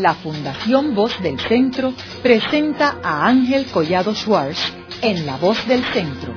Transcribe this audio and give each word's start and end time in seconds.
la 0.00 0.14
Fundación 0.14 0.94
Voz 0.94 1.20
del 1.22 1.38
Centro 1.38 1.92
presenta 2.22 2.98
a 3.02 3.26
Ángel 3.26 3.66
Collado 3.66 4.14
Schwartz 4.14 4.72
en 5.02 5.26
La 5.26 5.36
Voz 5.36 5.66
del 5.68 5.84
Centro, 5.92 6.32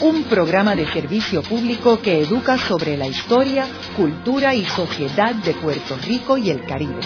un 0.00 0.24
programa 0.24 0.74
de 0.74 0.86
servicio 0.86 1.42
público 1.42 2.00
que 2.00 2.22
educa 2.22 2.56
sobre 2.56 2.96
la 2.96 3.06
historia, 3.06 3.66
cultura 3.96 4.54
y 4.54 4.64
sociedad 4.64 5.34
de 5.34 5.52
Puerto 5.54 5.96
Rico 6.06 6.38
y 6.38 6.50
el 6.50 6.64
Caribe. 6.64 7.00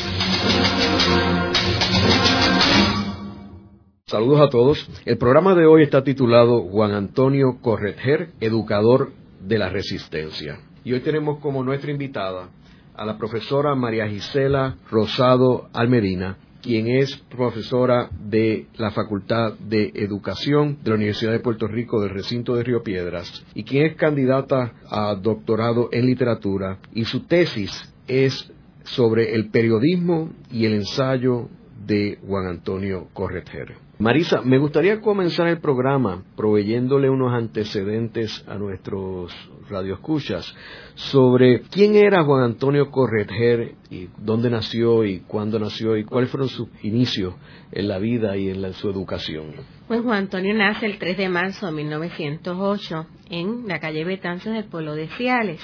Saludos 4.07 4.41
a 4.41 4.49
todos. 4.49 4.89
El 5.05 5.19
programa 5.19 5.57
de 5.57 5.67
hoy 5.67 5.83
está 5.83 6.05
titulado 6.05 6.63
Juan 6.63 6.93
Antonio 6.93 7.59
Corretger, 7.61 8.31
educador 8.41 9.11
de 9.41 9.59
la 9.59 9.69
resistencia. 9.69 10.61
Y 10.85 10.93
hoy 10.93 11.01
tenemos 11.01 11.41
como 11.41 11.65
nuestra 11.65 11.91
invitada 11.91 12.49
a 12.97 13.05
la 13.05 13.19
profesora 13.19 13.75
María 13.75 14.09
Gisela 14.09 14.77
Rosado 14.91 15.69
Almedina, 15.73 16.39
quien 16.63 16.89
es 16.89 17.17
profesora 17.17 18.11
de 18.13 18.67
la 18.77 18.91
Facultad 18.91 19.55
de 19.59 19.93
Educación 19.95 20.79
de 20.83 20.91
la 20.91 20.97
Universidad 20.97 21.33
de 21.33 21.41
Puerto 21.41 21.69
Rico 21.69 22.01
del 22.01 22.11
recinto 22.11 22.57
de 22.57 22.65
Río 22.65 22.83
Piedras 22.83 23.45
y 23.55 23.65
quien 23.65 23.87
es 23.87 23.97
candidata 23.97 24.73
a 24.91 25.15
doctorado 25.15 25.89
en 25.93 26.07
literatura 26.07 26.79
y 26.93 27.05
su 27.05 27.21
tesis 27.21 27.71
es 28.09 28.53
sobre 28.85 29.35
el 29.35 29.51
periodismo 29.51 30.31
y 30.51 30.65
el 30.67 30.75
ensayo 30.75 31.49
de 31.87 32.19
Juan 32.27 32.47
Antonio 32.47 33.09
Corretger. 33.13 33.86
Marisa, 33.99 34.43
me 34.43 34.59
gustaría 34.59 35.01
comenzar 35.01 35.49
el 35.49 35.59
programa 35.59 36.23
proveyéndole 36.37 37.09
unos 37.09 37.33
antecedentes 37.33 38.45
a 38.47 38.57
nuestros 38.57 39.33
radioescuchas 39.71 40.55
sobre 40.97 41.63
quién 41.63 41.95
era 41.95 42.23
Juan 42.23 42.43
Antonio 42.43 42.91
Corretger 42.91 43.75
y 43.89 44.11
dónde 44.19 44.51
nació 44.51 45.03
y 45.07 45.21
cuándo 45.21 45.59
nació 45.59 45.97
y 45.97 46.05
cuáles 46.05 46.29
fueron 46.29 46.51
sus 46.51 46.69
inicios 46.83 47.37
en 47.73 47.89
la 47.89 47.99
vida 47.99 48.37
y 48.37 48.51
en 48.51 48.71
su 48.75 48.91
educación. 48.91 49.55
Pues 49.89 50.03
Juan 50.03 50.25
Antonio 50.25 50.53
nace 50.53 50.85
el 50.85 50.99
3 50.99 51.17
de 51.17 51.29
marzo 51.31 51.65
de 51.65 51.73
1908 51.73 53.07
en 53.31 53.67
la 53.67 53.81
calle 53.81 54.05
Betances 54.05 54.53
del 54.53 54.65
pueblo 54.65 54.95
de 54.95 55.09
Ciales. 55.17 55.63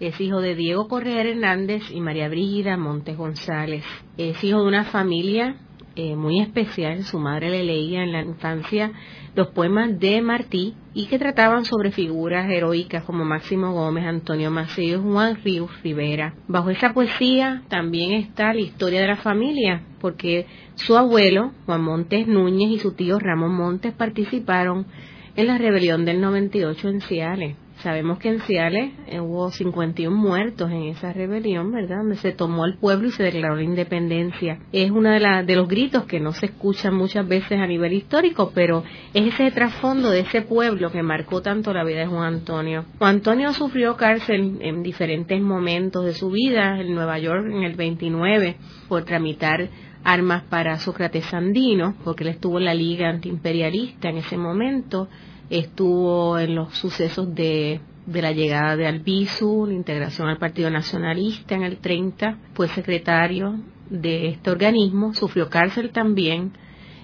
Es 0.00 0.20
hijo 0.20 0.40
de 0.40 0.56
Diego 0.56 0.88
Correa 0.88 1.22
Hernández 1.22 1.82
y 1.92 2.00
María 2.00 2.28
Brígida 2.28 2.76
Montes 2.76 3.16
González. 3.16 3.84
Es 4.16 4.42
hijo 4.42 4.62
de 4.62 4.66
una 4.66 4.86
familia 4.86 5.60
eh, 5.96 6.16
muy 6.16 6.40
especial. 6.40 7.04
Su 7.04 7.18
madre 7.18 7.50
le 7.50 7.64
leía 7.64 8.02
en 8.02 8.12
la 8.12 8.22
infancia 8.22 8.92
los 9.34 9.48
poemas 9.48 9.98
de 9.98 10.20
Martí 10.20 10.74
y 10.94 11.06
que 11.06 11.18
trataban 11.18 11.64
sobre 11.64 11.90
figuras 11.90 12.50
heroicas 12.50 13.04
como 13.04 13.24
Máximo 13.24 13.72
Gómez, 13.72 14.04
Antonio 14.04 14.50
Maceo 14.50 14.98
y 14.98 15.02
Juan 15.02 15.36
Ríos 15.42 15.70
Rivera. 15.82 16.34
Bajo 16.48 16.70
esa 16.70 16.92
poesía 16.92 17.62
también 17.68 18.12
está 18.12 18.52
la 18.52 18.60
historia 18.60 19.00
de 19.00 19.06
la 19.06 19.16
familia, 19.16 19.82
porque 20.00 20.46
su 20.74 20.96
abuelo, 20.96 21.52
Juan 21.66 21.82
Montes 21.82 22.26
Núñez, 22.26 22.70
y 22.70 22.78
su 22.78 22.94
tío 22.94 23.18
Ramón 23.18 23.54
Montes 23.54 23.94
participaron 23.94 24.86
en 25.34 25.46
la 25.46 25.56
rebelión 25.56 26.04
del 26.04 26.20
98 26.20 26.88
en 26.88 27.00
Ciales. 27.00 27.56
Sabemos 27.82 28.20
que 28.20 28.28
en 28.28 28.40
Ciales 28.40 28.92
eh, 29.08 29.18
hubo 29.18 29.50
51 29.50 30.16
muertos 30.16 30.70
en 30.70 30.84
esa 30.84 31.12
rebelión, 31.12 31.72
¿verdad? 31.72 31.98
Donde 31.98 32.14
se 32.14 32.30
tomó 32.30 32.64
el 32.64 32.78
pueblo 32.78 33.08
y 33.08 33.10
se 33.10 33.24
declaró 33.24 33.56
la 33.56 33.64
independencia. 33.64 34.60
Es 34.70 34.92
uno 34.92 35.10
de, 35.10 35.42
de 35.44 35.56
los 35.56 35.66
gritos 35.66 36.04
que 36.04 36.20
no 36.20 36.30
se 36.32 36.46
escuchan 36.46 36.94
muchas 36.94 37.26
veces 37.26 37.58
a 37.58 37.66
nivel 37.66 37.92
histórico, 37.92 38.52
pero 38.54 38.84
es 39.12 39.34
ese 39.34 39.50
trasfondo 39.50 40.10
de 40.10 40.20
ese 40.20 40.42
pueblo 40.42 40.92
que 40.92 41.02
marcó 41.02 41.42
tanto 41.42 41.74
la 41.74 41.82
vida 41.82 42.00
de 42.00 42.06
Juan 42.06 42.34
Antonio. 42.34 42.84
Juan 42.98 43.16
Antonio 43.16 43.52
sufrió 43.52 43.96
cárcel 43.96 44.58
en 44.60 44.84
diferentes 44.84 45.40
momentos 45.40 46.04
de 46.04 46.14
su 46.14 46.30
vida, 46.30 46.80
en 46.80 46.94
Nueva 46.94 47.18
York 47.18 47.46
en 47.46 47.64
el 47.64 47.74
29, 47.74 48.58
por 48.88 49.04
tramitar 49.04 49.68
armas 50.04 50.44
para 50.44 50.78
Sócrates 50.78 51.24
Sandino, 51.26 51.96
porque 52.04 52.22
él 52.22 52.30
estuvo 52.30 52.58
en 52.58 52.66
la 52.66 52.74
Liga 52.74 53.08
Antiimperialista 53.08 54.08
en 54.08 54.18
ese 54.18 54.36
momento 54.36 55.08
estuvo 55.52 56.38
en 56.38 56.54
los 56.54 56.74
sucesos 56.74 57.34
de, 57.34 57.80
la 58.06 58.32
llegada 58.32 58.74
de 58.74 58.86
Albizu, 58.86 59.66
la 59.66 59.74
integración 59.74 60.28
al 60.28 60.38
Partido 60.38 60.70
Nacionalista 60.70 61.54
en 61.54 61.62
el 61.62 61.76
30, 61.76 62.38
fue 62.54 62.68
secretario 62.68 63.60
de 63.90 64.28
este 64.28 64.50
organismo, 64.50 65.12
sufrió 65.12 65.50
cárcel 65.50 65.90
también. 65.90 66.52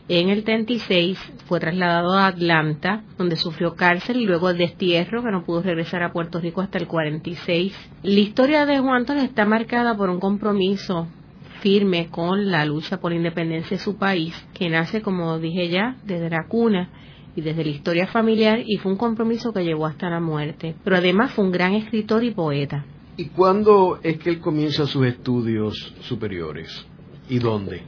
En 0.09 0.31
el 0.31 0.43
36 0.43 1.19
fue 1.45 1.61
trasladado 1.61 2.15
a 2.15 2.29
Atlanta, 2.29 3.05
donde 3.19 3.37
sufrió 3.37 3.75
cárcel 3.75 4.17
y 4.17 4.25
luego 4.25 4.55
destierro, 4.55 5.23
que 5.23 5.31
no 5.31 5.45
pudo 5.45 5.61
regresar 5.61 6.03
a 6.03 6.13
Puerto 6.13 6.41
Rico 6.41 6.63
hasta 6.63 6.79
el 6.79 6.87
46. 6.87 7.91
La 8.03 8.21
historia 8.21 8.65
de 8.65 8.79
Juan 8.79 8.97
Antonio 8.97 9.25
está 9.25 9.45
marcada 9.45 9.95
por 9.95 10.09
un 10.09 10.19
compromiso 10.19 11.07
firme 11.61 12.09
con 12.09 12.51
la 12.51 12.65
lucha 12.65 12.99
por 12.99 13.11
la 13.11 13.19
independencia 13.19 13.77
de 13.77 13.83
su 13.83 13.99
país, 13.99 14.35
que 14.55 14.71
nace, 14.71 15.03
como 15.03 15.39
dije 15.39 15.69
ya, 15.69 15.97
desde 16.05 16.31
la 16.31 16.47
cuna 16.49 16.89
y 17.39 17.41
desde 17.41 17.63
la 17.63 17.71
historia 17.71 18.09
familiar 18.09 18.65
y 18.67 18.79
fue 18.79 18.91
un 18.91 18.99
compromiso 18.99 19.53
que 19.53 19.63
llegó 19.63 19.87
hasta 19.87 20.11
la 20.11 20.19
muerte. 20.19 20.75
Pero 20.83 20.97
además 20.97 21.33
fue 21.35 21.45
un 21.45 21.53
gran 21.53 21.73
escritor 21.75 22.25
y 22.25 22.33
poeta. 22.33 22.85
¿Y 23.17 23.27
cuándo 23.27 24.01
es 24.03 24.19
que 24.19 24.31
él 24.31 24.41
comienza 24.41 24.89
sus 24.89 25.07
estudios 25.07 25.95
superiores? 26.01 26.85
¿Y 27.29 27.39
dónde? 27.39 27.83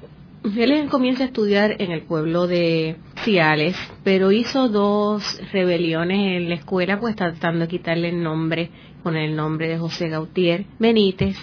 Él 0.45 0.89
comienza 0.89 1.25
a 1.25 1.27
estudiar 1.27 1.75
en 1.83 1.91
el 1.91 2.03
pueblo 2.03 2.47
de 2.47 2.97
Ciales, 3.25 3.77
pero 4.05 4.31
hizo 4.31 4.69
dos 4.69 5.41
rebeliones 5.53 6.37
en 6.37 6.49
la 6.49 6.55
escuela, 6.55 7.01
pues 7.01 7.17
tratando 7.17 7.63
de 7.63 7.69
quitarle 7.69 8.11
el 8.11 8.23
nombre 8.23 8.71
con 9.03 9.17
el 9.17 9.35
nombre 9.35 9.69
de 9.69 9.79
José 9.79 10.11
Gautier 10.11 10.65
Benítez 10.79 11.37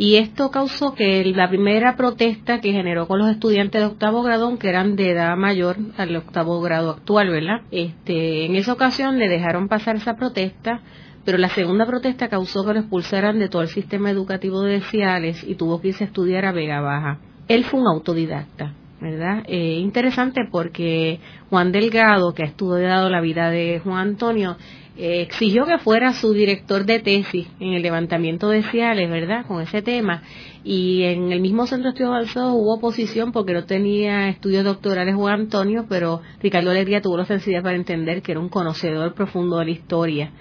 y 0.00 0.16
esto 0.16 0.50
causó 0.50 0.94
que 0.94 1.22
la 1.26 1.50
primera 1.50 1.94
protesta 1.94 2.62
que 2.62 2.72
generó 2.72 3.06
con 3.06 3.18
los 3.18 3.28
estudiantes 3.28 3.82
de 3.82 3.86
octavo 3.86 4.22
grado, 4.22 4.58
que 4.58 4.70
eran 4.70 4.96
de 4.96 5.10
edad 5.10 5.36
mayor 5.36 5.76
al 5.98 6.16
octavo 6.16 6.58
grado 6.62 6.88
actual, 6.88 7.28
¿verdad? 7.28 7.60
Este, 7.70 8.46
en 8.46 8.56
esa 8.56 8.72
ocasión 8.72 9.18
le 9.18 9.28
dejaron 9.28 9.68
pasar 9.68 9.96
esa 9.96 10.16
protesta, 10.16 10.80
pero 11.26 11.36
la 11.36 11.50
segunda 11.50 11.84
protesta 11.84 12.30
causó 12.30 12.64
que 12.64 12.72
lo 12.72 12.80
expulsaran 12.80 13.38
de 13.38 13.50
todo 13.50 13.60
el 13.60 13.68
sistema 13.68 14.10
educativo 14.10 14.62
de 14.62 14.80
Ciales 14.80 15.44
y 15.46 15.56
tuvo 15.56 15.82
que 15.82 15.88
irse 15.88 16.04
a 16.04 16.06
estudiar 16.06 16.46
a 16.46 16.52
Vega 16.52 16.80
Baja. 16.80 17.18
Él 17.46 17.66
fue 17.66 17.80
un 17.80 17.86
autodidacta. 17.86 18.72
¿Verdad? 19.00 19.44
Eh, 19.46 19.78
interesante 19.80 20.42
porque 20.50 21.20
Juan 21.48 21.72
Delgado, 21.72 22.34
que 22.34 22.42
ha 22.42 22.46
estudiado 22.46 23.08
la 23.08 23.20
vida 23.20 23.50
de 23.50 23.80
Juan 23.82 24.08
Antonio, 24.08 24.56
eh, 24.96 25.22
exigió 25.22 25.64
que 25.64 25.78
fuera 25.78 26.12
su 26.12 26.34
director 26.34 26.84
de 26.84 26.98
tesis 26.98 27.48
en 27.58 27.72
el 27.72 27.82
levantamiento 27.82 28.50
de 28.50 28.62
Ciales, 28.64 29.08
¿verdad? 29.10 29.46
Con 29.46 29.62
ese 29.62 29.80
tema. 29.80 30.22
Y 30.62 31.04
en 31.04 31.32
el 31.32 31.40
mismo 31.40 31.66
Centro 31.66 31.84
de 31.84 31.90
Estudios 31.90 32.14
Avanzados 32.14 32.52
hubo 32.54 32.74
oposición 32.74 33.32
porque 33.32 33.54
no 33.54 33.64
tenía 33.64 34.28
estudios 34.28 34.62
doctorales 34.62 35.14
Juan 35.14 35.40
Antonio, 35.40 35.86
pero 35.88 36.20
Ricardo 36.42 36.70
Alegría 36.70 37.00
tuvo 37.00 37.16
la 37.16 37.24
sensibilidad 37.24 37.62
para 37.62 37.76
entender 37.76 38.20
que 38.20 38.32
era 38.32 38.40
un 38.40 38.50
conocedor 38.50 39.14
profundo 39.14 39.56
de 39.56 39.64
la 39.64 39.70
historia, 39.70 40.32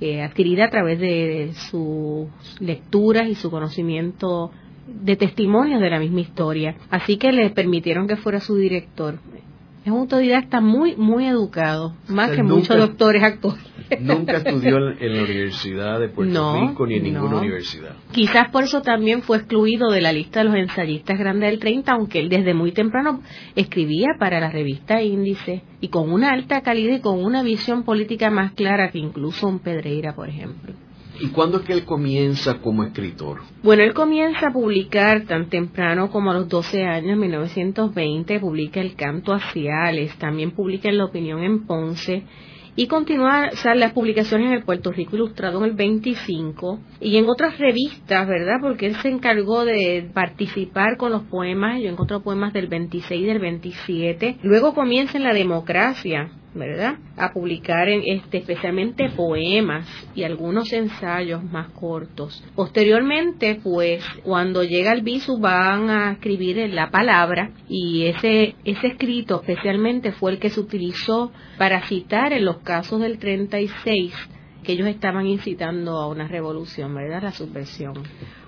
eh, 0.00 0.22
adquirida 0.22 0.64
a 0.64 0.70
través 0.70 0.98
de 0.98 1.52
sus 1.70 2.28
lecturas 2.58 3.28
y 3.28 3.34
su 3.34 3.50
conocimiento 3.50 4.50
de 4.86 5.16
testimonios 5.16 5.80
de 5.80 5.90
la 5.90 5.98
misma 5.98 6.20
historia. 6.20 6.76
Así 6.90 7.16
que 7.16 7.32
le 7.32 7.50
permitieron 7.50 8.06
que 8.06 8.16
fuera 8.16 8.40
su 8.40 8.56
director. 8.56 9.18
Es 9.84 9.92
un 9.92 10.00
autodidacta 10.00 10.60
muy, 10.60 10.96
muy 10.96 11.26
educado, 11.26 11.94
más 12.08 12.32
que 12.32 12.42
muchos 12.42 12.76
doctores 12.76 13.22
actuales. 13.22 13.62
Nunca 14.00 14.32
estudió 14.38 14.78
en 14.78 15.16
la 15.16 15.22
Universidad 15.22 16.00
de 16.00 16.08
Puerto 16.08 16.60
Rico 16.60 16.88
ni 16.88 16.96
en 16.96 17.04
ninguna 17.04 17.36
universidad. 17.36 17.94
Quizás 18.10 18.50
por 18.50 18.64
eso 18.64 18.82
también 18.82 19.22
fue 19.22 19.36
excluido 19.36 19.92
de 19.92 20.00
la 20.00 20.12
lista 20.12 20.40
de 20.40 20.46
los 20.46 20.56
ensayistas 20.56 21.16
grandes 21.16 21.50
del 21.50 21.60
30, 21.60 21.92
aunque 21.92 22.18
él 22.18 22.28
desde 22.28 22.52
muy 22.52 22.72
temprano 22.72 23.22
escribía 23.54 24.08
para 24.18 24.40
la 24.40 24.50
revista 24.50 25.02
Índice 25.02 25.62
y 25.80 25.86
con 25.86 26.12
una 26.12 26.32
alta 26.32 26.62
calidad 26.62 26.96
y 26.96 27.00
con 27.00 27.24
una 27.24 27.44
visión 27.44 27.84
política 27.84 28.28
más 28.28 28.54
clara 28.54 28.90
que 28.90 28.98
incluso 28.98 29.46
un 29.46 29.60
Pedreira, 29.60 30.16
por 30.16 30.28
ejemplo. 30.28 30.74
¿Y 31.20 31.28
cuándo 31.28 31.58
es 31.58 31.64
que 31.64 31.72
él 31.72 31.84
comienza 31.84 32.60
como 32.60 32.84
escritor? 32.84 33.40
Bueno, 33.62 33.82
él 33.82 33.94
comienza 33.94 34.48
a 34.48 34.52
publicar 34.52 35.24
tan 35.26 35.48
temprano 35.48 36.10
como 36.10 36.30
a 36.30 36.34
los 36.34 36.48
12 36.48 36.84
años, 36.84 37.12
en 37.12 37.20
1920, 37.20 38.40
publica 38.40 38.80
El 38.80 38.94
Canto 38.96 39.32
a 39.32 39.40
Ciales, 39.52 40.16
también 40.18 40.50
publica 40.50 40.90
La 40.92 41.06
Opinión 41.06 41.42
en 41.42 41.66
Ponce, 41.66 42.24
y 42.78 42.88
continúa 42.88 43.50
las 43.74 43.92
publicaciones 43.92 44.48
en 44.48 44.52
el 44.52 44.62
Puerto 44.62 44.92
Rico 44.92 45.16
Ilustrado 45.16 45.58
en 45.60 45.70
el 45.70 45.76
25 45.76 46.80
y 47.00 47.16
en 47.16 47.26
otras 47.26 47.58
revistas, 47.58 48.28
¿verdad? 48.28 48.56
Porque 48.60 48.86
él 48.86 48.96
se 48.96 49.08
encargó 49.08 49.64
de 49.64 50.10
participar 50.12 50.98
con 50.98 51.10
los 51.10 51.22
poemas, 51.22 51.80
yo 51.80 51.88
encontré 51.88 52.20
poemas 52.20 52.52
del 52.52 52.68
26 52.68 53.22
y 53.22 53.24
del 53.24 53.38
27. 53.38 54.36
Luego 54.42 54.74
comienza 54.74 55.16
en 55.16 55.24
la 55.24 55.32
democracia, 55.32 56.30
¿verdad? 56.56 56.96
A 57.16 57.32
publicar 57.32 57.88
en 57.88 58.02
este, 58.04 58.38
especialmente 58.38 59.10
poemas 59.10 59.86
y 60.14 60.24
algunos 60.24 60.72
ensayos 60.72 61.44
más 61.44 61.68
cortos. 61.70 62.42
Posteriormente, 62.54 63.60
pues, 63.62 64.04
cuando 64.24 64.64
llega 64.64 64.90
al 64.90 65.02
visu 65.02 65.38
van 65.38 65.90
a 65.90 66.12
escribir 66.12 66.56
la 66.70 66.90
palabra 66.90 67.50
y 67.68 68.06
ese, 68.06 68.54
ese 68.64 68.86
escrito 68.88 69.40
especialmente 69.40 70.12
fue 70.12 70.32
el 70.32 70.38
que 70.38 70.50
se 70.50 70.60
utilizó 70.60 71.32
para 71.58 71.86
citar 71.86 72.32
en 72.32 72.44
los 72.44 72.58
casos 72.58 73.00
del 73.00 73.18
36 73.18 74.14
que 74.66 74.72
ellos 74.72 74.88
estaban 74.88 75.26
incitando 75.26 75.92
a 75.92 76.08
una 76.08 76.26
revolución, 76.26 76.92
¿verdad? 76.92 77.22
La 77.22 77.30
subversión. 77.30 77.94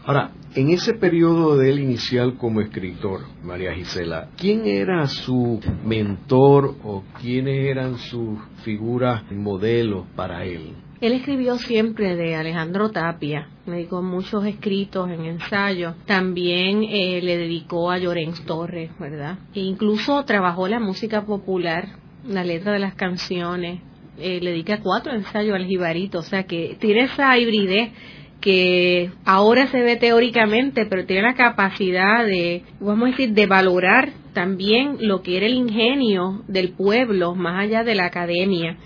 Ahora, 0.04 0.32
en 0.54 0.70
ese 0.70 0.94
periodo 0.94 1.56
de 1.56 1.70
él 1.70 1.80
inicial 1.80 2.36
como 2.38 2.60
escritor, 2.60 3.20
María 3.44 3.74
Gisela, 3.74 4.30
¿quién 4.36 4.66
era 4.66 5.06
su 5.06 5.60
mentor 5.84 6.76
o 6.82 7.04
quiénes 7.20 7.66
eran 7.66 7.98
sus 7.98 8.38
figuras 8.64 9.30
modelos 9.30 10.06
para 10.16 10.44
él? 10.44 10.72
Él 11.00 11.12
escribió 11.12 11.58
siempre 11.58 12.16
de 12.16 12.34
Alejandro 12.34 12.90
Tapia, 12.90 13.48
le 13.66 13.76
dedicó 13.76 14.02
muchos 14.02 14.44
escritos 14.46 15.08
en 15.10 15.26
ensayos. 15.26 15.94
También 16.06 16.82
eh, 16.82 17.20
le 17.22 17.36
dedicó 17.36 17.90
a 17.92 17.98
Llorens 17.98 18.44
Torres, 18.44 18.90
¿verdad? 18.98 19.38
E 19.54 19.60
incluso 19.60 20.24
trabajó 20.24 20.66
la 20.66 20.80
música 20.80 21.24
popular, 21.24 21.90
la 22.26 22.42
letra 22.42 22.72
de 22.72 22.80
las 22.80 22.94
canciones. 22.94 23.80
Eh, 24.18 24.40
le 24.42 24.50
dedica 24.50 24.80
cuatro 24.80 25.12
ensayos 25.12 25.54
al 25.54 25.66
jibarito, 25.66 26.18
o 26.18 26.22
sea 26.22 26.42
que 26.42 26.76
tiene 26.80 27.02
esa 27.02 27.38
hibridez 27.38 27.92
que 28.40 29.10
ahora 29.24 29.66
se 29.66 29.80
ve 29.80 29.96
teóricamente, 29.96 30.86
pero 30.86 31.06
tiene 31.06 31.22
la 31.22 31.34
capacidad 31.34 32.24
de, 32.24 32.62
vamos 32.80 33.08
a 33.08 33.10
decir, 33.10 33.30
de 33.30 33.46
valorar 33.46 34.10
también 34.32 34.98
lo 35.00 35.22
que 35.22 35.36
era 35.36 35.46
el 35.46 35.54
ingenio 35.54 36.42
del 36.46 36.70
pueblo, 36.70 37.34
más 37.34 37.64
allá 37.64 37.82
de 37.82 37.94
la 37.94 38.06
academia. 38.06 38.76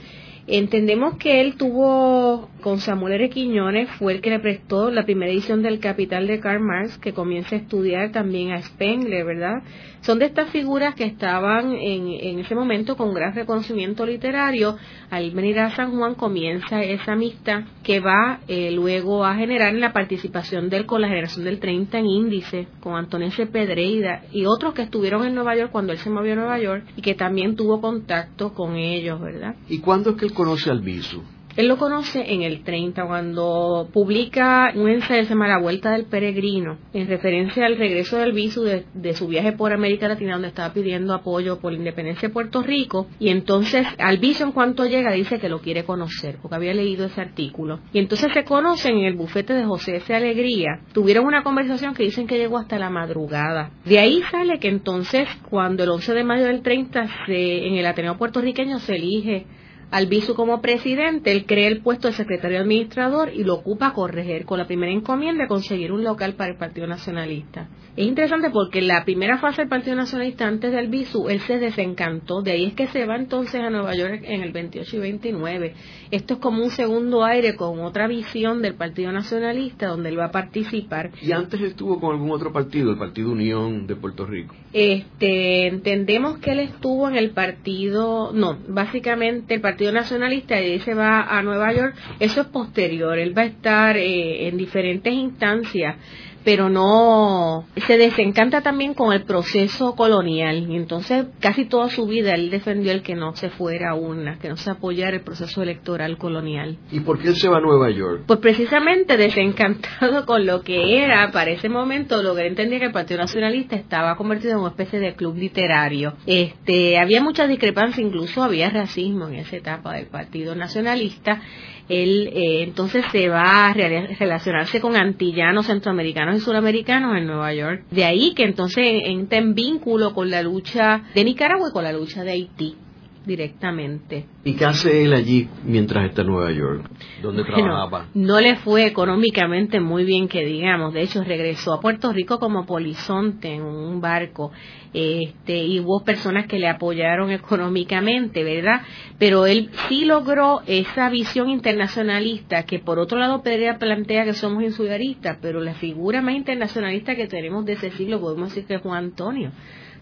Entendemos 0.46 1.18
que 1.18 1.40
él 1.40 1.56
tuvo 1.56 2.48
con 2.62 2.78
Samuel 2.78 3.14
R. 3.14 3.30
Quiñones, 3.30 3.88
fue 3.90 4.14
el 4.14 4.20
que 4.20 4.30
le 4.30 4.40
prestó 4.40 4.90
la 4.90 5.04
primera 5.04 5.30
edición 5.30 5.62
del 5.62 5.78
Capital 5.78 6.26
de 6.26 6.40
Karl 6.40 6.60
Marx, 6.60 6.98
que 6.98 7.12
comienza 7.12 7.54
a 7.54 7.58
estudiar 7.58 8.10
también 8.10 8.50
a 8.52 8.62
Spengler, 8.62 9.24
¿verdad? 9.24 9.62
Son 10.02 10.18
de 10.18 10.26
estas 10.26 10.50
figuras 10.50 10.96
que 10.96 11.04
estaban 11.04 11.74
en, 11.74 12.08
en 12.08 12.40
ese 12.40 12.56
momento 12.56 12.96
con 12.96 13.14
gran 13.14 13.34
reconocimiento 13.34 14.04
literario. 14.04 14.76
Al 15.10 15.30
venir 15.30 15.60
a 15.60 15.70
San 15.70 15.96
Juan 15.96 16.16
comienza 16.16 16.82
esa 16.82 17.12
amistad 17.12 17.62
que 17.84 18.00
va 18.00 18.40
eh, 18.48 18.72
luego 18.72 19.24
a 19.24 19.36
generar 19.36 19.74
la 19.74 19.92
participación 19.92 20.68
de 20.68 20.78
él 20.78 20.86
con 20.86 21.02
la 21.02 21.08
generación 21.08 21.44
del 21.44 21.60
30 21.60 22.00
en 22.00 22.06
índice, 22.06 22.66
con 22.80 22.96
Antonio 22.96 23.30
C. 23.30 23.46
Pedreida 23.46 24.22
y 24.32 24.44
otros 24.44 24.74
que 24.74 24.82
estuvieron 24.82 25.24
en 25.24 25.36
Nueva 25.36 25.56
York 25.56 25.70
cuando 25.70 25.92
él 25.92 25.98
se 25.98 26.10
movió 26.10 26.32
a 26.32 26.36
Nueva 26.36 26.58
York 26.58 26.84
y 26.96 27.02
que 27.02 27.14
también 27.14 27.54
tuvo 27.54 27.80
contacto 27.80 28.54
con 28.54 28.74
ellos, 28.74 29.20
¿verdad? 29.20 29.54
¿Y 29.68 29.78
cuándo 29.78 30.10
es 30.10 30.16
que 30.16 30.26
él 30.26 30.32
conoce 30.32 30.68
al 30.68 30.80
Bisu? 30.80 31.22
Él 31.54 31.68
lo 31.68 31.76
conoce 31.76 32.32
en 32.32 32.42
el 32.42 32.62
30, 32.62 33.06
cuando 33.06 33.88
publica 33.92 34.72
un 34.74 34.88
ensayo 34.88 35.20
que 35.20 35.26
se 35.26 35.34
llama 35.34 35.48
La 35.48 35.58
Vuelta 35.58 35.90
del 35.90 36.06
Peregrino, 36.06 36.78
en 36.94 37.06
referencia 37.08 37.66
al 37.66 37.76
regreso 37.76 38.16
del 38.16 38.32
Bisu 38.32 38.62
de, 38.62 39.14
su 39.14 39.28
viaje 39.28 39.52
por 39.52 39.72
América 39.72 40.08
Latina, 40.08 40.32
donde 40.32 40.48
estaba 40.48 40.72
pidiendo 40.72 41.12
apoyo 41.12 41.60
por 41.60 41.72
la 41.72 41.78
independencia 41.78 42.28
de 42.28 42.32
Puerto 42.32 42.62
Rico. 42.62 43.06
Y 43.20 43.28
entonces, 43.28 43.86
al 43.98 44.16
Bisu, 44.16 44.44
en 44.44 44.52
cuanto 44.52 44.86
llega, 44.86 45.12
dice 45.12 45.38
que 45.38 45.50
lo 45.50 45.60
quiere 45.60 45.84
conocer, 45.84 46.38
porque 46.40 46.54
había 46.54 46.72
leído 46.72 47.04
ese 47.04 47.20
artículo. 47.20 47.80
Y 47.92 47.98
entonces 47.98 48.32
se 48.32 48.44
conocen 48.44 48.96
en 48.96 49.04
el 49.04 49.14
bufete 49.14 49.52
de 49.52 49.64
José 49.64 49.96
S. 49.96 50.14
Alegría. 50.14 50.80
Tuvieron 50.94 51.26
una 51.26 51.42
conversación 51.42 51.94
que 51.94 52.04
dicen 52.04 52.26
que 52.26 52.38
llegó 52.38 52.56
hasta 52.56 52.78
la 52.78 52.88
madrugada. 52.88 53.72
De 53.84 53.98
ahí 53.98 54.22
sale 54.30 54.58
que 54.58 54.68
entonces, 54.68 55.28
cuando 55.50 55.84
el 55.84 55.90
11 55.90 56.14
de 56.14 56.24
mayo 56.24 56.46
del 56.46 56.62
30, 56.62 57.26
se, 57.26 57.66
en 57.66 57.74
el 57.74 57.84
Ateneo 57.84 58.16
puertorriqueño 58.16 58.78
se 58.78 58.94
elige 58.94 59.46
Albizu 59.92 60.34
como 60.34 60.62
presidente, 60.62 61.30
él 61.32 61.44
crea 61.44 61.68
el 61.68 61.82
puesto 61.82 62.08
de 62.08 62.14
secretario 62.14 62.60
administrador 62.60 63.30
y 63.34 63.44
lo 63.44 63.56
ocupa 63.56 63.88
a 63.88 63.92
corregir 63.92 64.46
con 64.46 64.58
la 64.58 64.66
primera 64.66 64.90
encomienda 64.90 65.44
de 65.44 65.48
conseguir 65.48 65.92
un 65.92 66.02
local 66.02 66.32
para 66.32 66.50
el 66.50 66.56
Partido 66.56 66.86
Nacionalista. 66.86 67.68
Es 67.94 68.06
interesante 68.06 68.48
porque 68.48 68.80
la 68.80 69.04
primera 69.04 69.36
fase 69.36 69.60
del 69.60 69.68
Partido 69.68 69.94
Nacionalista 69.94 70.46
antes 70.46 70.72
del 70.72 70.88
Bisu, 70.88 71.28
él 71.28 71.40
se 71.40 71.58
desencantó, 71.58 72.40
de 72.40 72.52
ahí 72.52 72.64
es 72.64 72.72
que 72.72 72.86
se 72.86 73.04
va 73.04 73.16
entonces 73.16 73.60
a 73.60 73.68
Nueva 73.68 73.94
York 73.94 74.22
en 74.24 74.42
el 74.42 74.50
28 74.50 74.96
y 74.96 74.98
29. 74.98 75.74
Esto 76.10 76.34
es 76.34 76.40
como 76.40 76.64
un 76.64 76.70
segundo 76.70 77.22
aire 77.22 77.54
con 77.54 77.80
otra 77.80 78.08
visión 78.08 78.62
del 78.62 78.76
Partido 78.76 79.12
Nacionalista 79.12 79.88
donde 79.88 80.08
él 80.08 80.18
va 80.18 80.26
a 80.26 80.30
participar. 80.30 81.10
¿Y 81.20 81.32
antes 81.32 81.60
estuvo 81.60 82.00
con 82.00 82.14
algún 82.14 82.30
otro 82.30 82.50
partido, 82.50 82.92
el 82.92 82.98
Partido 82.98 83.30
Unión 83.30 83.86
de 83.86 83.94
Puerto 83.94 84.24
Rico? 84.24 84.54
Este, 84.72 85.66
entendemos 85.66 86.38
que 86.38 86.52
él 86.52 86.60
estuvo 86.60 87.10
en 87.10 87.16
el 87.16 87.32
partido, 87.32 88.32
no, 88.32 88.56
básicamente 88.68 89.52
el 89.52 89.60
Partido 89.60 89.81
Nacionalista 89.90 90.60
y 90.60 90.78
se 90.80 90.94
va 90.94 91.22
a 91.22 91.42
Nueva 91.42 91.72
York, 91.72 91.96
eso 92.20 92.42
es 92.42 92.46
posterior, 92.48 93.18
él 93.18 93.36
va 93.36 93.42
a 93.42 93.46
estar 93.46 93.96
eh, 93.96 94.46
en 94.48 94.56
diferentes 94.56 95.12
instancias 95.12 95.96
pero 96.44 96.68
no 96.68 97.64
se 97.86 97.96
desencanta 97.96 98.60
también 98.60 98.94
con 98.94 99.12
el 99.12 99.24
proceso 99.24 99.94
colonial 99.94 100.70
y 100.70 100.76
entonces 100.76 101.26
casi 101.40 101.64
toda 101.64 101.88
su 101.88 102.06
vida 102.06 102.34
él 102.34 102.50
defendió 102.50 102.92
el 102.92 103.02
que 103.02 103.14
no 103.14 103.34
se 103.36 103.50
fuera 103.50 103.90
a 103.90 103.94
una, 103.94 104.38
que 104.38 104.48
no 104.48 104.56
se 104.56 104.70
apoyara 104.70 105.16
el 105.16 105.22
proceso 105.22 105.62
electoral 105.62 106.18
colonial. 106.18 106.78
¿Y 106.90 107.00
por 107.00 107.18
qué 107.18 107.28
él 107.28 107.36
se 107.36 107.48
va 107.48 107.58
a 107.58 107.60
Nueva 107.60 107.90
York? 107.90 108.24
Pues 108.26 108.38
precisamente 108.40 109.16
desencantado 109.16 110.26
con 110.26 110.46
lo 110.46 110.62
que 110.62 111.02
era 111.02 111.30
para 111.32 111.50
ese 111.50 111.68
momento, 111.68 112.22
lo 112.22 112.34
que 112.34 112.42
él 112.42 112.48
entendía 112.48 112.78
que 112.78 112.86
el 112.86 112.92
Partido 112.92 113.20
Nacionalista 113.20 113.76
estaba 113.76 114.16
convertido 114.16 114.54
en 114.54 114.60
una 114.60 114.70
especie 114.70 114.98
de 114.98 115.14
club 115.14 115.36
literario. 115.36 116.14
Este, 116.26 116.98
había 116.98 117.22
mucha 117.22 117.46
discrepancia, 117.46 118.04
incluso 118.04 118.42
había 118.42 118.70
racismo 118.70 119.28
en 119.28 119.36
esa 119.36 119.56
etapa 119.56 119.94
del 119.94 120.06
Partido 120.06 120.54
Nacionalista 120.54 121.40
él 121.88 122.30
eh, 122.32 122.62
entonces 122.62 123.04
se 123.12 123.28
va 123.28 123.66
a 123.66 123.72
relacionarse 123.72 124.80
con 124.80 124.96
antillanos, 124.96 125.66
centroamericanos 125.66 126.36
y 126.36 126.40
suramericanos 126.40 127.16
en 127.16 127.26
Nueva 127.26 127.52
York. 127.54 127.84
De 127.90 128.04
ahí 128.04 128.34
que 128.34 128.44
entonces 128.44 128.84
entra 129.04 129.38
en 129.38 129.54
vínculo 129.54 130.14
con 130.14 130.30
la 130.30 130.42
lucha 130.42 131.02
de 131.14 131.24
Nicaragua 131.24 131.68
y 131.68 131.72
con 131.72 131.84
la 131.84 131.92
lucha 131.92 132.24
de 132.24 132.32
Haití 132.32 132.76
directamente. 133.24 134.26
¿Y 134.44 134.54
qué 134.54 134.64
hace 134.64 135.04
él 135.04 135.12
allí 135.12 135.48
mientras 135.64 136.04
está 136.06 136.22
en 136.22 136.28
Nueva 136.28 136.50
York? 136.52 136.84
¿Dónde 137.22 137.44
trabajaba? 137.44 138.06
No 138.14 138.40
le 138.40 138.56
fue 138.56 138.86
económicamente 138.86 139.80
muy 139.80 140.04
bien 140.04 140.28
que 140.28 140.44
digamos. 140.44 140.92
De 140.92 141.02
hecho, 141.02 141.22
regresó 141.22 141.74
a 141.74 141.80
Puerto 141.80 142.12
Rico 142.12 142.38
como 142.38 142.66
polizonte 142.66 143.54
en 143.54 143.62
un 143.62 144.00
barco. 144.00 144.52
Este, 144.92 145.64
y 145.64 145.80
hubo 145.80 146.04
personas 146.04 146.46
que 146.46 146.58
le 146.58 146.68
apoyaron 146.68 147.30
económicamente, 147.30 148.44
¿verdad? 148.44 148.82
Pero 149.18 149.46
él 149.46 149.70
sí 149.88 150.04
logró 150.04 150.62
esa 150.66 151.08
visión 151.08 151.48
internacionalista 151.48 152.64
que 152.64 152.78
por 152.78 152.98
otro 152.98 153.18
lado 153.18 153.42
Pedrea 153.42 153.78
plantea 153.78 154.24
que 154.24 154.34
somos 154.34 154.62
insularistas, 154.62 155.38
pero 155.40 155.60
la 155.60 155.74
figura 155.74 156.20
más 156.20 156.34
internacionalista 156.34 157.16
que 157.16 157.26
tenemos 157.26 157.64
de 157.64 157.74
ese 157.74 157.90
siglo 157.92 158.20
podemos 158.20 158.50
decir 158.50 158.66
que 158.66 158.74
es 158.74 158.82
Juan 158.82 159.04
Antonio 159.04 159.52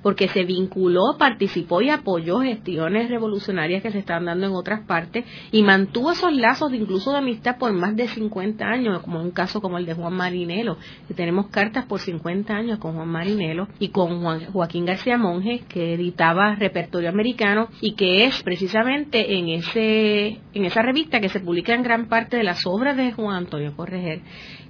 porque 0.03 0.29
se 0.29 0.45
vinculó, 0.45 1.17
participó 1.19 1.83
y 1.83 1.91
apoyó 1.91 2.41
gestiones 2.41 3.09
revolucionarias 3.09 3.83
que 3.83 3.91
se 3.91 3.99
estaban 3.99 4.27
dando 4.27 4.47
en 4.47 4.53
otras 4.53 4.87
partes 4.87 5.25
y 5.53 5.63
mantuvo 5.63 6.13
esos 6.13 6.33
lazos 6.35 6.71
de 6.71 6.79
incluso 6.79 7.13
de 7.13 7.19
amistad 7.19 7.59
por 7.59 7.73
más 7.73 7.97
de 7.97 8.09
50 8.09 8.65
años, 8.65 9.03
como 9.03 9.21
un 9.21 9.31
caso 9.31 9.61
como 9.61 9.79
el 9.79 9.87
de 9.87 9.95
Juan 9.95 10.15
Marinelo, 10.15 10.77
que 11.09 11.15
tenemos 11.15 11.49
cartas 11.49 11.87
por 11.87 12.01
50 12.01 12.55
años 12.55 12.79
con 12.79 12.95
Juan 12.95 13.09
Marinelo 13.09 13.69
y 13.79 13.89
con 13.89 14.21
Joaquín 14.53 14.87
García 14.87 15.19
Monge, 15.19 15.65
que 15.69 15.95
editaba 15.95 16.55
repertorio 16.55 17.09
americano 17.09 17.69
y 17.81 17.95
que 17.95 18.25
es 18.25 18.43
precisamente 18.43 19.37
en 19.37 19.49
ese 19.49 20.41
en 20.53 20.65
esa 20.65 20.83
revista 20.83 21.21
que 21.21 21.29
se 21.29 21.41
publica 21.41 21.75
en 21.75 21.83
gran 21.83 22.09
parte 22.09 22.37
de 22.37 22.45
las 22.45 22.67
obras 22.67 22.97
de 22.97 23.13
Juan 23.13 23.37
Antonio 23.37 23.75
Correger 23.77 24.21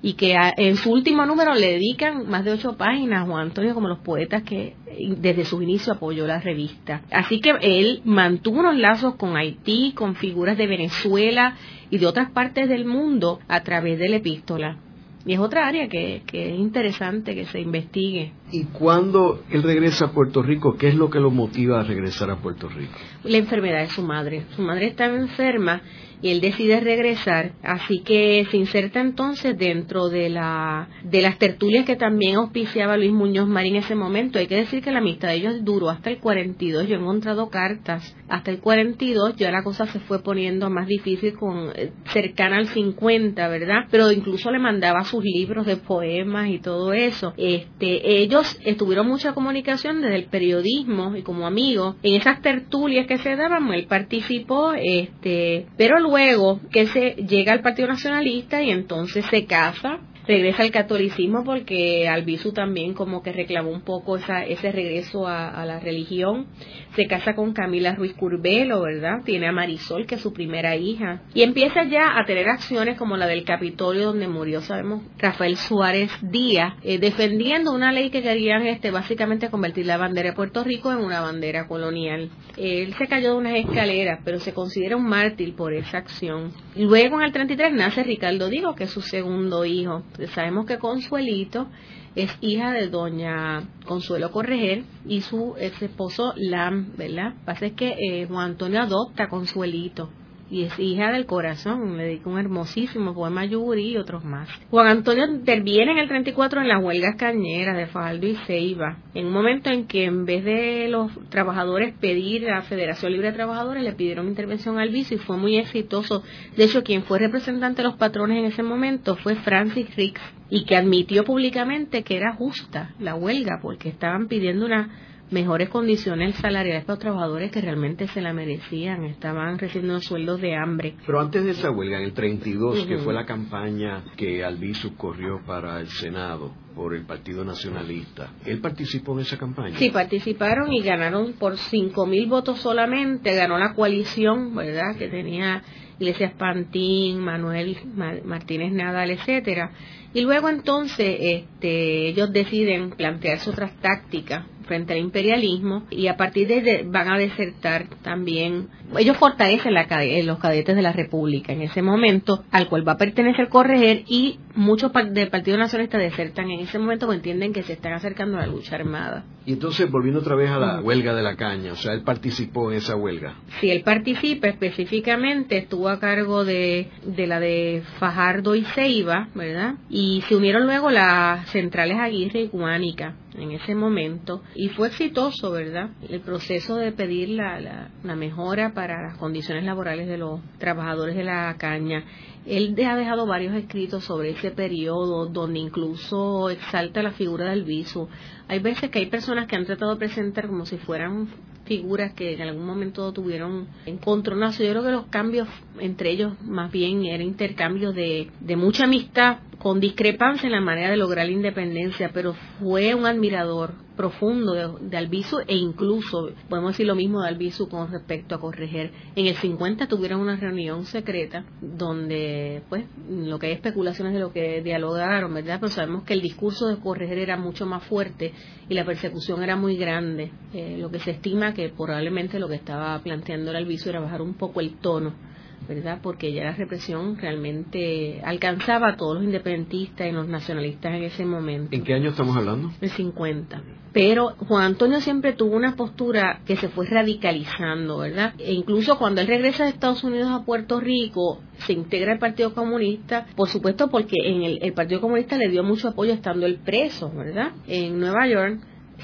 y 0.03 0.15
que 0.15 0.35
en 0.57 0.77
su 0.77 0.91
último 0.93 1.27
número 1.27 1.55
le 1.55 1.73
dedican 1.73 2.29
más 2.29 2.45
de 2.45 2.53
ocho 2.53 2.77
páginas 2.77 3.23
a 3.23 3.27
Juan 3.27 3.49
Antonio 3.49 3.75
como 3.75 3.89
los 3.89 3.99
poetas 3.99 4.43
que 4.43 4.75
desde 5.19 5.45
su 5.45 5.61
inicio 5.63 5.93
apoyó 5.93 6.27
la 6.27 6.41
revista. 6.41 7.03
Así 7.11 7.41
que 7.41 7.55
él 7.61 8.01
mantuvo 8.05 8.61
unos 8.61 8.77
lazos 8.77 9.17
con 9.17 9.37
Haití, 9.37 9.93
con 9.95 10.15
figuras 10.15 10.57
de 10.57 10.67
Venezuela 10.67 11.57
y 11.91 11.99
de 11.99 12.07
otras 12.07 12.31
partes 12.31 12.69
del 12.69 12.87
mundo 12.87 13.41
a 13.49 13.63
través 13.63 13.99
de 13.99 14.09
la 14.09 14.17
epístola. 14.17 14.79
Y 15.27 15.35
es 15.35 15.39
otra 15.39 15.67
área 15.69 15.87
que, 15.89 16.23
que, 16.27 16.55
es 16.55 16.59
interesante 16.59 17.35
que 17.35 17.45
se 17.45 17.61
investigue. 17.61 18.33
¿Y 18.51 18.65
cuando 18.65 19.43
él 19.51 19.63
regresa 19.63 20.07
a 20.07 20.13
Puerto 20.13 20.43
Rico, 20.43 20.77
qué 20.79 20.89
es 20.89 20.95
lo 20.95 21.11
que 21.11 21.21
lo 21.21 21.31
motiva 21.31 21.79
a 21.79 21.85
regresar 21.85 22.31
a 22.31 22.37
Puerto 22.37 22.71
Rico? 22.71 22.99
La 23.25 23.37
enfermedad 23.37 23.81
de 23.81 23.91
su 23.91 24.01
madre. 24.01 24.47
Su 24.57 24.63
madre 24.63 24.87
estaba 24.87 25.17
enferma 25.17 25.83
y 26.23 26.31
él 26.31 26.41
decide 26.41 26.81
regresar, 26.81 27.53
así 27.63 28.01
que 28.01 28.47
se 28.51 28.57
inserta 28.57 29.01
entonces 29.01 29.57
dentro 29.57 30.09
de 30.09 30.29
la 30.29 30.89
de 31.05 31.23
las 31.23 31.39
tertulias 31.39 31.85
que 31.85 31.97
también 31.97 32.37
auspiciaba 32.37 32.97
Luis 32.97 33.13
Muñoz 33.13 33.49
Marín 33.49 33.77
en 33.77 33.83
ese 33.83 33.95
momento. 33.95 34.39
Hay 34.39 34.47
que 34.47 34.57
decir 34.57 34.83
que 34.83 34.91
la 34.91 34.99
amistad 34.99 35.29
de 35.29 35.35
ellos 35.35 35.65
duró 35.65 35.91
hasta 35.91 36.11
el 36.11 36.19
42, 36.19 36.89
yo 36.89 36.97
he 36.97 36.99
encontrado 36.99 37.49
cartas 37.49 38.17
hasta 38.29 38.51
el 38.51 38.61
42, 38.61 39.37
ya 39.37 39.51
la 39.51 39.63
cosa 39.63 39.87
se 39.87 40.01
fue 40.01 40.23
poniendo 40.23 40.71
más 40.71 40.87
difícil 40.87 41.35
con 41.35 41.71
eh, 41.75 41.93
cercana 42.13 42.59
al 42.59 42.69
50, 42.69 43.49
¿verdad? 43.49 43.87
Pero 43.91 44.11
incluso 44.13 44.51
le 44.51 44.59
mandaba 44.59 45.05
sus 45.05 45.25
libros 45.25 45.67
de 45.67 45.77
poemas 45.77 46.49
y 46.49 46.59
todo 46.59 46.93
eso. 46.93 47.33
Este, 47.37 48.21
ellos 48.23 48.59
estuvieron 48.65 49.09
mucha 49.09 49.33
comunicación 49.33 50.01
desde 50.01 50.17
el 50.17 50.25
periodismo 50.27 51.17
y 51.17 51.23
como 51.23 51.47
amigos 51.47 51.97
en 52.03 52.15
esas 52.15 52.41
tertulias 52.43 53.07
que 53.07 53.19
se 53.19 53.37
daban, 53.37 53.73
él 53.73 53.87
participó, 53.87 54.73
este, 54.75 55.67
pero 55.77 55.99
luego 56.11 56.61
que 56.71 56.87
se 56.89 57.15
llega 57.27 57.53
al 57.53 57.63
Partido 57.63 57.89
Nacionalista 57.89 58.61
y 58.63 58.71
entonces 58.71 59.25
se 59.31 59.47
casa 59.47 60.01
regresa 60.31 60.63
al 60.63 60.71
catolicismo 60.71 61.43
porque 61.45 62.09
Albizu 62.09 62.53
también 62.53 62.95
como 62.95 63.23
que 63.23 63.33
reclamó 63.33 63.71
un 63.71 63.83
poco 63.83 64.17
esa, 64.17 64.45
ese 64.45 64.71
regreso 64.71 65.27
a, 65.27 65.65
la 65.67 65.81
religión. 65.81 66.47
Se 66.95 67.07
casa 67.07 67.35
con 67.35 67.53
Camila 67.53 67.95
Ruiz 67.95 68.15
Curbelo, 68.15 68.83
¿verdad? 68.83 69.23
Tiene 69.25 69.49
a 69.49 69.53
Marisol, 69.53 70.07
que 70.07 70.15
es 70.15 70.21
su 70.21 70.33
primera 70.33 70.77
hija. 70.77 71.23
Y 71.35 71.43
empieza 71.43 71.85
ya 71.85 72.19
a 72.19 72.25
tener 72.25 72.49
acciones 72.49 72.97
como 72.97 73.17
la 73.17 73.27
del 73.27 73.45
Capitolio 73.45 74.07
donde 74.07 74.29
murió, 74.29 74.61
sabemos, 74.61 75.03
Rafael 75.19 75.57
Suárez 75.57 76.11
Díaz, 76.23 76.75
eh, 76.83 76.99
defendiendo 76.99 77.73
una 77.73 77.93
ley 77.93 78.11
que 78.11 78.23
querían 78.23 78.67
este, 78.67 78.91
básicamente 78.91 79.51
convertir 79.51 79.87
la 79.87 79.99
bandera 79.99 80.31
de 80.31 80.37
Puerto 80.37 80.65
Rico 80.65 80.93
en 80.93 80.99
una 80.99 81.21
bandera 81.21 81.67
colonial. 81.67 82.31
Él 82.57 82.95
se 82.95 83.07
cayó 83.09 83.33
de 83.33 83.39
unas 83.39 83.55
escaleras, 83.55 84.21
pero 84.25 84.39
se 84.39 84.55
considera 84.55 84.97
un 84.97 85.09
mártir 85.09 85.55
por 85.57 85.75
esa 85.75 85.99
acción. 85.99 86.53
Luego 86.77 87.19
en 87.19 87.27
el 87.27 87.33
33 87.33 87.73
nace 87.73 88.05
Ricardo 88.05 88.49
Digo, 88.49 88.75
que 88.75 88.85
es 88.85 88.91
su 88.91 89.01
segundo 89.01 89.65
hijo. 89.65 90.05
Sabemos 90.29 90.67
que 90.67 90.79
Consuelito 90.79 91.67
es 92.15 92.31
hija 92.41 92.73
de 92.73 92.89
doña 92.89 93.69
Consuelo 93.85 94.31
Correger 94.31 94.85
y 95.07 95.21
su 95.21 95.55
ex 95.59 95.81
esposo 95.83 96.33
Lam, 96.37 96.93
¿verdad? 96.97 97.35
Pasa 97.45 97.67
es 97.67 97.73
que 97.73 97.95
eh, 97.99 98.27
Juan 98.27 98.53
Antonio 98.53 98.81
adopta 98.81 99.25
a 99.25 99.29
Consuelito 99.29 100.11
y 100.51 100.65
es 100.65 100.79
hija 100.79 101.13
del 101.13 101.27
corazón, 101.27 101.97
le 101.97 102.05
dedica 102.05 102.29
un 102.29 102.39
hermosísimo 102.39 103.15
poema 103.15 103.45
Yuri 103.45 103.91
y 103.91 103.97
otros 103.97 104.25
más. 104.25 104.49
Juan 104.71 104.89
Antonio 104.89 105.25
interviene 105.27 105.93
en 105.93 105.99
el 105.99 106.09
34 106.09 106.61
en 106.61 106.69
las 106.69 106.83
huelgas 106.83 107.15
cañeras 107.17 107.77
de 107.77 107.87
Fajardo 107.87 108.27
y 108.27 108.35
Ceiba, 108.47 108.99
en 109.15 109.27
un 109.27 109.33
momento 109.33 109.71
en 109.71 109.87
que 109.87 110.05
en 110.05 110.25
vez 110.25 110.45
de 110.45 110.89
los 110.89 111.13
trabajadores 111.29 111.95
pedir 111.95 112.51
a 112.51 112.57
la 112.57 112.63
Federación 112.63 113.13
Libre 113.13 113.29
de 113.29 113.37
Trabajadores, 113.37 113.85
le 113.85 113.93
pidieron 113.93 114.29
intervención 114.29 114.79
al 114.79 114.91
vicio 114.91 115.17
y 115.17 115.21
fue 115.21 115.37
muy 115.37 115.57
exitoso. 115.57 116.23
De 116.57 116.65
hecho, 116.65 116.83
quien 116.83 117.05
fue 117.05 117.19
representante 117.19 117.83
de 117.83 117.89
los 117.89 117.97
patrones 117.97 118.39
en 118.39 118.47
ese 118.47 118.63
momento 118.63 119.17
fue 119.17 119.37
Francis 119.37 119.95
Ricks 119.97 120.21
y 120.51 120.65
que 120.65 120.77
admitió 120.77 121.25
públicamente 121.25 122.03
que 122.03 122.17
era 122.17 122.35
justa 122.35 122.95
la 122.99 123.15
huelga 123.15 123.61
porque 123.63 123.89
estaban 123.89 124.27
pidiendo 124.27 124.67
una 124.67 124.91
mejores 125.31 125.69
condiciones 125.69 126.35
salariales 126.37 126.85
para 126.85 126.95
los 126.95 127.01
trabajadores 127.01 127.51
que 127.51 127.61
realmente 127.61 128.09
se 128.09 128.21
la 128.21 128.33
merecían, 128.33 129.05
estaban 129.05 129.59
recibiendo 129.59 130.01
sueldos 130.01 130.41
de 130.41 130.57
hambre. 130.57 130.95
Pero 131.07 131.21
antes 131.21 131.45
de 131.45 131.53
esa 131.53 131.71
huelga, 131.71 131.99
en 131.99 132.05
el 132.05 132.13
32, 132.13 132.87
que 132.87 132.99
fue 132.99 133.15
la 133.15 133.27
campaña 133.27 134.05
que 134.17 134.45
Albizu 134.45 134.97
corrió 134.97 135.41
para 135.47 135.81
el 135.81 135.89
Senado 135.89 136.53
por 136.75 136.95
el 136.95 137.05
Partido 137.05 137.45
Nacionalista, 137.45 138.31
¿él 138.45 138.61
participó 138.61 139.15
en 139.15 139.21
esa 139.21 139.37
campaña? 139.37 139.77
Sí, 139.79 139.91
participaron 139.91 140.73
y 140.73 140.83
ganaron 140.83 141.35
por 141.35 141.55
5.000 141.55 142.29
votos 142.29 142.61
solamente, 142.61 143.35
ganó 143.35 143.59
la 143.59 143.75
coalición, 143.75 144.55
¿verdad?, 144.55 144.97
que 144.97 145.09
tenía 145.09 145.63
Iglesias 145.99 146.33
Pantín, 146.39 147.19
Manuel 147.19 147.77
Martínez 148.25 148.73
Nadal, 148.73 149.11
etcétera. 149.11 149.71
Y 150.13 150.23
luego 150.23 150.49
entonces 150.49 151.17
este, 151.21 152.09
ellos 152.09 152.33
deciden 152.33 152.91
plantearse 152.91 153.51
otras 153.51 153.73
tácticas 153.81 154.45
frente 154.71 154.93
al 154.93 155.01
imperialismo 155.01 155.83
y 155.91 156.07
a 156.07 156.17
partir 156.17 156.47
de 156.47 156.85
van 156.89 157.13
a 157.13 157.19
desertar 157.19 157.89
también, 158.03 158.69
ellos 158.97 159.17
fortalecen 159.17 159.75
la, 159.75 159.89
los 160.23 160.39
cadetes 160.39 160.77
de 160.77 160.83
la 160.83 160.93
República 160.93 161.53
en 161.53 161.63
ese 161.63 161.83
momento, 161.83 162.45
al 162.53 162.69
cual 162.69 162.87
va 162.87 162.93
a 162.93 162.97
pertenecer 162.97 163.49
Correger 163.49 164.05
y 164.07 164.39
muchos 164.55 164.93
del 165.11 165.29
Partido 165.29 165.59
Nacionalista 165.59 165.99
desertan 165.99 166.53
en 166.53 166.61
ese 166.61 166.79
momento 166.79 167.07
porque 167.07 167.17
entienden 167.17 167.53
que 167.53 167.65
se 167.65 167.73
están 167.73 167.95
acercando 167.95 168.39
a 168.39 168.43
la 168.43 168.47
lucha 168.47 168.77
armada. 168.77 169.25
Y 169.45 169.55
entonces, 169.55 169.91
volviendo 169.91 170.21
otra 170.21 170.37
vez 170.37 170.51
a 170.51 170.59
la 170.59 170.81
huelga 170.81 171.15
de 171.15 171.23
la 171.23 171.35
caña, 171.35 171.73
o 171.73 171.77
sea, 171.77 171.93
él 171.93 172.03
participó 172.03 172.71
en 172.71 172.79
esa 172.79 172.95
huelga. 172.95 173.35
Sí, 173.61 173.71
él 173.71 173.83
participa 173.83 174.47
específicamente, 174.47 175.57
estuvo 175.57 175.89
a 175.89 175.99
cargo 175.99 176.45
de, 176.45 176.89
de 177.05 177.27
la 177.27 177.41
de 177.41 177.83
Fajardo 177.99 178.55
y 178.55 178.63
Ceiba, 178.63 179.29
¿verdad? 179.35 179.75
Y 179.89 180.00
se 180.29 180.37
unieron 180.37 180.67
luego 180.67 180.91
las 180.91 181.49
centrales 181.51 181.99
Aguirre 181.99 182.43
y 182.43 182.49
Guánica 182.49 183.17
en 183.35 183.51
ese 183.53 183.75
momento 183.75 184.43
y 184.55 184.69
fue 184.69 184.89
exitoso, 184.89 185.51
¿verdad? 185.51 185.91
El 186.09 186.21
proceso 186.21 186.77
de 186.77 186.93
pedir 186.93 187.31
la, 187.31 187.61
la, 187.61 188.17
mejora 188.17 188.73
para 188.73 189.03
las 189.03 189.17
condiciones 189.17 189.65
laborales 189.65 190.07
de 190.07 190.19
los 190.19 190.41
trabajadores 190.59 191.17
de 191.17 191.25
la 191.25 191.57
caña. 191.59 192.05
Él 192.47 192.77
ha 192.87 192.97
dejado 192.97 193.27
varios 193.27 193.55
escritos 193.55 194.05
sobre 194.05 194.31
ese 194.31 194.51
periodo 194.51 195.27
donde 195.27 195.59
incluso 195.59 196.51
exalta 196.51 197.03
la 197.03 197.13
figura 197.13 197.51
del 197.51 197.65
viso. 197.65 198.09
Hay 198.49 198.61
veces 198.61 198.91
que 198.91 199.01
hay 199.01 199.07
personas 199.07 199.47
que 199.47 199.57
han 199.57 199.67
tratado 199.67 199.93
de 199.93 199.99
presentar 199.99 200.47
como 200.47 200.67
si 200.67 200.79
fueran 200.79 201.29
figuras 201.71 202.15
que 202.15 202.33
en 202.35 202.41
algún 202.41 202.67
momento 202.67 203.13
tuvieron 203.13 203.69
encontronazo. 203.87 204.65
Yo 204.65 204.71
creo 204.71 204.83
que 204.83 204.91
los 204.91 205.07
cambios 205.07 205.47
entre 205.79 206.11
ellos 206.11 206.33
más 206.43 206.73
bien 206.73 207.05
eran 207.05 207.25
intercambios 207.25 207.95
de, 207.95 208.29
de 208.41 208.57
mucha 208.57 208.87
amistad 208.87 209.37
con 209.61 209.79
discrepancia 209.79 210.49
en 210.49 210.53
la 210.53 210.61
manera 210.61 210.91
de 210.91 210.97
lograr 210.97 211.27
la 211.27 211.33
independencia, 211.33 212.11
pero 212.13 212.35
fue 212.59 212.93
un 212.97 213.07
admirador 213.07 213.75
profundo 213.97 214.53
de, 214.53 214.89
de, 214.89 214.97
Albizu 214.97 215.41
e 215.47 215.57
incluso 215.57 216.31
podemos 216.49 216.73
decir 216.73 216.87
lo 216.87 216.95
mismo 216.95 217.23
de 217.23 217.29
Albizu 217.29 217.69
con 217.69 217.91
respecto 217.91 218.35
a 218.35 218.41
Correger. 218.41 218.91
En 219.17 219.27
el 219.27 219.37
50 219.37 219.87
tuvieron 219.89 220.21
una 220.21 220.37
reunión 220.37 220.85
secreta 220.87 221.45
donde 221.61 222.63
pues 222.69 222.85
lo 223.09 223.39
que 223.39 223.49
hay 223.49 223.53
especulaciones 223.53 224.15
de 224.15 224.21
lo 224.21 224.33
que 224.33 224.63
dialogaron, 224.63 225.35
¿verdad? 225.35 225.59
Pero 225.61 225.73
sabemos 225.73 226.05
que 226.05 226.15
el 226.15 226.23
discurso 226.23 226.69
de 226.69 226.79
Correger 226.79 227.19
era 227.19 227.37
mucho 227.37 227.67
más 227.67 227.85
fuerte 227.85 228.33
y 228.69 228.75
la 228.75 228.85
persecución 228.85 229.43
era 229.43 229.57
muy 229.57 229.77
grande. 229.77 230.31
Eh, 230.53 230.79
lo 230.79 230.91
que 230.91 231.01
se 231.01 231.11
estima 231.13 231.55
que 231.55 231.69
probablemente 231.69 232.39
lo 232.39 232.49
que 232.49 232.57
estaba 232.57 232.99
planteando 233.01 233.51
el 233.51 233.57
Albizu 233.57 233.91
era 233.91 234.01
bajar 234.01 234.23
un 234.23 234.35
poco 234.35 234.61
el 234.61 234.77
tono 234.79 235.31
¿verdad? 235.69 236.01
Porque 236.03 236.33
ya 236.33 236.45
la 236.45 236.53
represión 236.53 237.17
realmente 237.17 238.21
alcanzaba 238.25 238.89
a 238.89 238.97
todos 238.97 239.17
los 239.17 239.25
independentistas 239.25 240.09
y 240.09 240.13
los 240.13 240.29
nacionalistas 240.29 240.95
en 240.95 241.03
ese 241.05 241.25
momento. 241.25 241.75
¿En 241.75 241.85
qué 241.85 241.95
año 241.95 242.11
estamos 242.11 242.37
hablando? 242.37 242.71
El 242.81 242.91
50. 242.91 243.63
Pero 243.93 244.35
Juan 244.47 244.65
Antonio 244.65 245.01
siempre 245.01 245.33
tuvo 245.33 245.57
una 245.57 245.75
postura 245.75 246.43
que 246.47 246.57
se 246.57 246.69
fue 246.69 246.87
radicalizando, 246.87 247.99
¿verdad? 247.99 248.35
E 248.39 248.53
incluso 248.53 248.99
cuando 248.99 249.21
él 249.21 249.27
regresa 249.27 249.65
de 249.65 249.71
Estados 249.71 250.05
Unidos 250.05 250.31
a 250.31 250.45
Puerto 250.45 250.79
Rico, 250.81 251.41
se 251.67 251.73
integra 251.73 252.13
al 252.13 252.19
Partido 252.19 252.55
Comunista, 252.55 253.27
por 253.35 253.49
supuesto 253.49 253.89
porque 253.91 254.17
en 254.25 254.43
el, 254.43 254.59
el 254.63 254.73
Partido 254.75 255.01
Comunista 255.01 255.37
le 255.37 255.49
dio 255.49 255.65
mucho 255.65 255.89
apoyo 255.89 256.13
estando 256.13 256.47
él 256.47 256.61
preso, 256.65 257.11
¿verdad? 257.11 257.53
En 257.67 257.99
Nueva 257.99 258.29
York 258.29 258.61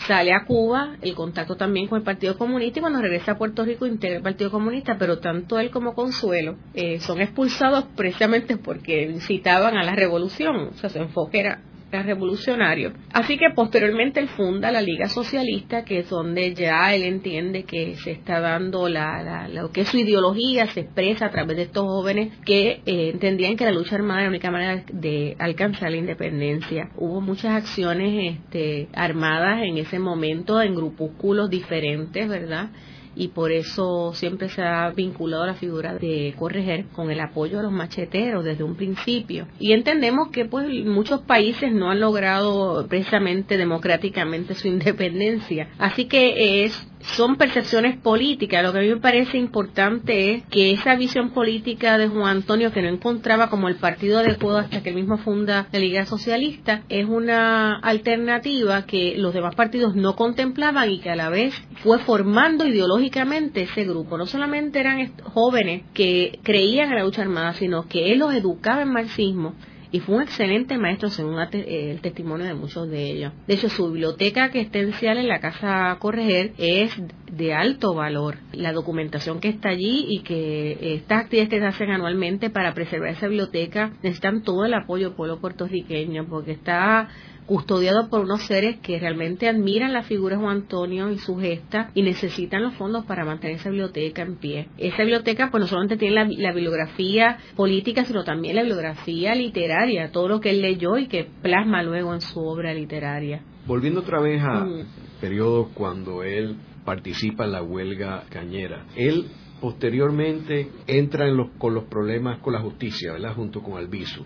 sale 0.07 0.33
a 0.33 0.45
Cuba, 0.45 0.97
el 1.03 1.15
contacto 1.15 1.57
también 1.57 1.89
con 1.89 1.99
el 1.99 2.05
Partido 2.05 2.37
Comunista 2.37 2.79
y 2.79 2.83
cuando 2.83 3.01
regresa 3.01 3.33
a 3.33 3.39
Puerto 3.39 3.65
Rico 3.65 3.87
integra 3.87 4.17
el 4.17 4.23
Partido 4.23 4.51
Comunista, 4.51 4.97
pero 4.99 5.19
tanto 5.19 5.59
él 5.59 5.71
como 5.71 5.95
Consuelo 5.95 6.57
eh, 6.75 7.01
son 7.01 7.21
expulsados 7.21 7.85
precisamente 7.97 8.57
porque 8.57 9.03
incitaban 9.03 9.77
a 9.77 9.85
la 9.85 9.95
revolución, 9.95 10.69
o 10.69 10.75
sea, 10.75 10.91
su 10.91 10.99
enfoque 10.99 11.41
era 11.41 11.61
revolucionario. 11.91 12.93
Así 13.13 13.39
que 13.39 13.51
posteriormente 13.55 14.21
él 14.21 14.29
funda 14.29 14.71
la 14.71 14.81
Liga 14.81 15.09
Socialista, 15.09 15.85
que 15.85 16.01
es 16.01 16.11
donde 16.11 16.55
ya 16.55 16.95
él 16.95 17.05
entiende 17.05 17.65
que 17.65 17.97
se 17.97 18.13
está 18.13 18.41
dando 18.41 18.89
la, 18.89 19.49
lo 19.49 19.71
que 19.71 19.85
su 19.85 19.99
ideología, 19.99 20.67
se 20.67 20.81
expresa 20.81 21.27
a 21.27 21.31
través 21.31 21.57
de 21.57 21.63
estos 21.65 21.85
jóvenes 21.85 22.33
que 22.45 22.83
eh, 22.85 23.11
entendían 23.13 23.57
que 23.57 23.65
la 23.65 23.73
lucha 23.73 23.97
armada 23.97 24.21
era 24.21 24.29
la 24.29 24.31
única 24.31 24.51
manera 24.51 24.85
de 24.93 25.37
alcanzar 25.39 25.91
la 25.91 25.97
independencia. 25.97 26.91
Hubo 26.97 27.21
muchas 27.21 27.53
acciones 27.53 28.37
este, 28.37 28.89
armadas 28.95 29.63
en 29.63 29.79
ese 29.79 29.99
momento 29.99 30.61
en 30.61 30.75
grupúsculos 30.75 31.51
diferentes, 31.51 32.29
¿verdad? 32.29 32.71
Y 33.17 33.29
por 33.29 33.51
eso 33.51 34.13
siempre 34.15 34.49
se 34.51 34.63
ha 34.63 34.91
vinculado 34.91 35.47
la 35.47 35.55
figura 35.55 35.95
de 35.95 36.35
Correger 36.39 36.85
con 36.93 37.11
el 37.11 37.21
apoyo 37.21 37.59
a 37.59 37.63
los 37.63 37.73
macheteros 37.73 38.45
desde 38.45 38.63
un 38.63 38.77
principio. 38.77 39.49
Y 39.59 39.73
entendemos 39.73 40.29
que 40.29 40.45
pues 40.45 40.69
muchos 40.85 41.23
países 41.23 41.73
no 41.73 41.91
han 41.91 42.01
logrado 42.01 42.87
precisamente 42.89 43.57
democráticamente 43.57 44.55
su 44.55 44.69
independencia. 44.77 45.69
Así 45.79 46.05
que 46.05 46.65
es 46.65 46.87
son 47.01 47.37
percepciones 47.37 47.97
políticas. 47.99 48.63
Lo 48.63 48.73
que 48.73 48.79
a 48.79 48.83
mí 48.83 48.89
me 48.89 48.97
parece 48.97 49.39
importante 49.39 50.35
es 50.35 50.45
que 50.45 50.73
esa 50.73 50.97
visión 50.97 51.31
política 51.31 51.99
de 51.99 52.09
Juan 52.09 52.39
Antonio, 52.39 52.73
que 52.73 52.83
no 52.83 52.89
encontraba 52.89 53.49
como 53.49 53.69
el 53.69 53.77
partido 53.77 54.19
adecuado 54.19 54.59
hasta 54.59 54.83
que 54.83 54.91
él 54.91 54.97
mismo 54.97 55.19
funda 55.19 55.69
la 55.73 55.79
Liga 55.79 56.07
Socialista, 56.07 56.83
es 56.89 57.07
una 57.07 57.79
alternativa 57.79 58.87
que 58.87 59.15
los 59.17 59.35
demás 59.35 59.55
partidos 59.55 59.95
no 59.95 60.17
contemplaban 60.17 60.91
y 60.91 61.01
que 61.01 61.11
a 61.11 61.17
la 61.17 61.29
vez 61.29 61.55
fue 61.83 61.99
formando 61.99 62.67
ideológicamente 62.67 63.63
ese 63.63 63.85
grupo. 63.85 64.19
No 64.19 64.27
solamente 64.27 64.81
eran 64.81 65.13
jóvenes 65.23 65.83
que 65.95 66.41
creían 66.43 66.91
en 66.91 66.97
la 66.97 67.05
lucha 67.05 67.23
armada, 67.23 67.55
sino 67.55 67.87
que 67.89 68.13
él 68.13 68.19
los 68.19 68.35
educaba 68.35 68.83
en 68.83 68.93
marxismo 68.93 69.55
y 69.97 70.01
fue 70.01 70.17
un 70.17 70.23
excelente 70.23 70.77
maestro 70.77 71.09
según 71.09 71.41
eh, 71.41 71.91
el 71.91 72.03
testimonio 72.03 72.45
de 72.45 72.53
muchos 72.53 72.87
de 72.91 73.13
ellos. 73.13 73.33
De 73.47 73.55
hecho, 73.55 73.71
su 73.71 73.91
biblioteca 73.91 74.51
que 74.51 74.61
está 74.61 74.79
en 74.79 75.27
la 75.27 75.41
Casa 75.41 75.97
Correger 75.99 76.53
es 76.59 76.93
de 77.33 77.55
alto 77.55 77.95
valor. 77.95 78.37
La 78.53 78.75
documentación 78.75 79.41
que 79.41 79.49
está 79.49 79.71
allí 79.71 80.05
y 80.07 80.21
que 80.21 80.97
estas 80.97 81.23
actividades 81.23 81.49
que 81.49 81.61
se 81.61 81.67
hacen 81.67 81.91
anualmente 81.93 82.51
para 82.51 82.75
preservar 82.75 83.09
esa 83.09 83.27
biblioteca 83.27 83.93
necesitan 84.03 84.43
todo 84.43 84.67
el 84.67 84.75
apoyo 84.75 85.07
del 85.07 85.17
pueblo 85.17 85.41
puertorriqueño 85.41 86.27
porque 86.29 86.53
está 86.53 87.09
custodiado 87.47 88.09
por 88.09 88.21
unos 88.21 88.43
seres 88.43 88.79
que 88.83 88.99
realmente 88.99 89.49
admiran 89.49 89.93
la 89.93 90.03
figura 90.03 90.37
de 90.37 90.43
Juan 90.43 90.57
Antonio 90.57 91.11
y 91.11 91.19
su 91.19 91.37
gesta 91.37 91.91
y 91.95 92.03
necesitan 92.03 92.63
los 92.63 92.75
fondos 92.75 93.05
para 93.07 93.25
mantener 93.25 93.57
esa 93.57 93.71
biblioteca 93.71 94.23
en 94.23 94.37
pie. 94.37 94.69
Esa 94.79 94.99
biblioteca 94.99 95.51
pues 95.51 95.61
no 95.61 95.67
solamente 95.67 95.97
tiene 95.97 96.15
la, 96.15 96.53
bibliografía 96.53 97.39
política, 97.55 98.05
sino 98.05 98.25
también 98.25 98.57
la 98.57 98.63
bibliografía 98.63 99.35
literaria, 99.35 100.11
todo 100.11 100.29
lo 100.29 100.41
que 100.41 100.51
él 100.51 100.61
leyó 100.61 100.97
y 100.99 101.07
que 101.07 101.29
plasma 101.43 101.83
luego 101.83 102.15
en 102.15 102.21
su 102.21 102.41
obra 102.41 102.75
literaria. 102.75 103.43
Volviendo 103.67 104.01
otra 104.01 104.21
vez 104.21 104.43
al 104.43 104.87
periodo 105.21 105.71
cuando 105.75 106.23
él 106.23 106.57
participa 106.85 107.45
en 107.45 107.53
la 107.53 107.63
huelga 107.63 108.25
cañera, 108.31 108.87
él 108.97 109.27
posteriormente 109.61 110.69
entra 110.87 111.27
en 111.27 111.37
los, 111.37 111.49
con 111.59 111.75
los 111.75 111.85
problemas 111.85 112.39
con 112.41 112.53
la 112.53 112.61
justicia, 112.61 113.13
¿verdad? 113.13 113.35
Junto 113.35 113.63
con 113.63 113.79
Albizu. 113.79 114.25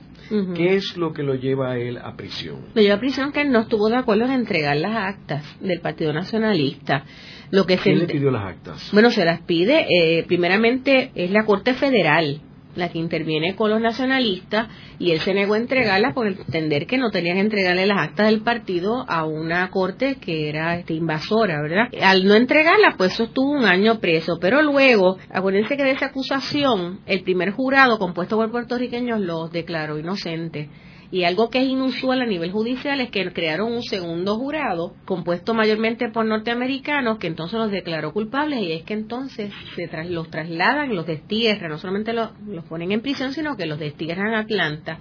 ¿Qué 0.54 0.76
es 0.76 0.96
lo 0.96 1.12
que 1.12 1.22
lo 1.22 1.34
lleva 1.34 1.72
a 1.72 1.78
él 1.78 1.98
a 1.98 2.14
prisión? 2.16 2.66
Lo 2.74 2.82
lleva 2.82 2.96
a 2.96 3.00
prisión 3.00 3.32
que 3.32 3.42
él 3.42 3.50
no 3.50 3.60
estuvo 3.60 3.88
de 3.88 3.96
acuerdo 3.96 4.24
en 4.26 4.32
entregar 4.32 4.76
las 4.76 4.96
actas 4.96 5.44
del 5.60 5.80
Partido 5.80 6.12
Nacionalista. 6.12 7.04
Lo 7.50 7.66
que 7.66 7.78
¿Quién 7.78 7.98
le 7.98 8.06
pidió 8.06 8.30
las 8.30 8.44
actas? 8.44 8.90
Bueno, 8.92 9.10
se 9.10 9.24
las 9.24 9.40
pide, 9.42 9.86
eh, 9.90 10.24
primeramente 10.24 11.10
es 11.14 11.30
la 11.32 11.44
Corte 11.44 11.74
Federal, 11.74 12.40
la 12.76 12.88
que 12.88 12.98
interviene 12.98 13.56
con 13.56 13.70
los 13.70 13.80
nacionalistas 13.80 14.68
y 14.98 15.10
él 15.10 15.20
se 15.20 15.34
negó 15.34 15.54
a 15.54 15.58
entregarlas 15.58 16.14
por 16.14 16.26
entender 16.26 16.86
que 16.86 16.98
no 16.98 17.10
tenían 17.10 17.36
que 17.36 17.42
entregarle 17.42 17.86
las 17.86 17.98
actas 17.98 18.26
del 18.26 18.42
partido 18.42 19.04
a 19.08 19.24
una 19.24 19.70
corte 19.70 20.16
que 20.16 20.48
era 20.48 20.76
este, 20.76 20.94
invasora, 20.94 21.60
¿verdad? 21.62 21.88
Al 22.02 22.24
no 22.24 22.34
entregarlas, 22.34 22.94
pues 22.96 23.12
eso 23.14 23.24
estuvo 23.24 23.50
un 23.50 23.64
año 23.64 23.98
preso, 24.00 24.38
pero 24.40 24.62
luego, 24.62 25.18
acuérdense 25.30 25.76
que 25.76 25.84
de 25.84 25.92
esa 25.92 26.06
acusación, 26.06 27.00
el 27.06 27.22
primer 27.22 27.50
jurado 27.52 27.98
compuesto 27.98 28.36
por 28.36 28.50
puertorriqueños 28.50 29.20
los 29.20 29.50
declaró 29.50 29.98
inocentes. 29.98 30.68
Y 31.12 31.24
algo 31.24 31.50
que 31.50 31.58
es 31.60 31.68
inusual 31.68 32.22
a 32.22 32.26
nivel 32.26 32.52
judicial 32.52 33.00
es 33.00 33.10
que 33.10 33.32
crearon 33.32 33.72
un 33.72 33.82
segundo 33.82 34.36
jurado, 34.36 34.94
compuesto 35.04 35.54
mayormente 35.54 36.08
por 36.08 36.24
norteamericanos, 36.24 37.18
que 37.18 37.26
entonces 37.26 37.58
los 37.58 37.70
declaró 37.70 38.12
culpables. 38.12 38.60
Y 38.62 38.72
es 38.72 38.84
que 38.84 38.94
entonces 38.94 39.52
se 39.74 39.88
los 40.04 40.30
trasladan, 40.30 40.94
los 40.94 41.06
destierran, 41.06 41.70
no 41.70 41.78
solamente 41.78 42.12
los, 42.12 42.30
los 42.46 42.64
ponen 42.64 42.92
en 42.92 43.00
prisión, 43.00 43.32
sino 43.32 43.56
que 43.56 43.66
los 43.66 43.78
destierran 43.78 44.34
a 44.34 44.40
Atlanta 44.40 45.00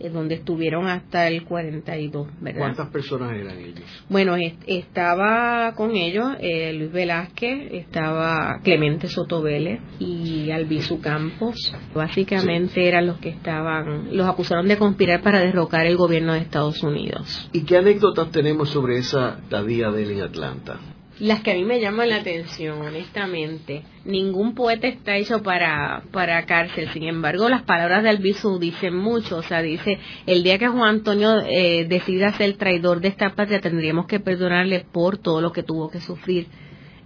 eh, 0.00 0.10
donde 0.10 0.36
estuvieron 0.36 0.86
hasta 0.86 1.28
el 1.28 1.44
42, 1.44 2.28
¿verdad? 2.40 2.60
¿Cuántas 2.60 2.88
personas 2.88 3.32
eran 3.32 3.58
ellos? 3.58 3.84
Bueno, 4.08 4.36
estaba 4.66 5.72
con 5.74 5.96
ellos 5.96 6.36
eh, 6.40 6.72
Luis 6.72 6.92
Velázquez, 6.92 7.72
estaba 7.72 8.60
Clemente 8.62 9.08
Sotovele 9.08 9.80
y 9.98 10.50
Albizu 10.50 11.00
Campos. 11.00 11.74
Básicamente 11.94 12.86
eran 12.86 13.06
los 13.06 13.18
que 13.18 13.30
estaban, 13.30 14.16
los 14.16 14.28
acusaron 14.28 14.68
de 14.68 14.76
conspirar 14.76 15.22
para 15.22 15.40
derrocar 15.40 15.86
el 15.86 15.96
gobierno 15.96 16.34
de 16.34 16.40
Estados 16.40 16.82
Unidos. 16.82 17.48
¿Y 17.52 17.64
qué 17.64 17.78
anécdotas 17.78 18.30
tenemos 18.30 18.70
sobre 18.70 18.98
esa 18.98 19.38
estadía 19.42 19.90
de 19.90 20.02
él 20.02 20.10
en 20.12 20.22
Atlanta? 20.22 20.78
Las 21.20 21.40
que 21.40 21.50
a 21.50 21.54
mí 21.54 21.64
me 21.64 21.80
llaman 21.80 22.10
la 22.10 22.16
atención, 22.16 22.80
honestamente. 22.80 23.82
Ningún 24.04 24.54
poeta 24.54 24.86
está 24.86 25.16
hecho 25.16 25.42
para, 25.42 26.02
para 26.12 26.44
cárcel. 26.46 26.88
Sin 26.92 27.04
embargo, 27.04 27.48
las 27.48 27.62
palabras 27.62 28.02
de 28.02 28.10
Albizu 28.10 28.58
dicen 28.58 28.96
mucho. 28.96 29.38
O 29.38 29.42
sea, 29.42 29.60
dice, 29.60 29.98
el 30.26 30.42
día 30.42 30.58
que 30.58 30.68
Juan 30.68 30.96
Antonio 30.96 31.40
eh, 31.46 31.86
decida 31.88 32.32
ser 32.34 32.56
traidor 32.56 33.00
de 33.00 33.08
esta 33.08 33.34
patria, 33.34 33.60
tendríamos 33.60 34.06
que 34.06 34.20
perdonarle 34.20 34.86
por 34.92 35.18
todo 35.18 35.40
lo 35.40 35.52
que 35.52 35.62
tuvo 35.62 35.90
que 35.90 36.00
sufrir 36.00 36.46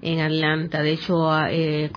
en 0.02 0.20
Atlanta. 0.20 0.82
De 0.82 0.92
hecho, 0.92 1.30
eh, 1.48 1.90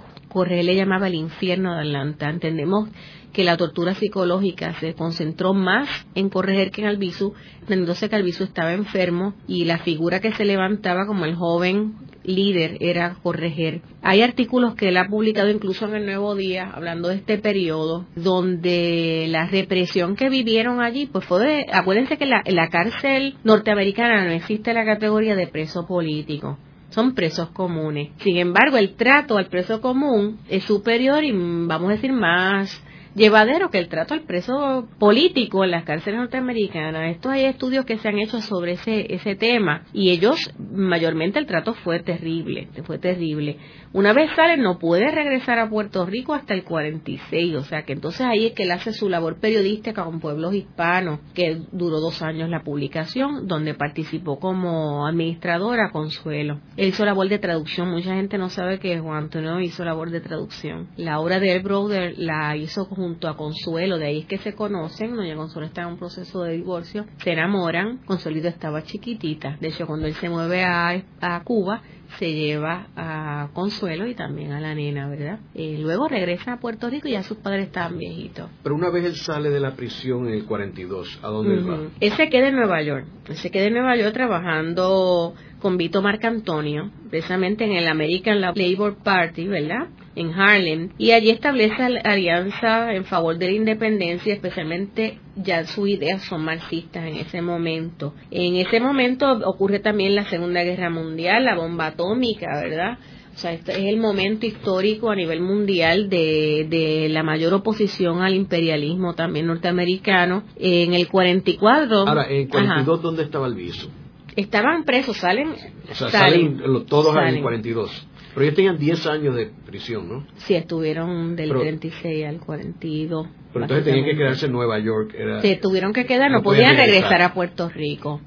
le 0.44 0.76
llamaba 0.76 1.08
el 1.08 1.16
infierno 1.16 1.76
de 1.76 1.82
Atlanta. 1.82 2.30
Entendemos 2.30 2.90
que 3.36 3.44
la 3.44 3.58
tortura 3.58 3.94
psicológica 3.96 4.80
se 4.80 4.94
concentró 4.94 5.54
más 5.54 5.90
en 6.16 6.30
corregir 6.30 6.72
que 6.72 6.82
en 6.82 6.88
Albizu, 6.88 7.34
entendiéndose 7.60 8.08
que 8.08 8.16
Albizu 8.16 8.46
estaba 8.46 8.72
enfermo 8.72 9.34
y 9.46 9.66
la 9.66 9.80
figura 9.80 10.22
que 10.22 10.32
se 10.32 10.46
levantaba 10.46 11.06
como 11.06 11.26
el 11.26 11.36
joven 11.36 11.96
líder 12.24 12.78
era 12.80 13.18
corregir. 13.22 13.82
Hay 14.02 14.22
artículos 14.22 14.76
que 14.76 14.88
él 14.88 14.96
ha 14.96 15.10
publicado 15.10 15.50
incluso 15.50 15.86
en 15.86 15.96
el 15.96 16.06
Nuevo 16.06 16.34
Día 16.36 16.72
hablando 16.74 17.10
de 17.10 17.16
este 17.16 17.38
periodo 17.38 18.06
donde 18.16 19.26
la 19.28 19.48
represión 19.48 20.16
que 20.16 20.30
vivieron 20.30 20.82
allí 20.82 21.06
pues 21.06 21.26
fue 21.26 21.46
de, 21.46 21.66
acuérdense 21.74 22.18
que 22.18 22.26
la, 22.26 22.42
la 22.46 22.70
cárcel 22.70 23.36
norteamericana 23.44 24.24
no 24.24 24.32
existe 24.32 24.74
la 24.74 24.86
categoría 24.86 25.36
de 25.36 25.48
preso 25.48 25.86
político 25.86 26.58
son 26.90 27.14
presos 27.14 27.50
comunes. 27.50 28.12
Sin 28.20 28.38
embargo, 28.38 28.78
el 28.78 28.96
trato 28.96 29.38
al 29.38 29.48
preso 29.48 29.82
común 29.82 30.40
es 30.48 30.64
superior 30.64 31.26
y 31.26 31.34
vamos 31.34 31.90
a 31.90 31.94
decir 31.96 32.14
más 32.14 32.82
llevadero 33.16 33.70
que 33.70 33.80
el 33.80 33.88
trato 33.88 34.14
al 34.14 34.22
preso 34.22 34.88
político 35.00 35.64
en 35.64 35.72
las 35.72 35.86
cárceles 35.86 36.20
norteamericanas. 36.20 37.12
Estos 37.12 37.32
hay 37.32 37.46
estudios 37.46 37.86
que 37.86 37.98
se 37.98 38.10
han 38.10 38.20
hecho 38.20 38.42
sobre 38.42 38.74
ese, 38.74 39.14
ese 39.14 39.36
tema 39.36 39.86
y 39.94 40.12
ellos, 40.12 40.54
mayormente 40.60 41.40
el 41.40 41.46
trato 41.46 41.74
fue 41.74 42.00
terrible, 42.02 42.68
fue 42.86 43.00
terrible. 43.00 43.58
Una 43.94 44.12
vez 44.12 44.30
sale 44.36 44.58
no 44.58 44.78
puede 44.78 45.10
regresar 45.10 45.58
a 45.58 45.70
Puerto 45.70 46.06
Rico 46.06 46.34
hasta 46.34 46.54
el 46.54 46.66
46, 46.66 47.56
o 47.56 47.64
sea 47.64 47.84
que 47.84 47.94
entonces 47.94 48.26
ahí 48.26 48.48
es 48.48 48.52
que 48.52 48.64
él 48.64 48.72
hace 48.72 48.92
su 48.92 49.08
labor 49.08 49.40
periodística 49.40 50.04
con 50.04 50.20
pueblos 50.20 50.54
hispanos, 50.54 51.22
que 51.34 51.62
duró 51.72 52.02
dos 52.02 52.22
años 52.22 52.50
la 52.50 52.64
publicación, 52.64 53.48
donde 53.48 53.74
participó 53.74 54.38
como 54.38 55.08
administradora 55.08 55.92
Consuelo. 55.92 56.60
Él 56.76 56.90
hizo 56.90 57.06
labor 57.06 57.30
de 57.30 57.40
traducción, 57.40 57.90
mucha 57.90 58.16
gente 58.16 58.38
no 58.38 58.50
sabe 58.50 58.80
que 58.80 59.00
Juan 59.00 59.24
Antonio 59.24 59.62
hizo 59.62 59.86
labor 59.86 60.10
de 60.10 60.20
traducción. 60.20 60.90
La 60.98 61.22
obra 61.22 61.40
de 61.40 61.54
El 61.54 61.64
Brother 61.64 62.16
la 62.18 62.58
hizo 62.58 62.90
junto 63.06 63.28
a 63.28 63.38
Consuelo, 63.38 64.00
de 64.00 64.08
ahí 64.08 64.20
es 64.22 64.26
que 64.26 64.40
se 64.40 64.56
conocen, 64.56 65.16
doña 65.16 65.36
Consuelo 65.36 65.68
está 65.68 65.84
en 65.84 65.90
un 65.90 65.98
proceso 65.98 66.42
de 66.42 66.54
divorcio, 66.54 67.06
se 67.18 67.34
enamoran, 67.34 68.00
Consuelo 68.06 68.36
estaba 68.48 68.82
chiquitita, 68.82 69.58
de 69.62 69.68
hecho 69.68 69.86
cuando 69.86 70.08
él 70.08 70.14
se 70.16 70.28
mueve 70.28 70.64
a, 70.64 71.04
a 71.22 71.44
Cuba, 71.44 71.84
se 72.18 72.34
lleva 72.34 72.88
a 72.96 73.50
Consuelo 73.54 74.08
y 74.08 74.16
también 74.16 74.52
a 74.54 74.60
la 74.60 74.74
nena, 74.74 75.08
¿verdad? 75.08 75.40
Eh, 75.54 75.78
luego 75.80 76.08
regresa 76.08 76.54
a 76.54 76.60
Puerto 76.60 76.90
Rico 76.90 77.08
y 77.08 77.12
ya 77.12 77.22
sus 77.22 77.38
padres 77.38 77.68
estaban 77.68 77.98
viejitos. 77.98 78.50
Pero 78.64 78.76
una 78.76 78.90
vez 78.90 79.06
él 79.06 79.16
sale 79.16 79.50
de 79.50 79.60
la 79.60 79.76
prisión 79.76 80.28
en 80.28 80.34
el 80.34 80.46
42, 80.46 81.20
¿a 81.22 81.28
dónde 81.28 81.62
va? 81.62 81.90
Él 82.00 82.12
se 82.14 82.30
queda 82.30 82.48
en 82.48 82.56
Nueva 82.56 82.82
York. 82.82 83.06
Él 83.28 83.36
se 83.36 83.52
queda 83.52 83.66
en 83.66 83.74
Nueva 83.74 83.96
York 83.98 84.14
trabajando 84.14 85.36
con 85.60 85.78
Vito 85.78 86.02
Marcantonio, 86.02 86.92
precisamente 87.10 87.66
en 87.66 87.74
el 87.74 87.88
American 87.88 88.42
Labor 88.42 88.98
Party, 89.04 89.48
¿verdad? 89.48 89.90
En 90.16 90.34
Harlem. 90.34 90.90
Y 90.98 91.12
allí 91.12 91.30
establece 91.30 91.84
alianza 92.04 92.94
en 92.94 93.06
favor 93.06 93.38
de 93.38 93.48
la 93.48 93.52
independencia, 93.52 94.34
especialmente 94.34 95.20
ya 95.36 95.66
sus 95.66 95.90
ideas 95.90 96.24
son 96.24 96.44
marxistas 96.44 97.06
en 97.06 97.16
ese 97.16 97.42
momento. 97.42 98.14
En 98.32 98.56
ese 98.56 98.80
momento 98.80 99.30
ocurre 99.46 99.80
también 99.80 100.16
la 100.16 100.26
Segunda 100.26 100.64
Guerra 100.64 100.90
Mundial, 100.90 101.46
la 101.46 101.56
bomba 101.56 101.88
atómica, 101.88 102.48
¿verdad? 102.62 102.98
O 103.36 103.38
sea, 103.38 103.52
este 103.52 103.74
es 103.74 103.94
el 103.94 103.98
momento 103.98 104.46
histórico 104.46 105.10
a 105.10 105.16
nivel 105.16 105.42
mundial 105.42 106.10
de, 106.10 106.66
de 106.70 107.10
la 107.10 107.22
mayor 107.22 107.54
oposición 107.54 108.22
al 108.22 108.34
imperialismo 108.34 109.14
también 109.14 109.48
norteamericano. 109.48 110.44
En 110.56 110.94
el 110.94 111.10
44... 111.10 112.08
Ahora, 112.08 112.30
en 112.30 112.44
el 112.44 112.48
42, 112.48 113.02
¿dónde 113.02 113.24
estaba 113.24 113.48
el 113.48 113.56
viso? 113.56 113.90
Estaban 114.38 114.86
presos, 114.86 115.18
salen... 115.18 115.50
O 115.50 115.96
sea, 115.96 116.10
salen, 116.10 116.86
todos 116.88 117.14
en 117.18 117.36
el 117.36 117.42
42. 117.42 118.08
Pero 118.36 118.48
ellos 118.48 118.56
tenían 118.58 118.78
10 118.78 119.08
años 119.08 119.34
de 119.34 119.50
prisión, 119.66 120.10
¿no? 120.10 120.28
Sí, 120.36 120.56
estuvieron 120.56 121.38
del 121.38 121.54
36 121.54 122.26
al 122.26 122.40
42. 122.42 123.28
Pero 123.54 123.64
entonces 123.64 123.86
tenían 123.86 124.04
que 124.06 124.18
quedarse 124.18 124.48
en 124.48 124.52
Nueva 124.52 124.78
York. 124.80 125.16
Era, 125.18 125.42
Se 125.42 125.56
tuvieron 125.56 125.94
que 125.94 126.06
quedar, 126.06 126.30
no, 126.30 126.44
podían 126.44 126.76
regresar. 126.76 127.22
a 127.22 127.34
Puerto 127.34 127.70
Rico. 127.70 128.20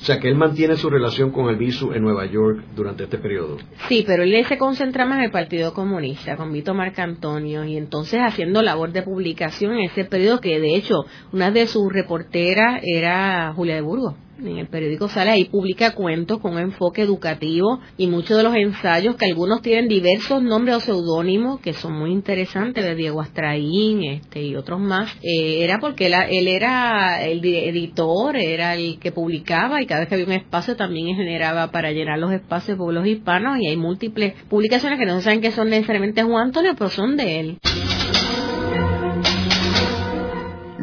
O 0.00 0.04
sea, 0.04 0.20
que 0.20 0.28
él 0.28 0.36
mantiene 0.36 0.76
su 0.76 0.88
relación 0.88 1.32
con 1.32 1.48
el 1.48 1.56
Visu 1.56 1.92
en 1.92 2.02
Nueva 2.02 2.26
York 2.26 2.62
durante 2.76 3.04
este 3.04 3.18
periodo. 3.18 3.56
Sí, 3.88 4.04
pero 4.06 4.22
él 4.22 4.44
se 4.46 4.56
concentra 4.56 5.04
más 5.04 5.18
en 5.18 5.24
el 5.24 5.30
Partido 5.32 5.74
Comunista, 5.74 6.36
con 6.36 6.52
Vito 6.52 6.72
Marcantonio, 6.72 7.64
y 7.64 7.76
entonces 7.76 8.20
haciendo 8.20 8.62
labor 8.62 8.92
de 8.92 9.02
publicación 9.02 9.72
en 9.72 9.86
ese 9.86 10.04
periodo 10.04 10.40
que, 10.40 10.60
de 10.60 10.76
hecho, 10.76 11.06
una 11.32 11.50
de 11.50 11.66
sus 11.66 11.92
reporteras 11.92 12.80
era 12.84 13.52
Julia 13.56 13.74
de 13.74 13.80
Burgos 13.80 14.14
en 14.38 14.58
el 14.58 14.68
periódico 14.68 15.08
sale 15.08 15.30
ahí, 15.30 15.44
publica 15.46 15.94
cuentos 15.94 16.38
con 16.40 16.54
un 16.54 16.60
enfoque 16.60 17.02
educativo 17.02 17.80
y 17.96 18.06
muchos 18.06 18.36
de 18.36 18.42
los 18.42 18.54
ensayos 18.54 19.16
que 19.16 19.26
algunos 19.26 19.62
tienen 19.62 19.88
diversos 19.88 20.42
nombres 20.42 20.76
o 20.76 20.80
seudónimos 20.80 21.60
que 21.60 21.72
son 21.72 21.98
muy 21.98 22.12
interesantes, 22.12 22.84
de 22.84 22.94
Diego 22.94 23.20
Astraín 23.20 24.04
este, 24.04 24.42
y 24.42 24.56
otros 24.56 24.80
más, 24.80 25.10
eh, 25.22 25.64
era 25.64 25.78
porque 25.78 26.06
él, 26.06 26.48
era 26.48 27.24
el 27.24 27.44
editor, 27.44 28.36
era 28.36 28.74
el 28.74 28.98
que 28.98 29.12
publicaba 29.12 29.82
y 29.82 29.86
cada 29.86 30.00
vez 30.00 30.08
que 30.08 30.14
había 30.14 30.26
un 30.26 30.32
espacio 30.32 30.76
también 30.76 31.16
generaba 31.16 31.70
para 31.70 31.92
llenar 31.92 32.18
los 32.18 32.32
espacios 32.32 32.76
de 32.76 32.82
pueblos 32.82 33.06
hispanos 33.06 33.58
y 33.58 33.68
hay 33.68 33.76
múltiples 33.76 34.34
publicaciones 34.48 34.98
que 34.98 35.06
no 35.06 35.20
saben 35.20 35.40
que 35.40 35.52
son 35.52 35.70
necesariamente 35.70 36.22
Juan 36.22 36.48
Antonio, 36.48 36.74
pero 36.76 36.90
son 36.90 37.16
de 37.16 37.40
él. 37.40 37.58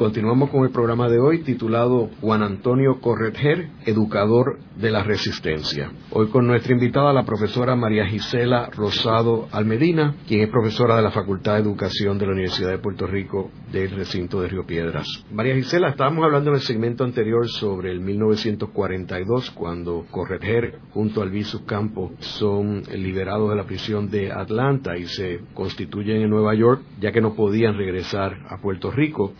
Continuamos 0.00 0.48
con 0.48 0.64
el 0.64 0.70
programa 0.70 1.10
de 1.10 1.18
hoy 1.18 1.42
titulado 1.42 2.08
Juan 2.22 2.42
Antonio 2.42 3.02
Corretger, 3.02 3.68
Educador 3.84 4.58
de 4.76 4.90
la 4.90 5.02
Resistencia. 5.02 5.92
Hoy 6.10 6.28
con 6.28 6.46
nuestra 6.46 6.72
invitada, 6.72 7.12
la 7.12 7.26
profesora 7.26 7.76
María 7.76 8.06
Gisela 8.06 8.70
Rosado 8.70 9.48
Almedina, 9.52 10.14
quien 10.26 10.40
es 10.40 10.48
profesora 10.48 10.96
de 10.96 11.02
la 11.02 11.10
Facultad 11.10 11.56
de 11.56 11.60
Educación 11.60 12.18
de 12.18 12.24
la 12.24 12.32
Universidad 12.32 12.70
de 12.70 12.78
Puerto 12.78 13.06
Rico 13.06 13.50
del 13.70 13.90
recinto 13.90 14.40
de 14.40 14.48
Río 14.48 14.64
Piedras. 14.64 15.06
María 15.30 15.54
Gisela, 15.54 15.90
estábamos 15.90 16.24
hablando 16.24 16.48
en 16.48 16.56
el 16.56 16.62
segmento 16.62 17.04
anterior 17.04 17.46
sobre 17.46 17.92
el 17.92 18.00
1942, 18.00 19.50
cuando 19.50 20.06
Corretger 20.10 20.78
junto 20.94 21.20
al 21.20 21.28
Visus 21.28 21.60
Campo 21.66 22.12
son 22.20 22.84
liberados 22.90 23.50
de 23.50 23.56
la 23.56 23.64
prisión 23.64 24.08
de 24.08 24.32
Atlanta 24.32 24.96
y 24.96 25.04
se 25.04 25.40
constituyen 25.52 26.22
en 26.22 26.30
Nueva 26.30 26.54
York, 26.54 26.80
ya 26.98 27.12
que 27.12 27.20
no 27.20 27.34
podían 27.34 27.76
regresar 27.76 28.46
a 28.48 28.62
Puerto 28.62 28.90
Rico 28.90 29.34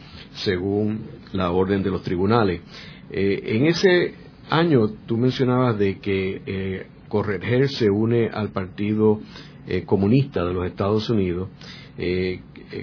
según 0.51 1.07
la 1.33 1.53
orden 1.53 1.81
de 1.85 1.91
los 1.91 2.03
tribunales. 2.03 2.61
Eh, 3.09 3.41
en 3.45 3.67
ese 3.67 4.15
año 4.51 4.89
tú 5.07 5.17
mencionabas 5.17 5.79
de 5.79 6.01
que 6.01 6.43
eh, 6.45 7.69
se 7.69 7.89
une 7.89 8.29
al 8.29 8.51
Partido 8.51 9.21
eh, 9.69 9.85
Comunista 9.85 10.45
de 10.45 10.53
los 10.53 10.67
Estados 10.67 11.09
Unidos, 11.09 11.51
eh, 11.99 12.41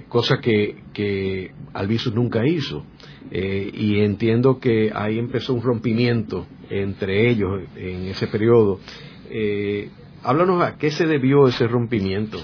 cosa 0.07 0.37
que, 0.41 0.77
que 0.93 1.51
Alviso 1.73 2.11
nunca 2.11 2.45
hizo. 2.45 2.85
y 3.29 3.99
entiendo 3.99 4.59
que 4.59 4.91
ahí 4.93 5.19
empezó 5.19 5.53
un 5.53 5.61
rompimiento 5.61 6.47
entre 6.69 7.29
ellos 7.29 7.61
en 7.75 8.07
ese 8.07 8.27
periodo. 8.27 8.79
háblanos 10.23 10.63
a 10.63 10.77
qué 10.77 10.89
se 10.89 11.05
debió 11.05 11.47
ese 11.47 11.67
rompimiento. 11.67 12.37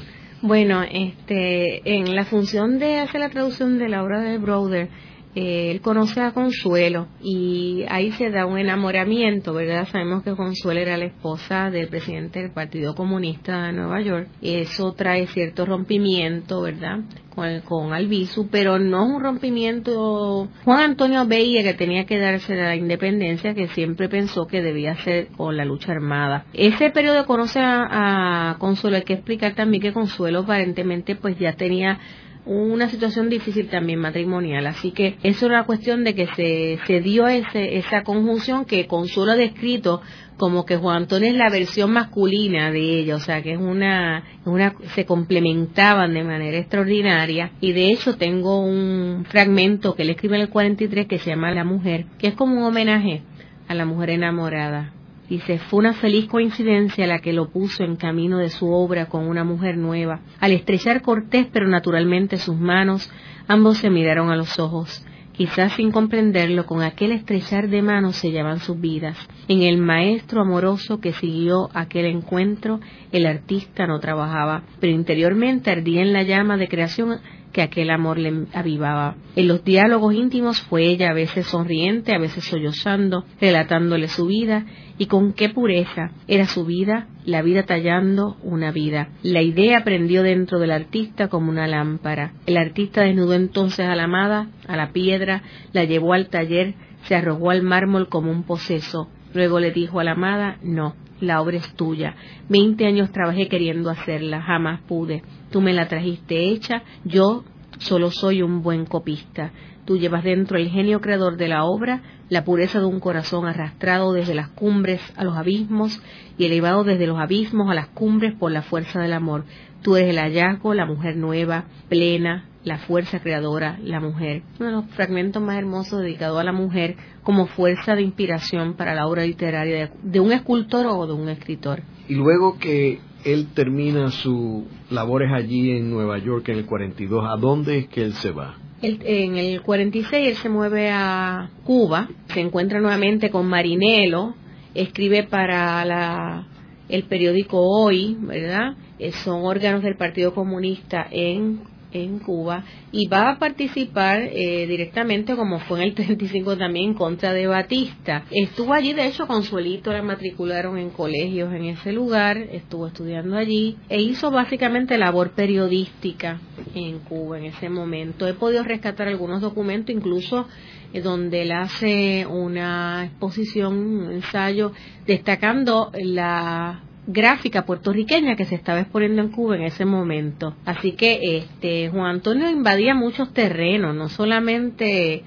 Bueno, 0.45 0.83
este, 0.83 1.81
en 1.85 2.15
la 2.17 2.25
función 2.25 2.77
de 2.77 2.99
hacer 2.99 3.21
la 3.21 3.29
traducción 3.29 3.79
de 3.79 3.87
la 3.87 4.03
obra 4.03 4.19
de 4.19 4.37
Brother, 4.37 4.89
eh, 4.89 4.89
él 5.35 5.81
conoce 5.81 6.21
a 6.21 6.31
Consuelo 6.31 7.07
y 7.21 7.85
ahí 7.89 8.11
se 8.11 8.29
da 8.29 8.45
un 8.45 8.59
enamoramiento, 8.59 9.53
¿verdad? 9.53 9.87
Sabemos 9.91 10.23
que 10.23 10.35
Consuelo 10.35 10.79
era 10.79 10.97
la 10.97 11.05
esposa 11.05 11.71
del 11.71 11.87
presidente 11.87 12.39
del 12.39 12.51
Partido 12.51 12.93
Comunista 12.93 13.63
de 13.63 13.73
Nueva 13.73 14.01
York. 14.01 14.27
Eso 14.41 14.93
trae 14.93 15.27
cierto 15.27 15.65
rompimiento, 15.65 16.61
¿verdad? 16.61 16.99
Con, 17.33 17.61
con 17.61 17.93
Albizu, 17.93 18.47
pero 18.49 18.77
no 18.77 19.05
es 19.05 19.11
un 19.11 19.23
rompimiento. 19.23 20.49
Juan 20.65 20.79
Antonio 20.81 21.25
veía 21.25 21.63
que 21.63 21.73
tenía 21.73 22.05
que 22.05 22.19
darse 22.19 22.55
la 22.55 22.75
independencia 22.75 23.55
que 23.55 23.67
siempre 23.69 24.09
pensó 24.09 24.45
que 24.45 24.61
debía 24.61 24.95
ser 24.97 25.29
con 25.29 25.57
la 25.57 25.65
lucha 25.65 25.93
armada. 25.93 26.45
Ese 26.53 26.91
periodo 26.91 27.25
conoce 27.25 27.59
a, 27.59 28.51
a 28.51 28.57
Consuelo, 28.59 28.97
hay 28.97 29.03
que 29.03 29.13
explicar 29.13 29.55
también 29.55 29.81
que 29.81 29.93
Consuelo 29.93 30.41
aparentemente 30.41 31.15
pues 31.15 31.39
ya 31.39 31.53
tenía 31.53 31.99
una 32.45 32.89
situación 32.89 33.29
difícil 33.29 33.69
también 33.69 33.99
matrimonial. 33.99 34.67
Así 34.67 34.91
que 34.91 35.17
eso 35.23 35.45
era 35.45 35.63
cuestión 35.63 36.03
de 36.03 36.13
que 36.15 36.27
se, 36.35 36.79
se 36.85 37.01
dio 37.01 37.27
ese, 37.27 37.77
esa 37.77 38.03
conjunción 38.03 38.65
que 38.65 38.87
Consuelo 38.87 39.31
ha 39.31 39.35
descrito 39.35 40.01
como 40.37 40.65
que 40.65 40.77
Juan 40.77 41.03
Antonio 41.03 41.29
es 41.29 41.35
la 41.35 41.49
versión 41.49 41.91
masculina 41.91 42.71
de 42.71 42.99
ella, 42.99 43.15
o 43.15 43.19
sea 43.19 43.41
que 43.41 43.53
es 43.53 43.59
una, 43.59 44.23
una, 44.45 44.75
se 44.95 45.05
complementaban 45.05 46.13
de 46.13 46.23
manera 46.23 46.57
extraordinaria. 46.57 47.51
Y 47.61 47.71
de 47.71 47.91
hecho 47.91 48.17
tengo 48.17 48.59
un 48.59 49.25
fragmento 49.29 49.95
que 49.95 50.03
él 50.03 50.09
escribe 50.09 50.35
en 50.35 50.41
el 50.41 50.49
43 50.49 51.07
que 51.07 51.19
se 51.19 51.29
llama 51.29 51.51
La 51.51 51.63
Mujer, 51.63 52.05
que 52.17 52.27
es 52.27 52.33
como 52.33 52.57
un 52.57 52.63
homenaje 52.63 53.21
a 53.67 53.73
la 53.73 53.85
mujer 53.85 54.09
enamorada 54.09 54.93
Dice, 55.33 55.57
fue 55.57 55.79
una 55.79 55.93
feliz 55.93 56.27
coincidencia 56.27 57.07
la 57.07 57.17
que 57.17 57.33
lo 57.33 57.49
puso 57.49 57.83
en 57.83 57.95
camino 57.95 58.37
de 58.37 58.51
su 58.51 58.71
obra 58.71 59.07
con 59.07 59.27
una 59.27 59.43
mujer 59.43 59.77
nueva. 59.77 60.19
Al 60.39 60.51
estrechar 60.51 61.01
Cortés, 61.01 61.47
pero 61.51 61.67
naturalmente 61.67 62.37
sus 62.37 62.55
manos, 62.55 63.11
ambos 63.47 63.79
se 63.79 63.89
miraron 63.89 64.29
a 64.29 64.35
los 64.35 64.59
ojos. 64.59 65.03
Quizás 65.31 65.73
sin 65.73 65.91
comprenderlo, 65.91 66.67
con 66.67 66.83
aquel 66.83 67.13
estrechar 67.13 67.67
de 67.69 67.81
manos 67.81 68.17
se 68.17 68.31
llaman 68.31 68.59
sus 68.59 68.79
vidas. 68.79 69.17
En 69.47 69.63
el 69.63 69.79
maestro 69.79 70.41
amoroso 70.41 70.99
que 70.99 71.13
siguió 71.13 71.67
aquel 71.73 72.05
encuentro, 72.05 72.79
el 73.11 73.25
artista 73.25 73.87
no 73.87 73.99
trabajaba, 73.99 74.61
pero 74.79 74.93
interiormente 74.93 75.71
ardía 75.71 76.03
en 76.03 76.13
la 76.13 76.21
llama 76.21 76.57
de 76.57 76.67
creación 76.67 77.17
que 77.53 77.61
aquel 77.61 77.91
amor 77.91 78.17
le 78.17 78.47
avivaba. 78.53 79.15
En 79.35 79.47
los 79.47 79.63
diálogos 79.63 80.13
íntimos 80.13 80.61
fue 80.61 80.85
ella 80.85 81.11
a 81.11 81.13
veces 81.13 81.47
sonriente, 81.47 82.13
a 82.13 82.19
veces 82.19 82.43
sollozando, 82.43 83.23
relatándole 83.39 84.07
su 84.09 84.25
vida 84.25 84.65
y 84.97 85.05
con 85.05 85.33
qué 85.33 85.49
pureza 85.49 86.11
era 86.27 86.45
su 86.45 86.65
vida, 86.65 87.07
la 87.25 87.41
vida 87.41 87.63
tallando 87.63 88.37
una 88.41 88.71
vida. 88.71 89.09
La 89.21 89.41
idea 89.41 89.83
prendió 89.83 90.23
dentro 90.23 90.59
del 90.59 90.71
artista 90.71 91.29
como 91.29 91.49
una 91.49 91.67
lámpara. 91.67 92.33
El 92.47 92.57
artista 92.57 93.01
desnudó 93.01 93.35
entonces 93.35 93.87
a 93.87 93.95
la 93.95 94.05
amada, 94.05 94.49
a 94.67 94.75
la 94.75 94.91
piedra, 94.91 95.43
la 95.71 95.85
llevó 95.85 96.13
al 96.13 96.27
taller, 96.27 96.73
se 97.03 97.15
arrojó 97.15 97.51
al 97.51 97.61
mármol 97.61 98.09
como 98.09 98.31
un 98.31 98.43
poseso. 98.43 99.09
Luego 99.33 99.59
le 99.59 99.71
dijo 99.71 99.99
a 99.99 100.03
la 100.03 100.11
amada, 100.11 100.57
no, 100.63 100.95
la 101.19 101.41
obra 101.41 101.57
es 101.57 101.73
tuya. 101.75 102.15
Veinte 102.49 102.85
años 102.85 103.11
trabajé 103.11 103.47
queriendo 103.47 103.89
hacerla, 103.89 104.41
jamás 104.41 104.81
pude. 104.81 105.23
Tú 105.51 105.61
me 105.61 105.73
la 105.73 105.87
trajiste 105.87 106.49
hecha, 106.49 106.83
yo 107.03 107.43
solo 107.79 108.11
soy 108.11 108.41
un 108.41 108.61
buen 108.61 108.85
copista. 108.85 109.51
Tú 109.85 109.97
llevas 109.97 110.23
dentro 110.23 110.57
el 110.57 110.69
genio 110.69 111.01
creador 111.01 111.37
de 111.37 111.49
la 111.49 111.65
obra, 111.65 112.01
la 112.29 112.43
pureza 112.43 112.79
de 112.79 112.85
un 112.85 112.99
corazón 112.99 113.45
arrastrado 113.45 114.13
desde 114.13 114.33
las 114.33 114.49
cumbres 114.49 115.01
a 115.15 115.23
los 115.23 115.35
abismos 115.35 116.01
y 116.37 116.45
elevado 116.45 116.83
desde 116.83 117.07
los 117.07 117.19
abismos 117.19 117.69
a 117.69 117.73
las 117.73 117.87
cumbres 117.87 118.33
por 118.33 118.51
la 118.51 118.61
fuerza 118.61 118.99
del 119.01 119.13
amor. 119.13 119.45
Tú 119.81 119.97
eres 119.97 120.11
el 120.11 120.19
hallazgo, 120.19 120.73
la 120.73 120.85
mujer 120.85 121.17
nueva, 121.17 121.65
plena, 121.89 122.45
la 122.63 122.77
fuerza 122.77 123.19
creadora, 123.19 123.77
la 123.83 123.99
mujer. 123.99 124.43
Uno 124.59 124.69
de 124.69 124.75
los 124.75 124.85
fragmentos 124.91 125.43
más 125.43 125.57
hermosos 125.57 126.01
dedicado 126.01 126.39
a 126.39 126.43
la 126.43 126.53
mujer 126.53 126.95
como 127.23 127.47
fuerza 127.47 127.95
de 127.95 128.03
inspiración 128.03 128.75
para 128.75 128.95
la 128.95 129.07
obra 129.07 129.25
literaria 129.25 129.91
de, 130.01 130.19
un 130.19 130.31
escultor 130.31 130.85
o 130.87 131.05
de 131.05 131.13
un 131.13 131.29
escritor. 131.29 131.81
Y 132.07 132.15
luego 132.15 132.57
que 132.57 132.99
él 133.25 133.47
termina 133.53 134.09
sus 134.11 134.63
labores 134.89 135.31
allí 135.33 135.71
en 135.71 135.89
Nueva 135.89 136.17
York 136.17 136.47
en 136.49 136.59
el 136.59 136.65
42, 136.65 137.25
¿a 137.25 137.37
dónde 137.37 137.79
es 137.79 137.87
que 137.87 138.03
él 138.03 138.13
se 138.13 138.31
va? 138.31 138.57
En 138.83 139.37
el 139.37 139.61
46 139.61 140.27
él 140.27 140.35
se 140.35 140.49
mueve 140.49 140.89
a 140.91 141.49
Cuba, 141.63 142.09
se 142.33 142.41
encuentra 142.41 142.79
nuevamente 142.79 143.29
con 143.29 143.45
Marinelo, 143.45 144.35
escribe 144.75 145.23
para 145.23 145.85
la, 145.85 146.47
el 146.89 147.03
periódico 147.03 147.59
Hoy, 147.59 148.17
¿verdad? 148.19 148.75
Eh, 148.99 149.11
son 149.23 149.45
órganos 149.45 149.83
del 149.83 149.95
Partido 149.95 150.33
Comunista 150.33 151.07
en 151.09 151.61
en 151.93 152.19
Cuba 152.19 152.63
y 152.91 153.07
va 153.07 153.29
a 153.29 153.39
participar 153.39 154.21
eh, 154.21 154.65
directamente 154.67 155.35
como 155.35 155.59
fue 155.59 155.79
en 155.79 155.89
el 155.89 155.93
35 155.95 156.57
también 156.57 156.89
en 156.89 156.93
contra 156.93 157.33
de 157.33 157.47
Batista. 157.47 158.25
Estuvo 158.31 158.73
allí, 158.73 158.93
de 158.93 159.07
hecho, 159.07 159.27
Consuelito 159.27 159.91
la 159.91 160.01
matricularon 160.01 160.77
en 160.77 160.89
colegios 160.89 161.53
en 161.53 161.65
ese 161.65 161.91
lugar, 161.91 162.37
estuvo 162.37 162.87
estudiando 162.87 163.37
allí 163.37 163.77
e 163.89 164.01
hizo 164.01 164.31
básicamente 164.31 164.97
labor 164.97 165.31
periodística 165.31 166.39
en 166.75 166.99
Cuba 166.99 167.37
en 167.37 167.45
ese 167.45 167.69
momento. 167.69 168.27
He 168.27 168.33
podido 168.33 168.63
rescatar 168.63 169.07
algunos 169.07 169.41
documentos, 169.41 169.95
incluso 169.95 170.47
eh, 170.93 171.01
donde 171.01 171.41
él 171.43 171.51
hace 171.51 172.25
una 172.25 173.05
exposición, 173.05 173.73
un 173.73 174.11
ensayo, 174.13 174.71
destacando 175.05 175.91
la 175.93 176.83
gráfica 177.07 177.65
puertorriqueña 177.65 178.35
que 178.35 178.45
se 178.45 178.55
estaba 178.55 178.79
exponiendo 178.79 179.21
en 179.21 179.29
Cuba 179.29 179.55
en 179.55 179.63
ese 179.63 179.85
momento. 179.85 180.55
Así 180.65 180.93
que 180.93 181.37
este 181.37 181.89
Juan 181.89 182.15
Antonio 182.15 182.49
invadía 182.49 182.95
muchos 182.95 183.33
terrenos, 183.33 183.95
no 183.95 184.09
solamente 184.09 185.23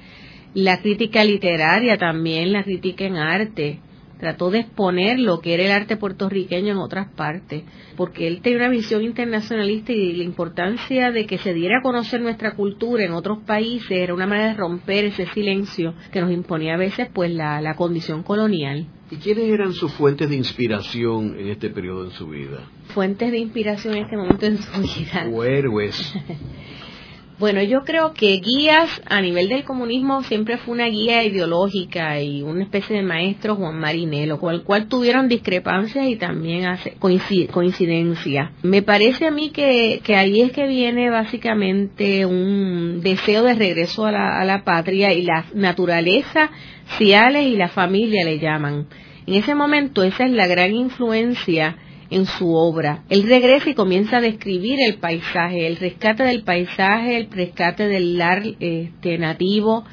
la 0.54 0.80
crítica 0.80 1.22
literaria, 1.22 1.98
también 1.98 2.52
la 2.52 2.64
crítica 2.64 3.04
en 3.04 3.16
arte 3.16 3.80
trató 4.18 4.50
de 4.50 4.60
exponer 4.60 5.18
lo 5.18 5.40
que 5.40 5.54
era 5.54 5.64
el 5.64 5.72
arte 5.72 5.96
puertorriqueño 5.96 6.72
en 6.72 6.78
otras 6.78 7.08
partes, 7.12 7.64
porque 7.96 8.26
él 8.26 8.40
tenía 8.40 8.58
una 8.58 8.68
visión 8.68 9.02
internacionalista 9.02 9.92
y 9.92 10.12
la 10.12 10.24
importancia 10.24 11.10
de 11.10 11.26
que 11.26 11.38
se 11.38 11.54
diera 11.54 11.78
a 11.78 11.82
conocer 11.82 12.20
nuestra 12.20 12.54
cultura 12.54 13.04
en 13.04 13.12
otros 13.12 13.38
países 13.44 13.90
era 13.90 14.14
una 14.14 14.26
manera 14.26 14.48
de 14.48 14.54
romper 14.54 15.06
ese 15.06 15.26
silencio 15.26 15.94
que 16.12 16.20
nos 16.20 16.32
imponía 16.32 16.74
a 16.74 16.78
veces 16.78 17.08
pues 17.12 17.30
la, 17.32 17.60
la 17.60 17.74
condición 17.74 18.22
colonial. 18.22 18.86
¿Y 19.10 19.16
quiénes 19.16 19.48
eran 19.48 19.72
sus 19.72 19.92
fuentes 19.92 20.28
de 20.28 20.36
inspiración 20.36 21.38
en 21.38 21.48
este 21.48 21.70
periodo 21.70 22.04
en 22.04 22.10
su 22.10 22.28
vida? 22.28 22.68
Fuentes 22.88 23.30
de 23.30 23.38
inspiración 23.38 23.94
en 23.94 24.04
este 24.04 24.16
momento 24.16 24.46
en 24.46 24.58
su 24.58 24.82
vida. 24.82 25.28
O 25.32 25.44
héroes. 25.44 26.14
Bueno, 27.38 27.62
yo 27.62 27.84
creo 27.84 28.14
que 28.14 28.40
guías 28.40 29.02
a 29.04 29.20
nivel 29.20 29.50
del 29.50 29.64
comunismo 29.64 30.22
siempre 30.22 30.56
fue 30.56 30.72
una 30.72 30.86
guía 30.86 31.22
ideológica 31.22 32.18
y 32.18 32.40
una 32.40 32.62
especie 32.62 32.96
de 32.96 33.02
maestro 33.02 33.56
Juan 33.56 33.78
Marinelo, 33.78 34.40
con 34.40 34.54
el 34.54 34.62
cual 34.62 34.88
tuvieron 34.88 35.28
discrepancias 35.28 36.06
y 36.06 36.16
también 36.16 36.64
hace 36.64 36.96
coincidencia. 36.98 38.52
Me 38.62 38.80
parece 38.80 39.26
a 39.26 39.30
mí 39.30 39.50
que, 39.50 40.00
que 40.02 40.16
ahí 40.16 40.40
es 40.40 40.52
que 40.52 40.66
viene 40.66 41.10
básicamente 41.10 42.24
un 42.24 43.02
deseo 43.02 43.42
de 43.42 43.52
regreso 43.52 44.06
a 44.06 44.12
la, 44.12 44.40
a 44.40 44.44
la 44.46 44.64
patria 44.64 45.12
y 45.12 45.20
la 45.20 45.44
naturaleza, 45.52 46.50
ciales 46.96 47.44
y 47.48 47.56
la 47.56 47.68
familia 47.68 48.24
le 48.24 48.38
llaman 48.38 48.86
En 49.26 49.34
ese 49.34 49.54
momento 49.54 50.02
esa 50.04 50.24
es 50.24 50.32
la 50.32 50.46
gran 50.46 50.74
influencia 50.74 51.76
en 52.10 52.26
su 52.26 52.54
obra. 52.54 53.02
Él 53.08 53.24
regresa 53.24 53.70
y 53.70 53.74
comienza 53.74 54.18
a 54.18 54.20
describir 54.20 54.78
el 54.86 54.98
paisaje, 54.98 55.66
el 55.66 55.76
rescate 55.76 56.24
del 56.24 56.42
paisaje, 56.42 57.16
el 57.16 57.30
rescate 57.30 57.88
del 57.88 58.18
lar 58.18 58.42
este, 58.60 59.18
nativo, 59.18 59.84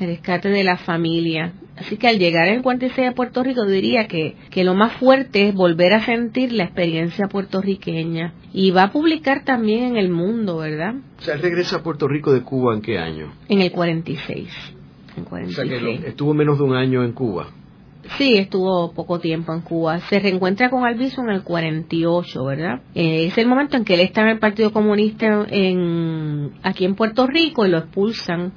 el 0.00 0.08
rescate 0.08 0.48
de 0.48 0.64
la 0.64 0.76
familia. 0.76 1.52
Así 1.76 1.96
que 1.96 2.08
al 2.08 2.18
llegar 2.18 2.48
en 2.48 2.62
46 2.62 3.08
a 3.08 3.12
Puerto 3.12 3.42
Rico 3.42 3.64
diría 3.64 4.08
que, 4.08 4.34
que 4.50 4.64
lo 4.64 4.74
más 4.74 4.94
fuerte 4.94 5.48
es 5.48 5.54
volver 5.54 5.92
a 5.92 6.04
sentir 6.04 6.52
la 6.52 6.64
experiencia 6.64 7.28
puertorriqueña. 7.28 8.34
Y 8.52 8.72
va 8.72 8.84
a 8.84 8.92
publicar 8.92 9.44
también 9.44 9.84
en 9.84 9.96
el 9.96 10.10
mundo, 10.10 10.58
¿verdad? 10.58 10.94
O 11.18 11.22
sea, 11.22 11.34
él 11.34 11.42
regresa 11.42 11.76
a 11.76 11.82
Puerto 11.82 12.08
Rico 12.08 12.32
de 12.32 12.42
Cuba 12.42 12.74
en 12.74 12.82
qué 12.82 12.98
año? 12.98 13.32
En 13.48 13.60
el 13.60 13.70
46. 13.70 14.48
En 15.16 15.24
46. 15.24 15.58
O 15.58 15.70
sea 15.70 15.78
que 15.78 16.08
estuvo 16.08 16.34
menos 16.34 16.58
de 16.58 16.64
un 16.64 16.74
año 16.74 17.04
en 17.04 17.12
Cuba. 17.12 17.48
Sí, 18.16 18.36
estuvo 18.36 18.92
poco 18.92 19.20
tiempo 19.20 19.52
en 19.52 19.60
Cuba. 19.60 20.00
Se 20.08 20.18
reencuentra 20.18 20.70
con 20.70 20.84
Alviso 20.84 21.20
en 21.20 21.30
el 21.30 21.42
48, 21.42 22.44
¿verdad? 22.44 22.80
Eh, 22.94 23.26
es 23.26 23.38
el 23.38 23.46
momento 23.46 23.76
en 23.76 23.84
que 23.84 23.94
él 23.94 24.00
está 24.00 24.22
en 24.22 24.28
el 24.28 24.38
Partido 24.38 24.72
Comunista 24.72 25.46
en, 25.50 26.52
aquí 26.62 26.84
en 26.84 26.94
Puerto 26.94 27.26
Rico 27.26 27.66
y 27.66 27.70
lo 27.70 27.78
expulsan 27.78 28.52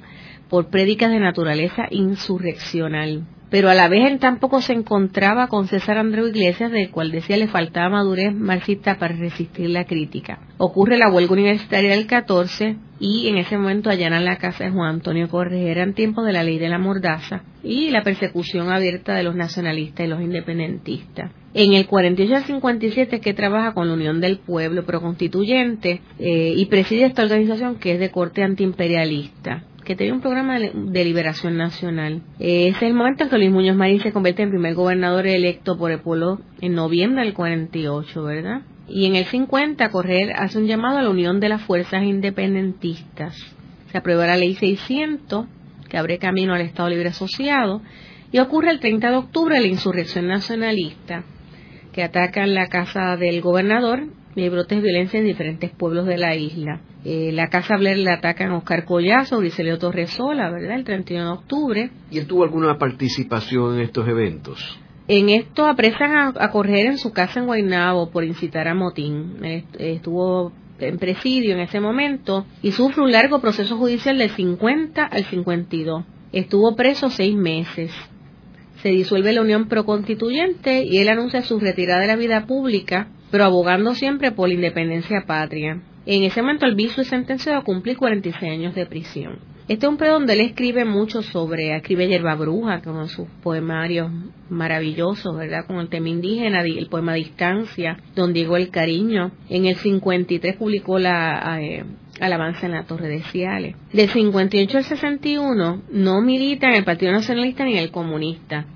por 0.48 0.68
prédicas 0.68 1.10
de 1.10 1.20
naturaleza 1.20 1.86
insurreccional. 1.90 3.26
Pero 3.52 3.68
a 3.68 3.74
la 3.74 3.86
vez 3.86 4.10
él 4.10 4.18
tampoco 4.18 4.62
se 4.62 4.72
encontraba 4.72 5.48
con 5.48 5.68
César 5.68 5.98
Andreu 5.98 6.26
Iglesias, 6.26 6.72
del 6.72 6.90
cual 6.90 7.10
decía 7.10 7.36
le 7.36 7.48
faltaba 7.48 7.90
madurez 7.90 8.34
marxista 8.34 8.98
para 8.98 9.14
resistir 9.14 9.68
la 9.68 9.84
crítica. 9.84 10.38
Ocurre 10.56 10.96
la 10.96 11.10
huelga 11.10 11.34
universitaria 11.34 11.90
del 11.90 12.06
14 12.06 12.76
y 12.98 13.28
en 13.28 13.36
ese 13.36 13.58
momento 13.58 13.90
allanan 13.90 14.24
la 14.24 14.38
casa 14.38 14.64
de 14.64 14.70
Juan 14.70 14.94
Antonio 14.94 15.28
Correjera 15.28 15.82
en 15.82 15.92
tiempo 15.92 16.22
de 16.22 16.32
la 16.32 16.44
ley 16.44 16.58
de 16.58 16.70
la 16.70 16.78
mordaza 16.78 17.42
y 17.62 17.90
la 17.90 18.02
persecución 18.02 18.70
abierta 18.70 19.14
de 19.14 19.22
los 19.22 19.36
nacionalistas 19.36 20.06
y 20.06 20.08
los 20.08 20.22
independentistas. 20.22 21.30
En 21.52 21.74
el 21.74 21.86
48 21.86 22.34
al 22.34 22.44
57 22.44 23.20
que 23.20 23.34
trabaja 23.34 23.74
con 23.74 23.86
la 23.86 23.92
Unión 23.92 24.22
del 24.22 24.38
Pueblo 24.38 24.86
Proconstituyente 24.86 26.00
eh, 26.18 26.54
y 26.56 26.64
preside 26.66 27.04
esta 27.04 27.22
organización 27.22 27.76
que 27.76 27.92
es 27.92 28.00
de 28.00 28.10
corte 28.10 28.42
antiimperialista 28.42 29.66
que 29.84 29.96
tenía 29.96 30.14
un 30.14 30.20
programa 30.20 30.58
de 30.58 31.04
liberación 31.04 31.56
nacional. 31.56 32.22
es 32.38 32.80
el 32.82 32.94
momento 32.94 33.24
en 33.24 33.30
que 33.30 33.38
Luis 33.38 33.50
Muñoz 33.50 33.76
Marín 33.76 34.00
se 34.00 34.12
convierte 34.12 34.42
en 34.42 34.50
primer 34.50 34.74
gobernador 34.74 35.26
electo 35.26 35.76
por 35.76 35.90
el 35.90 36.00
pueblo 36.00 36.40
en 36.60 36.74
noviembre 36.74 37.24
del 37.24 37.34
48, 37.34 38.22
¿verdad? 38.22 38.62
Y 38.88 39.06
en 39.06 39.16
el 39.16 39.24
50 39.24 39.88
Correr 39.90 40.32
hace 40.36 40.58
un 40.58 40.66
llamado 40.66 40.98
a 40.98 41.02
la 41.02 41.10
unión 41.10 41.40
de 41.40 41.48
las 41.48 41.62
fuerzas 41.62 42.02
independentistas. 42.04 43.34
Se 43.90 43.98
aprueba 43.98 44.26
la 44.26 44.36
ley 44.36 44.54
600 44.54 45.46
que 45.88 45.98
abre 45.98 46.18
camino 46.18 46.54
al 46.54 46.62
Estado 46.62 46.88
Libre 46.88 47.08
Asociado 47.08 47.82
y 48.30 48.38
ocurre 48.38 48.70
el 48.70 48.80
30 48.80 49.10
de 49.10 49.16
octubre 49.16 49.60
la 49.60 49.66
insurrección 49.66 50.26
nacionalista 50.26 51.24
que 51.92 52.02
ataca 52.02 52.46
la 52.46 52.68
casa 52.68 53.16
del 53.16 53.42
gobernador 53.42 54.06
hay 54.40 54.48
brotes 54.48 54.78
de 54.78 54.82
violencia 54.82 55.18
en 55.18 55.26
diferentes 55.26 55.70
pueblos 55.70 56.06
de 56.06 56.16
la 56.16 56.34
isla. 56.34 56.80
Eh, 57.04 57.30
la 57.32 57.48
Casa 57.48 57.76
Blair 57.76 57.98
le 57.98 58.10
atacan 58.10 58.50
a 58.50 58.56
Oscar 58.56 58.84
Collazo, 58.84 59.38
Bricelio 59.38 59.78
Torresola, 59.78 60.50
¿verdad? 60.50 60.76
El 60.76 60.84
31 60.84 61.24
de 61.24 61.32
octubre. 61.32 61.90
¿Y 62.10 62.18
él 62.18 62.26
tuvo 62.26 62.44
alguna 62.44 62.78
participación 62.78 63.74
en 63.74 63.80
estos 63.82 64.08
eventos? 64.08 64.78
En 65.08 65.28
esto 65.28 65.66
apresan 65.66 66.32
a, 66.38 66.50
correr 66.50 66.86
en 66.86 66.98
su 66.98 67.12
casa 67.12 67.40
en 67.40 67.46
Guaynabo 67.46 68.10
por 68.10 68.24
incitar 68.24 68.68
a 68.68 68.74
motín. 68.74 69.36
Estuvo 69.78 70.52
en 70.78 70.98
presidio 70.98 71.54
en 71.54 71.60
ese 71.60 71.80
momento 71.80 72.46
y 72.62 72.72
sufre 72.72 73.02
un 73.02 73.12
largo 73.12 73.40
proceso 73.40 73.76
judicial 73.76 74.18
del 74.18 74.30
50 74.30 75.04
al 75.04 75.24
52. 75.24 76.04
Estuvo 76.32 76.76
preso 76.76 77.10
seis 77.10 77.34
meses. 77.34 77.90
Se 78.82 78.88
disuelve 78.88 79.32
la 79.32 79.42
Unión 79.42 79.68
Proconstituyente 79.68 80.84
y 80.84 80.98
él 80.98 81.08
anuncia 81.08 81.42
su 81.42 81.60
retirada 81.60 82.00
de 82.00 82.06
la 82.08 82.16
vida 82.16 82.46
pública, 82.46 83.08
pero 83.32 83.44
abogando 83.44 83.94
siempre 83.94 84.30
por 84.30 84.48
la 84.48 84.54
independencia 84.54 85.24
patria. 85.26 85.80
En 86.04 86.22
ese 86.22 86.42
momento 86.42 86.66
viso 86.76 87.00
es 87.00 87.08
sentenciado 87.08 87.58
a 87.58 87.64
cumplir 87.64 87.96
46 87.96 88.52
años 88.52 88.74
de 88.74 88.84
prisión. 88.86 89.38
Este 89.68 89.86
es 89.86 89.90
un 89.90 89.96
periodo 89.96 90.18
donde 90.18 90.34
él 90.34 90.40
escribe 90.40 90.84
mucho 90.84 91.22
sobre, 91.22 91.74
escribe 91.74 92.08
Yerba 92.08 92.34
Bruja, 92.34 92.82
con 92.82 93.08
sus 93.08 93.28
poemarios 93.42 94.10
maravillosos, 94.50 95.34
¿verdad? 95.34 95.64
Con 95.66 95.78
el 95.78 95.88
tema 95.88 96.10
indígena, 96.10 96.60
el 96.60 96.88
poema 96.88 97.14
Distancia, 97.14 97.96
Don 98.14 98.34
Diego 98.34 98.58
el 98.58 98.68
Cariño. 98.68 99.30
En 99.48 99.64
el 99.64 99.76
53 99.76 100.56
publicó 100.56 100.98
la 100.98 101.58
eh, 101.62 101.84
Alabanza 102.20 102.66
en 102.66 102.72
la 102.72 102.84
Torre 102.84 103.08
de 103.08 103.22
Ciales. 103.22 103.76
Del 103.94 104.10
58 104.10 104.76
al 104.76 104.84
61 104.84 105.82
no 105.90 106.20
milita 106.20 106.68
en 106.68 106.74
el 106.74 106.84
Partido 106.84 107.12
Nacionalista 107.12 107.64
ni 107.64 107.72
en 107.72 107.78
el 107.78 107.90
Comunista, 107.90 108.66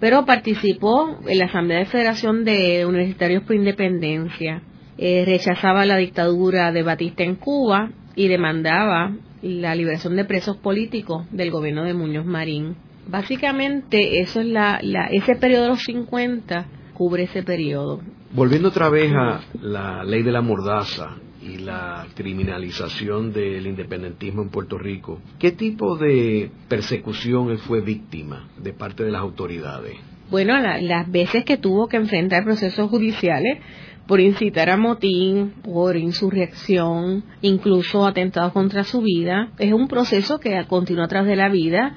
pero 0.00 0.24
participó 0.24 1.18
en 1.26 1.38
la 1.38 1.46
Asamblea 1.46 1.78
de 1.78 1.86
Federación 1.86 2.44
de 2.44 2.84
Universitarios 2.86 3.42
por 3.44 3.56
Independencia 3.56 4.62
eh, 4.96 5.24
rechazaba 5.26 5.84
la 5.84 5.96
dictadura 5.96 6.70
de 6.70 6.82
Batista 6.82 7.24
en 7.24 7.34
Cuba 7.34 7.90
y 8.14 8.28
demandaba 8.28 9.12
la 9.42 9.74
liberación 9.74 10.16
de 10.16 10.24
presos 10.24 10.56
políticos 10.58 11.26
del 11.32 11.50
gobierno 11.50 11.84
de 11.84 11.94
Muñoz 11.94 12.24
Marín. 12.24 12.76
Básicamente, 13.08 14.20
eso 14.20 14.40
es 14.40 14.46
la, 14.46 14.80
ese 15.10 15.34
periodo 15.34 15.64
de 15.64 15.68
los 15.70 15.82
50 15.82 16.66
cubre 16.94 17.24
ese 17.24 17.42
periodo. 17.42 18.00
Volviendo 18.32 18.68
otra 18.68 18.88
vez 18.88 19.12
a 19.12 19.40
la 19.60 20.04
ley 20.04 20.22
de 20.22 20.32
la 20.32 20.40
mordaza 20.40 21.16
y 21.44 21.58
la 21.58 22.06
criminalización 22.14 23.32
del 23.32 23.66
independentismo 23.66 24.42
en 24.42 24.48
Puerto 24.48 24.78
Rico, 24.78 25.20
¿qué 25.38 25.52
tipo 25.52 25.96
de 25.96 26.50
persecución 26.68 27.50
él 27.50 27.58
fue 27.58 27.80
víctima 27.80 28.48
de 28.56 28.72
parte 28.72 29.04
de 29.04 29.10
las 29.10 29.20
autoridades? 29.20 29.96
Bueno, 30.30 30.54
las 30.58 31.10
veces 31.10 31.44
que 31.44 31.58
tuvo 31.58 31.86
que 31.86 31.98
enfrentar 31.98 32.44
procesos 32.44 32.88
judiciales, 32.88 33.58
por 34.06 34.20
incitar 34.20 34.68
a 34.70 34.76
motín, 34.76 35.54
por 35.62 35.96
insurrección, 35.96 37.24
incluso 37.40 38.06
atentados 38.06 38.52
contra 38.52 38.84
su 38.84 39.00
vida. 39.00 39.50
Es 39.58 39.72
un 39.72 39.88
proceso 39.88 40.38
que 40.38 40.62
continúa 40.66 41.08
tras 41.08 41.26
de 41.26 41.36
la 41.36 41.48
vida, 41.48 41.94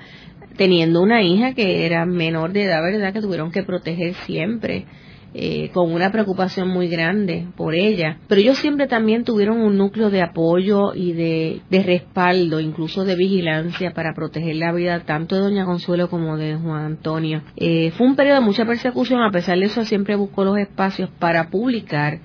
teniendo 0.55 1.01
una 1.01 1.21
hija 1.21 1.53
que 1.53 1.85
era 1.85 2.05
menor 2.05 2.53
de 2.53 2.63
edad, 2.63 2.81
¿verdad? 2.81 3.13
Que 3.13 3.21
tuvieron 3.21 3.51
que 3.51 3.63
proteger 3.63 4.13
siempre. 4.25 4.85
Eh, 5.33 5.69
con 5.73 5.91
una 5.91 6.11
preocupación 6.11 6.69
muy 6.69 6.87
grande 6.87 7.47
por 7.55 7.75
ella. 7.75 8.17
Pero 8.27 8.41
ellos 8.41 8.57
siempre 8.57 8.87
también 8.87 9.23
tuvieron 9.23 9.59
un 9.59 9.77
núcleo 9.77 10.09
de 10.09 10.21
apoyo 10.21 10.95
y 10.95 11.11
de, 11.13 11.61
respaldo, 11.69 12.59
incluso 12.59 13.03
de 13.03 13.15
vigilancia 13.15 13.91
para 13.91 14.13
proteger 14.15 14.55
la 14.55 14.71
vida 14.71 15.01
tanto 15.01 15.35
de 15.35 15.41
Doña 15.41 15.65
Consuelo 15.65 16.09
como 16.09 16.37
de 16.37 16.55
Juan 16.55 16.85
Antonio. 16.85 17.43
Eh, 17.57 17.91
fue 17.91 18.07
un 18.07 18.15
periodo 18.15 18.39
de 18.39 18.45
mucha 18.45 18.65
persecución, 18.65 19.21
a 19.21 19.31
pesar 19.31 19.59
de 19.59 19.65
eso 19.65 19.83
siempre 19.85 20.15
buscó 20.15 20.43
los 20.43 20.57
espacios 20.57 21.09
para 21.19 21.49
publicar, 21.49 22.19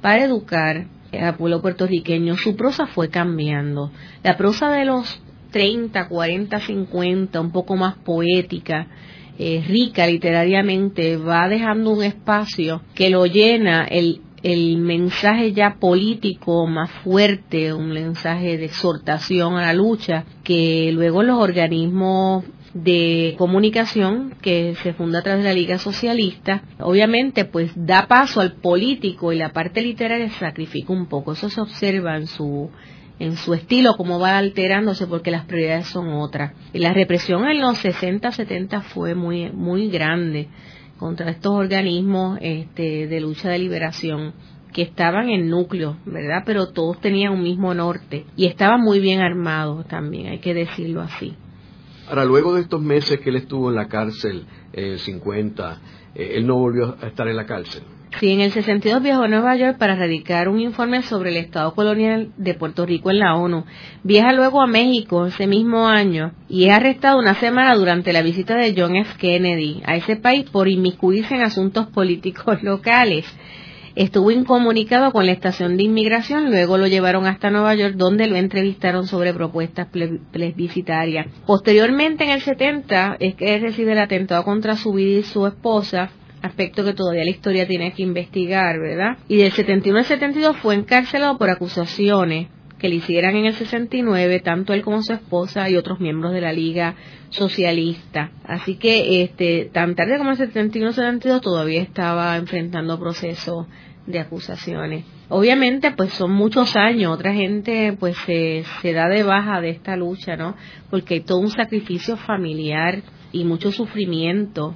para 0.00 0.22
educar 0.22 0.86
al 1.18 1.36
pueblo 1.36 1.62
puertorriqueño. 1.62 2.36
Su 2.36 2.54
prosa 2.54 2.86
fue 2.86 3.08
cambiando. 3.08 3.90
La 4.22 4.36
prosa 4.36 4.70
de 4.70 4.84
los 4.84 5.22
30, 5.52 6.08
40, 6.08 6.60
50, 6.60 7.40
un 7.40 7.50
poco 7.50 7.76
más 7.76 7.96
poética, 7.96 8.86
eh, 9.38 9.64
rica 9.66 10.06
literariamente, 10.06 11.16
va 11.16 11.48
dejando 11.48 11.90
un 11.90 12.02
espacio 12.02 12.82
que 12.94 13.10
lo 13.10 13.26
llena 13.26 13.84
el, 13.84 14.20
el 14.42 14.78
mensaje 14.78 15.52
ya 15.52 15.76
político 15.80 16.66
más 16.66 16.90
fuerte, 17.02 17.72
un 17.72 17.90
mensaje 17.90 18.58
de 18.58 18.66
exhortación 18.66 19.56
a 19.56 19.62
la 19.62 19.74
lucha, 19.74 20.24
que 20.44 20.90
luego 20.92 21.22
los 21.22 21.38
organismos 21.38 22.44
de 22.74 23.34
comunicación 23.36 24.34
que 24.40 24.74
se 24.82 24.94
funda 24.94 25.18
a 25.18 25.22
través 25.22 25.44
de 25.44 25.50
la 25.50 25.54
Liga 25.54 25.78
Socialista, 25.78 26.62
obviamente 26.80 27.44
pues 27.44 27.70
da 27.74 28.06
paso 28.08 28.40
al 28.40 28.54
político 28.54 29.32
y 29.32 29.38
la 29.38 29.52
parte 29.52 29.82
literaria 29.82 30.30
sacrifica 30.30 30.92
un 30.92 31.06
poco. 31.06 31.32
Eso 31.32 31.50
se 31.50 31.60
observa 31.60 32.16
en 32.16 32.26
su 32.26 32.70
en 33.22 33.36
su 33.36 33.54
estilo, 33.54 33.94
cómo 33.96 34.18
va 34.18 34.36
alterándose 34.36 35.06
porque 35.06 35.30
las 35.30 35.44
prioridades 35.44 35.86
son 35.86 36.08
otras. 36.08 36.54
Y 36.72 36.80
la 36.80 36.92
represión 36.92 37.46
en 37.46 37.60
los 37.60 37.78
60, 37.78 38.32
70 38.32 38.80
fue 38.80 39.14
muy, 39.14 39.52
muy 39.52 39.88
grande 39.90 40.48
contra 40.98 41.30
estos 41.30 41.52
organismos 41.52 42.40
este, 42.42 43.06
de 43.06 43.20
lucha 43.20 43.48
de 43.48 43.60
liberación 43.60 44.34
que 44.72 44.82
estaban 44.82 45.28
en 45.28 45.48
núcleo, 45.48 45.98
¿verdad? 46.04 46.42
Pero 46.44 46.72
todos 46.72 47.00
tenían 47.00 47.34
un 47.34 47.44
mismo 47.44 47.72
norte 47.74 48.26
y 48.36 48.46
estaban 48.46 48.80
muy 48.80 48.98
bien 48.98 49.20
armados 49.20 49.86
también, 49.86 50.26
hay 50.26 50.40
que 50.40 50.52
decirlo 50.52 51.00
así. 51.00 51.36
Ahora, 52.08 52.24
luego 52.24 52.56
de 52.56 52.62
estos 52.62 52.82
meses 52.82 53.20
que 53.20 53.30
él 53.30 53.36
estuvo 53.36 53.70
en 53.70 53.76
la 53.76 53.86
cárcel, 53.86 54.46
el 54.72 54.98
50, 54.98 55.80
eh, 56.16 56.32
él 56.34 56.46
no 56.48 56.56
volvió 56.56 56.96
a 57.00 57.06
estar 57.06 57.28
en 57.28 57.36
la 57.36 57.46
cárcel. 57.46 57.84
Sí, 58.20 58.30
en 58.30 58.40
el 58.40 58.52
62 58.52 59.02
viajó 59.02 59.22
a 59.22 59.28
Nueva 59.28 59.56
York 59.56 59.78
para 59.78 59.96
radicar 59.96 60.48
un 60.48 60.60
informe 60.60 61.02
sobre 61.02 61.30
el 61.30 61.38
Estado 61.38 61.74
colonial 61.74 62.30
de 62.36 62.54
Puerto 62.54 62.84
Rico 62.84 63.10
en 63.10 63.18
la 63.18 63.34
ONU. 63.34 63.64
Viaja 64.04 64.32
luego 64.32 64.60
a 64.60 64.66
México 64.66 65.26
ese 65.26 65.46
mismo 65.46 65.88
año 65.88 66.32
y 66.48 66.66
es 66.66 66.72
arrestado 66.72 67.18
una 67.18 67.34
semana 67.34 67.74
durante 67.74 68.12
la 68.12 68.22
visita 68.22 68.54
de 68.56 68.74
John 68.76 68.96
F. 68.96 69.14
Kennedy 69.18 69.82
a 69.86 69.96
ese 69.96 70.16
país 70.16 70.48
por 70.50 70.68
inmiscuirse 70.68 71.34
en 71.34 71.40
asuntos 71.40 71.86
políticos 71.88 72.62
locales. 72.62 73.24
estuvo 73.94 74.30
incomunicado 74.30 75.10
con 75.10 75.26
la 75.26 75.32
estación 75.32 75.76
de 75.76 75.84
inmigración, 75.84 76.50
luego 76.50 76.78
lo 76.78 76.86
llevaron 76.86 77.26
hasta 77.26 77.50
Nueva 77.50 77.74
York 77.74 77.94
donde 77.96 78.26
lo 78.26 78.36
entrevistaron 78.36 79.06
sobre 79.06 79.34
propuestas 79.34 79.88
plebiscitarias. 80.32 81.26
Posteriormente 81.46 82.24
en 82.24 82.30
el 82.30 82.40
70 82.42 83.16
es 83.20 83.34
que 83.34 83.58
recibe 83.58 83.92
el 83.92 83.98
atentado 83.98 84.44
contra 84.44 84.76
su 84.76 84.92
vida 84.92 85.20
y 85.20 85.22
su 85.22 85.46
esposa, 85.46 86.10
aspecto 86.42 86.84
que 86.84 86.92
todavía 86.92 87.24
la 87.24 87.30
historia 87.30 87.66
tiene 87.66 87.92
que 87.92 88.02
investigar, 88.02 88.78
¿verdad? 88.78 89.18
Y 89.28 89.38
del 89.38 89.52
71 89.52 89.98
al 89.98 90.04
72 90.04 90.56
fue 90.58 90.74
encarcelado 90.74 91.38
por 91.38 91.48
acusaciones 91.50 92.48
que 92.82 92.88
le 92.88 92.96
hicieran 92.96 93.36
en 93.36 93.46
el 93.46 93.54
69, 93.54 94.40
tanto 94.40 94.72
él 94.74 94.82
como 94.82 95.02
su 95.02 95.12
esposa 95.12 95.70
y 95.70 95.76
otros 95.76 96.00
miembros 96.00 96.32
de 96.32 96.40
la 96.40 96.52
Liga 96.52 96.96
Socialista. 97.30 98.32
Así 98.44 98.74
que 98.74 99.22
este, 99.22 99.70
tan 99.72 99.94
tarde 99.94 100.18
como 100.18 100.32
el 100.32 100.36
71-72 100.36 101.40
todavía 101.40 101.80
estaba 101.80 102.36
enfrentando 102.36 102.98
procesos 102.98 103.68
de 104.06 104.18
acusaciones. 104.18 105.04
Obviamente, 105.28 105.92
pues 105.92 106.12
son 106.12 106.32
muchos 106.32 106.74
años, 106.74 107.12
otra 107.12 107.32
gente 107.32 107.96
pues 107.98 108.16
se, 108.26 108.64
se 108.82 108.92
da 108.92 109.08
de 109.08 109.22
baja 109.22 109.60
de 109.60 109.70
esta 109.70 109.96
lucha, 109.96 110.36
¿no? 110.36 110.56
Porque 110.90 111.14
hay 111.14 111.20
todo 111.20 111.38
un 111.38 111.50
sacrificio 111.50 112.16
familiar 112.16 113.02
y 113.30 113.44
mucho 113.44 113.70
sufrimiento, 113.70 114.74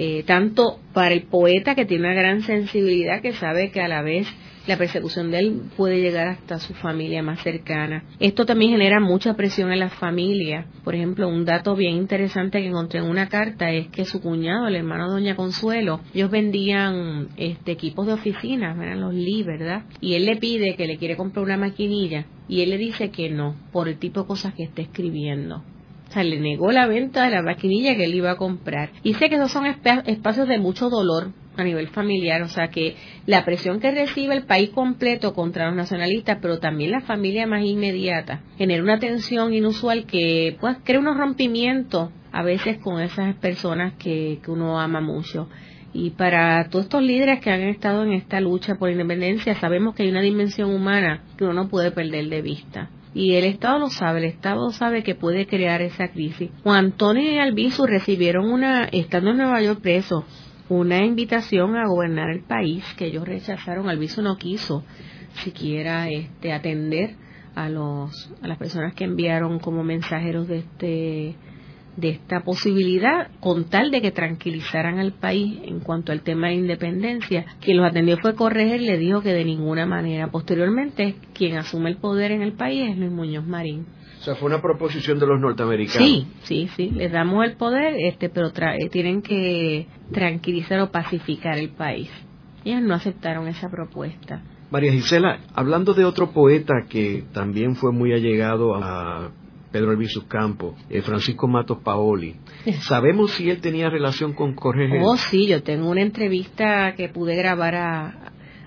eh, 0.00 0.22
tanto 0.24 0.78
para 0.92 1.12
el 1.12 1.24
poeta 1.24 1.74
que 1.74 1.84
tiene 1.84 2.04
una 2.04 2.14
gran 2.14 2.42
sensibilidad 2.42 3.20
que 3.20 3.32
sabe 3.32 3.72
que 3.72 3.80
a 3.80 3.88
la 3.88 4.00
vez 4.00 4.28
la 4.68 4.76
persecución 4.76 5.32
de 5.32 5.40
él 5.40 5.62
puede 5.76 6.00
llegar 6.00 6.28
hasta 6.28 6.60
su 6.60 6.72
familia 6.74 7.20
más 7.20 7.42
cercana. 7.42 8.04
Esto 8.20 8.46
también 8.46 8.70
genera 8.70 9.00
mucha 9.00 9.34
presión 9.34 9.72
en 9.72 9.80
la 9.80 9.88
familia. 9.88 10.66
Por 10.84 10.94
ejemplo, 10.94 11.26
un 11.26 11.44
dato 11.44 11.74
bien 11.74 11.96
interesante 11.96 12.60
que 12.60 12.68
encontré 12.68 13.00
en 13.00 13.06
una 13.06 13.28
carta 13.28 13.72
es 13.72 13.88
que 13.88 14.04
su 14.04 14.20
cuñado, 14.20 14.68
el 14.68 14.76
hermano 14.76 15.10
Doña 15.10 15.34
Consuelo, 15.34 15.98
ellos 16.14 16.30
vendían 16.30 17.30
este, 17.36 17.72
equipos 17.72 18.06
de 18.06 18.12
oficina, 18.12 18.76
eran 18.80 19.00
los 19.00 19.14
Lee, 19.14 19.42
¿verdad? 19.42 19.82
Y 20.00 20.14
él 20.14 20.26
le 20.26 20.36
pide 20.36 20.76
que 20.76 20.86
le 20.86 20.98
quiere 20.98 21.16
comprar 21.16 21.44
una 21.44 21.56
maquinilla 21.56 22.26
y 22.46 22.60
él 22.60 22.70
le 22.70 22.78
dice 22.78 23.10
que 23.10 23.30
no, 23.30 23.56
por 23.72 23.88
el 23.88 23.98
tipo 23.98 24.20
de 24.20 24.28
cosas 24.28 24.54
que 24.54 24.62
está 24.62 24.80
escribiendo. 24.80 25.64
O 26.08 26.12
sea, 26.12 26.24
le 26.24 26.40
negó 26.40 26.72
la 26.72 26.86
venta 26.86 27.24
de 27.24 27.30
la 27.30 27.42
maquinilla 27.42 27.94
que 27.94 28.04
él 28.04 28.14
iba 28.14 28.30
a 28.30 28.36
comprar. 28.36 28.90
Y 29.02 29.14
sé 29.14 29.28
que 29.28 29.36
esos 29.36 29.52
son 29.52 29.66
espacios 29.66 30.48
de 30.48 30.58
mucho 30.58 30.88
dolor 30.88 31.32
a 31.56 31.64
nivel 31.64 31.88
familiar, 31.88 32.40
o 32.42 32.48
sea 32.48 32.68
que 32.68 32.94
la 33.26 33.44
presión 33.44 33.80
que 33.80 33.90
recibe 33.90 34.34
el 34.34 34.44
país 34.44 34.70
completo 34.70 35.34
contra 35.34 35.66
los 35.66 35.74
nacionalistas, 35.74 36.38
pero 36.40 36.60
también 36.60 36.92
la 36.92 37.00
familia 37.00 37.46
más 37.46 37.64
inmediata, 37.64 38.42
genera 38.56 38.82
una 38.82 39.00
tensión 39.00 39.52
inusual 39.52 40.06
que 40.06 40.56
pues 40.60 40.76
crea 40.84 41.00
unos 41.00 41.16
rompimientos 41.16 42.10
a 42.30 42.42
veces 42.42 42.78
con 42.78 43.00
esas 43.00 43.34
personas 43.36 43.94
que, 43.94 44.38
que 44.42 44.50
uno 44.50 44.78
ama 44.78 45.00
mucho. 45.00 45.48
Y 45.92 46.10
para 46.10 46.68
todos 46.68 46.84
estos 46.84 47.02
líderes 47.02 47.40
que 47.40 47.50
han 47.50 47.62
estado 47.62 48.04
en 48.04 48.12
esta 48.12 48.40
lucha 48.40 48.76
por 48.76 48.90
independencia, 48.90 49.54
sabemos 49.56 49.94
que 49.94 50.04
hay 50.04 50.10
una 50.10 50.20
dimensión 50.20 50.70
humana 50.70 51.24
que 51.36 51.44
uno 51.44 51.54
no 51.54 51.68
puede 51.68 51.90
perder 51.90 52.28
de 52.28 52.42
vista. 52.42 52.90
Y 53.18 53.34
el 53.34 53.46
Estado 53.46 53.80
lo 53.80 53.90
sabe, 53.90 54.20
el 54.20 54.26
Estado 54.26 54.70
sabe 54.70 55.02
que 55.02 55.16
puede 55.16 55.48
crear 55.48 55.82
esa 55.82 56.06
crisis. 56.06 56.52
Juan 56.62 56.84
Antonio 56.84 57.32
y 57.32 57.38
Albizu 57.38 57.84
recibieron 57.84 58.48
una, 58.48 58.84
estando 58.84 59.32
en 59.32 59.38
Nueva 59.38 59.60
York 59.60 59.80
preso, 59.80 60.24
una 60.68 61.04
invitación 61.04 61.76
a 61.76 61.88
gobernar 61.88 62.30
el 62.30 62.44
país 62.44 62.84
que 62.96 63.06
ellos 63.06 63.26
rechazaron. 63.26 63.88
Alviso 63.88 64.22
no 64.22 64.36
quiso 64.36 64.84
siquiera 65.42 66.08
este, 66.08 66.52
atender 66.52 67.16
a, 67.56 67.68
los, 67.68 68.30
a 68.40 68.46
las 68.46 68.56
personas 68.56 68.94
que 68.94 69.02
enviaron 69.02 69.58
como 69.58 69.82
mensajeros 69.82 70.46
de 70.46 70.58
este 70.58 71.36
de 71.98 72.10
esta 72.10 72.40
posibilidad 72.40 73.28
con 73.40 73.64
tal 73.64 73.90
de 73.90 74.00
que 74.00 74.12
tranquilizaran 74.12 74.98
al 74.98 75.12
país 75.12 75.58
en 75.64 75.80
cuanto 75.80 76.12
al 76.12 76.22
tema 76.22 76.48
de 76.48 76.54
independencia. 76.54 77.44
Quien 77.60 77.78
los 77.78 77.90
atendió 77.90 78.16
fue 78.18 78.34
Correger 78.34 78.80
y 78.80 78.86
le 78.86 78.98
dijo 78.98 79.20
que 79.20 79.32
de 79.32 79.44
ninguna 79.44 79.84
manera. 79.84 80.28
Posteriormente, 80.30 81.16
quien 81.34 81.56
asume 81.56 81.90
el 81.90 81.96
poder 81.96 82.30
en 82.30 82.42
el 82.42 82.52
país 82.52 82.90
es 82.90 82.96
Luis 82.96 83.10
Muñoz 83.10 83.46
Marín. 83.46 83.86
O 84.20 84.22
sea, 84.22 84.36
fue 84.36 84.48
una 84.48 84.62
proposición 84.62 85.18
de 85.18 85.26
los 85.26 85.40
norteamericanos. 85.40 86.08
Sí, 86.08 86.26
sí, 86.42 86.68
sí, 86.76 86.90
les 86.90 87.10
damos 87.10 87.44
el 87.44 87.56
poder, 87.56 87.94
este, 87.98 88.28
pero 88.28 88.48
eh, 88.48 88.88
tienen 88.90 89.22
que 89.22 89.86
tranquilizar 90.12 90.80
o 90.80 90.90
pacificar 90.90 91.58
el 91.58 91.70
país. 91.70 92.10
Ellos 92.64 92.82
no 92.82 92.94
aceptaron 92.94 93.48
esa 93.48 93.68
propuesta. 93.68 94.42
María 94.70 94.92
Gisela, 94.92 95.40
hablando 95.54 95.94
de 95.94 96.04
otro 96.04 96.32
poeta 96.32 96.74
que 96.88 97.24
también 97.32 97.74
fue 97.74 97.92
muy 97.92 98.12
allegado 98.12 98.74
a 98.74 99.30
Pedro 99.70 99.90
Albizu 99.90 100.26
Campo, 100.26 100.74
eh, 100.88 101.02
Francisco 101.02 101.46
Matos 101.46 101.78
Paoli. 101.82 102.36
¿Sabemos 102.80 103.32
si 103.32 103.50
él 103.50 103.60
tenía 103.60 103.90
relación 103.90 104.32
con 104.32 104.54
Jorge? 104.54 104.88
Oh, 105.02 105.16
sí, 105.16 105.46
yo 105.46 105.62
tengo 105.62 105.90
una 105.90 106.02
entrevista 106.02 106.94
que 106.96 107.08
pude 107.08 107.36
grabar 107.36 107.74
a, 107.74 108.06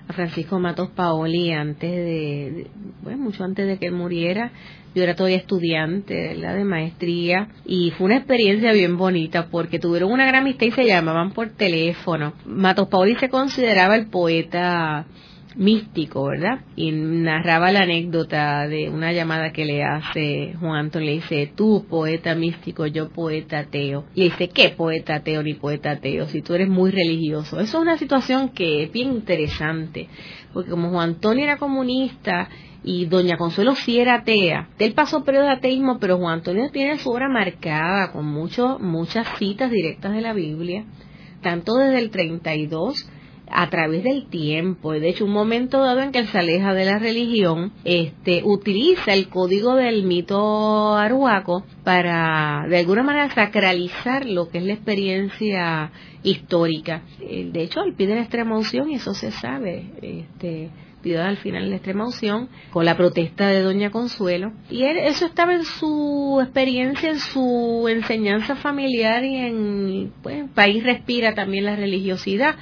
a 0.08 0.12
Francisco 0.12 0.58
Matos 0.60 0.90
Paoli 0.90 1.52
antes 1.52 1.90
de, 1.90 2.66
bueno, 3.02 3.24
mucho 3.24 3.44
antes 3.44 3.66
de 3.66 3.78
que 3.78 3.86
él 3.86 3.92
muriera. 3.92 4.52
Yo 4.94 5.02
era 5.02 5.16
todavía 5.16 5.38
estudiante 5.38 6.12
de 6.12 6.64
maestría 6.64 7.48
y 7.64 7.92
fue 7.92 8.04
una 8.04 8.18
experiencia 8.18 8.72
bien 8.72 8.98
bonita 8.98 9.48
porque 9.50 9.78
tuvieron 9.78 10.12
una 10.12 10.26
gran 10.26 10.42
amistad 10.42 10.66
y 10.66 10.70
se 10.70 10.84
llamaban 10.84 11.32
por 11.32 11.48
teléfono. 11.48 12.34
Matos 12.44 12.88
Paoli 12.88 13.16
se 13.16 13.30
consideraba 13.30 13.96
el 13.96 14.08
poeta 14.08 15.06
místico, 15.56 16.24
¿verdad? 16.24 16.60
Y 16.76 16.92
narraba 16.92 17.72
la 17.72 17.82
anécdota 17.82 18.66
de 18.68 18.88
una 18.88 19.12
llamada 19.12 19.52
que 19.52 19.64
le 19.64 19.82
hace 19.84 20.54
Juan 20.60 20.76
Antonio, 20.76 21.08
le 21.08 21.14
dice, 21.14 21.52
tú 21.54 21.86
poeta 21.88 22.34
místico, 22.34 22.86
yo 22.86 23.10
poeta 23.10 23.60
ateo. 23.60 24.04
Le 24.14 24.24
dice, 24.24 24.48
¿qué 24.48 24.70
poeta 24.70 25.16
ateo 25.16 25.42
ni 25.42 25.54
poeta 25.54 25.92
ateo? 25.92 26.26
Si 26.26 26.42
tú 26.42 26.54
eres 26.54 26.68
muy 26.68 26.90
religioso. 26.90 27.60
Eso 27.60 27.78
es 27.78 27.82
una 27.82 27.98
situación 27.98 28.50
que 28.50 28.84
es 28.84 28.92
bien 28.92 29.10
interesante, 29.10 30.08
porque 30.52 30.70
como 30.70 30.90
Juan 30.90 31.10
Antonio 31.10 31.44
era 31.44 31.58
comunista 31.58 32.48
y 32.84 33.06
Doña 33.06 33.36
Consuelo 33.36 33.74
sí 33.74 33.98
era 34.00 34.16
atea, 34.16 34.68
él 34.78 34.92
pasó 34.94 35.24
periodo 35.24 35.46
de 35.46 35.52
ateísmo, 35.52 35.98
pero 36.00 36.18
Juan 36.18 36.34
Antonio 36.34 36.70
tiene 36.70 36.98
su 36.98 37.10
obra 37.10 37.28
marcada 37.28 38.12
con 38.12 38.26
mucho, 38.26 38.78
muchas 38.80 39.26
citas 39.38 39.70
directas 39.70 40.12
de 40.12 40.20
la 40.20 40.32
Biblia, 40.32 40.84
tanto 41.42 41.74
desde 41.74 41.98
el 41.98 42.10
32 42.10 43.08
a 43.52 43.68
través 43.70 44.04
del 44.04 44.26
tiempo. 44.26 44.92
De 44.92 45.08
hecho, 45.08 45.24
un 45.24 45.32
momento 45.32 45.80
dado 45.80 46.00
en 46.00 46.12
que 46.12 46.20
él 46.20 46.28
se 46.28 46.38
aleja 46.38 46.74
de 46.74 46.84
la 46.84 46.98
religión, 46.98 47.72
este, 47.84 48.42
utiliza 48.44 49.12
el 49.12 49.28
código 49.28 49.74
del 49.74 50.04
mito 50.04 50.94
aruaco 50.94 51.64
para, 51.84 52.66
de 52.68 52.78
alguna 52.78 53.02
manera, 53.02 53.30
sacralizar 53.30 54.26
lo 54.26 54.48
que 54.48 54.58
es 54.58 54.64
la 54.64 54.74
experiencia 54.74 55.92
histórica. 56.22 57.02
Eh, 57.20 57.50
de 57.52 57.62
hecho, 57.62 57.82
él 57.82 57.94
pide 57.94 58.14
la 58.14 58.22
extrema 58.22 58.56
unción 58.56 58.90
y 58.90 58.94
eso 58.94 59.14
se 59.14 59.30
sabe. 59.30 59.90
Este, 60.00 60.70
pidió 61.02 61.22
al 61.22 61.36
final 61.36 61.68
la 61.68 61.76
extrema 61.76 62.06
unción 62.06 62.48
con 62.70 62.84
la 62.84 62.96
protesta 62.96 63.48
de 63.48 63.60
Doña 63.60 63.90
Consuelo. 63.90 64.52
Y 64.70 64.84
él, 64.84 64.96
eso 64.98 65.26
estaba 65.26 65.52
en 65.54 65.64
su 65.64 66.38
experiencia, 66.40 67.10
en 67.10 67.18
su 67.18 67.86
enseñanza 67.88 68.56
familiar 68.56 69.24
y 69.24 69.36
en, 69.36 70.12
pues, 70.22 70.42
el 70.42 70.48
país 70.48 70.82
respira 70.84 71.34
también 71.34 71.64
la 71.64 71.76
religiosidad 71.76 72.54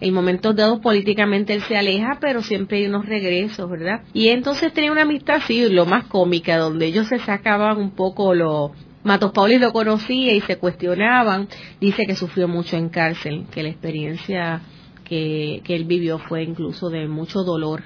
en 0.00 0.14
momentos 0.14 0.56
dados 0.56 0.80
políticamente 0.80 1.54
él 1.54 1.62
se 1.62 1.76
aleja, 1.76 2.18
pero 2.20 2.42
siempre 2.42 2.78
hay 2.78 2.86
unos 2.86 3.06
regresos, 3.06 3.68
¿verdad? 3.70 4.02
Y 4.12 4.28
entonces 4.28 4.72
tenía 4.72 4.92
una 4.92 5.02
amistad 5.02 5.36
así, 5.36 5.68
lo 5.68 5.86
más 5.86 6.04
cómica, 6.06 6.56
donde 6.56 6.86
ellos 6.86 7.08
se 7.08 7.18
sacaban 7.18 7.78
un 7.78 7.90
poco 7.90 8.34
lo... 8.34 8.72
Matos 9.02 9.32
Pauli 9.32 9.58
lo 9.58 9.72
conocía 9.72 10.34
y 10.34 10.42
se 10.42 10.58
cuestionaban. 10.58 11.48
Dice 11.80 12.04
que 12.04 12.14
sufrió 12.14 12.48
mucho 12.48 12.76
en 12.76 12.90
cárcel, 12.90 13.46
que 13.50 13.62
la 13.62 13.70
experiencia 13.70 14.60
que, 15.04 15.62
que 15.64 15.74
él 15.74 15.84
vivió 15.84 16.18
fue 16.18 16.42
incluso 16.42 16.90
de 16.90 17.08
mucho 17.08 17.42
dolor 17.42 17.82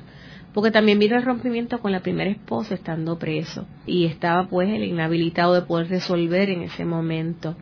porque 0.54 0.70
también 0.70 1.00
vino 1.00 1.16
el 1.16 1.24
rompimiento 1.24 1.80
con 1.80 1.90
la 1.90 2.00
primera 2.00 2.30
esposa 2.30 2.74
estando 2.74 3.18
preso 3.18 3.66
y 3.86 4.04
estaba 4.04 4.46
pues 4.46 4.68
el 4.68 4.84
inhabilitado 4.84 5.52
de 5.52 5.62
poder 5.62 5.88
resolver 5.88 6.48
en 6.48 6.62
ese 6.62 6.84
momento. 6.84 7.56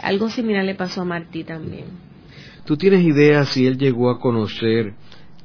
Algo 0.00 0.30
similar 0.30 0.64
le 0.64 0.74
pasó 0.74 1.02
a 1.02 1.04
Martí 1.04 1.44
también. 1.44 2.07
¿Tú 2.68 2.76
tienes 2.76 3.02
idea 3.02 3.46
si 3.46 3.66
él 3.66 3.78
llegó 3.78 4.10
a 4.10 4.20
conocer 4.20 4.92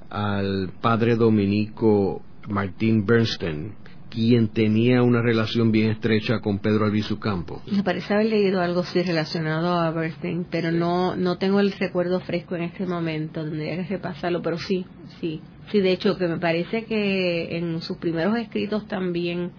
al 0.09 0.73
padre 0.81 1.15
dominico 1.15 2.21
Martín 2.49 3.05
Bernstein, 3.05 3.75
quien 4.09 4.49
tenía 4.49 5.01
una 5.03 5.21
relación 5.21 5.71
bien 5.71 5.91
estrecha 5.91 6.41
con 6.41 6.59
Pedro 6.59 6.83
Albizu 6.83 7.19
Campo? 7.19 7.61
Me 7.71 7.81
parece 7.81 8.13
haber 8.13 8.25
leído 8.25 8.59
algo 8.59 8.81
así 8.81 9.01
relacionado 9.03 9.71
a 9.71 9.89
Bernstein, 9.91 10.45
pero 10.51 10.73
no, 10.73 11.15
no 11.15 11.37
tengo 11.37 11.61
el 11.61 11.71
recuerdo 11.71 12.19
fresco 12.19 12.57
en 12.57 12.63
este 12.63 12.85
momento, 12.85 13.41
tendría 13.41 13.77
que 13.77 13.83
repasarlo, 13.83 14.41
pero 14.41 14.57
sí, 14.57 14.85
sí. 15.21 15.39
Sí, 15.71 15.79
de 15.79 15.93
hecho, 15.93 16.17
que 16.17 16.27
me 16.27 16.39
parece 16.39 16.83
que 16.83 17.55
en 17.57 17.79
sus 17.79 17.95
primeros 17.99 18.35
escritos 18.35 18.85
también 18.89 19.51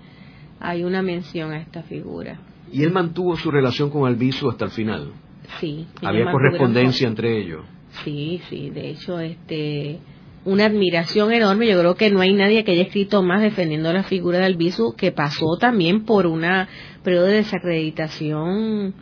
hay 0.60 0.84
una 0.84 1.00
mención 1.00 1.52
a 1.52 1.62
esta 1.62 1.82
figura. 1.82 2.38
¿Y 2.70 2.82
él 2.82 2.92
mantuvo 2.92 3.36
su 3.36 3.50
relación 3.50 3.88
con 3.88 4.06
Albizu 4.06 4.50
hasta 4.50 4.66
el 4.66 4.70
final? 4.70 5.23
Sí. 5.60 5.86
Había 6.02 6.30
correspondencia 6.30 7.06
entre 7.06 7.38
ellos. 7.38 7.64
Sí, 8.02 8.40
sí, 8.48 8.70
de 8.70 8.90
hecho, 8.90 9.20
este, 9.20 9.98
una 10.44 10.66
admiración 10.66 11.32
enorme. 11.32 11.68
Yo 11.68 11.78
creo 11.78 11.94
que 11.94 12.10
no 12.10 12.20
hay 12.20 12.32
nadie 12.32 12.64
que 12.64 12.72
haya 12.72 12.82
escrito 12.82 13.22
más 13.22 13.42
defendiendo 13.42 13.92
la 13.92 14.02
figura 14.02 14.38
de 14.38 14.46
Albizu, 14.46 14.94
que 14.96 15.12
pasó 15.12 15.56
también 15.58 16.04
por 16.04 16.26
una 16.26 16.68
periodo 17.02 17.26
de 17.26 17.34
desacreditación. 17.34 18.94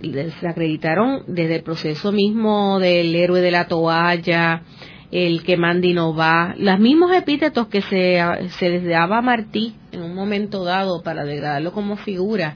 Desacreditaron 0.00 1.22
desde 1.26 1.56
el 1.56 1.62
proceso 1.62 2.12
mismo 2.12 2.78
del 2.78 3.14
héroe 3.14 3.40
de 3.40 3.50
la 3.50 3.66
toalla, 3.66 4.62
el 5.10 5.42
que 5.42 5.56
manda 5.56 5.86
y 5.86 5.94
no 5.94 6.14
va, 6.14 6.54
los 6.58 6.78
mismos 6.78 7.12
epítetos 7.12 7.68
que 7.68 7.80
se, 7.80 8.20
se 8.58 8.68
les 8.68 8.84
daba 8.84 9.18
a 9.18 9.22
Martí 9.22 9.74
en 9.92 10.02
un 10.02 10.14
momento 10.14 10.64
dado 10.64 11.02
para 11.02 11.24
degradarlo 11.24 11.72
como 11.72 11.96
figura, 11.96 12.54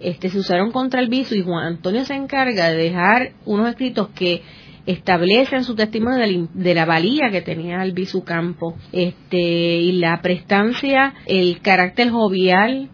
este, 0.00 0.28
se 0.28 0.38
usaron 0.38 0.70
contra 0.72 1.00
el 1.00 1.08
viso 1.08 1.34
y 1.34 1.42
Juan 1.42 1.66
Antonio 1.66 2.04
se 2.04 2.14
encarga 2.14 2.70
de 2.70 2.76
dejar 2.76 3.32
unos 3.44 3.68
escritos 3.68 4.08
que 4.14 4.42
establecen 4.86 5.64
su 5.64 5.74
testimonio 5.74 6.48
de 6.52 6.74
la, 6.74 6.84
valía 6.84 7.30
que 7.30 7.40
tenía 7.40 7.80
Albizu 7.80 8.22
Campo 8.22 8.76
este, 8.92 9.38
y 9.38 9.92
la 9.92 10.20
prestancia, 10.20 11.14
el 11.26 11.60
carácter 11.60 12.10
jovial 12.10 12.90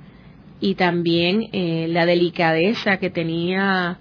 y 0.60 0.74
también 0.74 1.48
eh, 1.52 1.86
la 1.88 2.06
delicadeza 2.06 2.98
que 2.98 3.10
tenía 3.10 3.98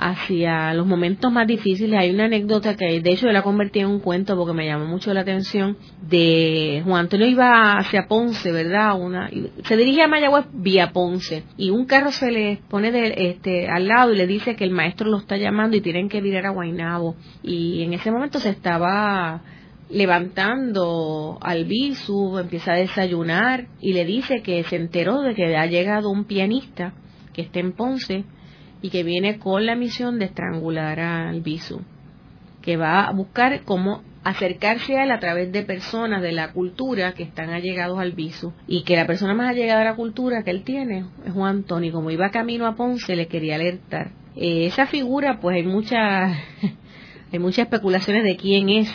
hacia 0.00 0.72
los 0.72 0.86
momentos 0.86 1.30
más 1.30 1.46
difíciles. 1.46 1.98
Hay 1.98 2.10
una 2.10 2.24
anécdota 2.24 2.74
que 2.74 3.00
de 3.00 3.10
hecho 3.10 3.26
yo 3.26 3.32
la 3.32 3.42
convertí 3.42 3.80
en 3.80 3.86
un 3.86 4.00
cuento 4.00 4.34
porque 4.34 4.54
me 4.54 4.66
llamó 4.66 4.86
mucho 4.86 5.12
la 5.12 5.20
atención 5.20 5.76
de 6.00 6.82
Juan 6.84 7.00
Antonio 7.00 7.26
iba 7.26 7.72
hacia 7.76 8.08
Ponce, 8.08 8.50
¿verdad? 8.50 8.98
Una, 8.98 9.30
se 9.64 9.76
dirige 9.76 10.02
a 10.02 10.08
Mayagüez 10.08 10.46
vía 10.54 10.92
Ponce 10.92 11.44
y 11.58 11.68
un 11.68 11.84
carro 11.84 12.12
se 12.12 12.30
le 12.30 12.60
pone 12.68 12.90
de, 12.90 13.14
este, 13.30 13.68
al 13.68 13.88
lado 13.88 14.14
y 14.14 14.16
le 14.16 14.26
dice 14.26 14.56
que 14.56 14.64
el 14.64 14.70
maestro 14.70 15.10
lo 15.10 15.18
está 15.18 15.36
llamando 15.36 15.76
y 15.76 15.82
tienen 15.82 16.08
que 16.08 16.22
virar 16.22 16.46
a 16.46 16.50
Guainabo 16.50 17.16
y 17.42 17.82
en 17.82 17.92
ese 17.92 18.10
momento 18.10 18.40
se 18.40 18.48
estaba 18.48 19.42
levantando 19.90 21.36
al 21.42 21.66
bisu, 21.66 22.38
empieza 22.38 22.72
a 22.72 22.76
desayunar 22.76 23.66
y 23.80 23.92
le 23.92 24.06
dice 24.06 24.40
que 24.42 24.62
se 24.64 24.76
enteró 24.76 25.20
de 25.20 25.34
que 25.34 25.56
ha 25.56 25.66
llegado 25.66 26.10
un 26.10 26.24
pianista 26.24 26.94
que 27.34 27.42
está 27.42 27.60
en 27.60 27.72
Ponce 27.72 28.24
y 28.82 28.90
que 28.90 29.02
viene 29.02 29.38
con 29.38 29.66
la 29.66 29.76
misión 29.76 30.18
de 30.18 30.26
estrangular 30.26 31.00
al 31.00 31.40
Bisu, 31.40 31.82
que 32.62 32.76
va 32.76 33.04
a 33.04 33.12
buscar 33.12 33.62
cómo 33.64 34.02
acercarse 34.22 34.96
a 34.96 35.04
él 35.04 35.10
a 35.12 35.18
través 35.18 35.50
de 35.50 35.62
personas 35.62 36.22
de 36.22 36.32
la 36.32 36.52
cultura 36.52 37.14
que 37.14 37.22
están 37.22 37.50
allegados 37.50 37.98
al 37.98 38.12
Bisu 38.12 38.52
y 38.66 38.82
que 38.82 38.96
la 38.96 39.06
persona 39.06 39.34
más 39.34 39.50
allegada 39.50 39.82
a 39.82 39.84
la 39.84 39.96
cultura 39.96 40.42
que 40.42 40.50
él 40.50 40.62
tiene 40.62 41.06
es 41.24 41.32
Juan 41.32 41.56
Antonio. 41.56 41.92
Como 41.92 42.10
iba 42.10 42.30
camino 42.30 42.66
a 42.66 42.74
Ponce, 42.74 43.16
le 43.16 43.28
quería 43.28 43.54
alertar. 43.54 44.12
Eh, 44.36 44.66
esa 44.66 44.86
figura, 44.86 45.40
pues 45.40 45.56
hay 45.56 45.62
muchas, 45.62 46.36
hay 47.32 47.38
muchas 47.38 47.64
especulaciones 47.64 48.24
de 48.24 48.36
quién 48.36 48.68
es 48.68 48.94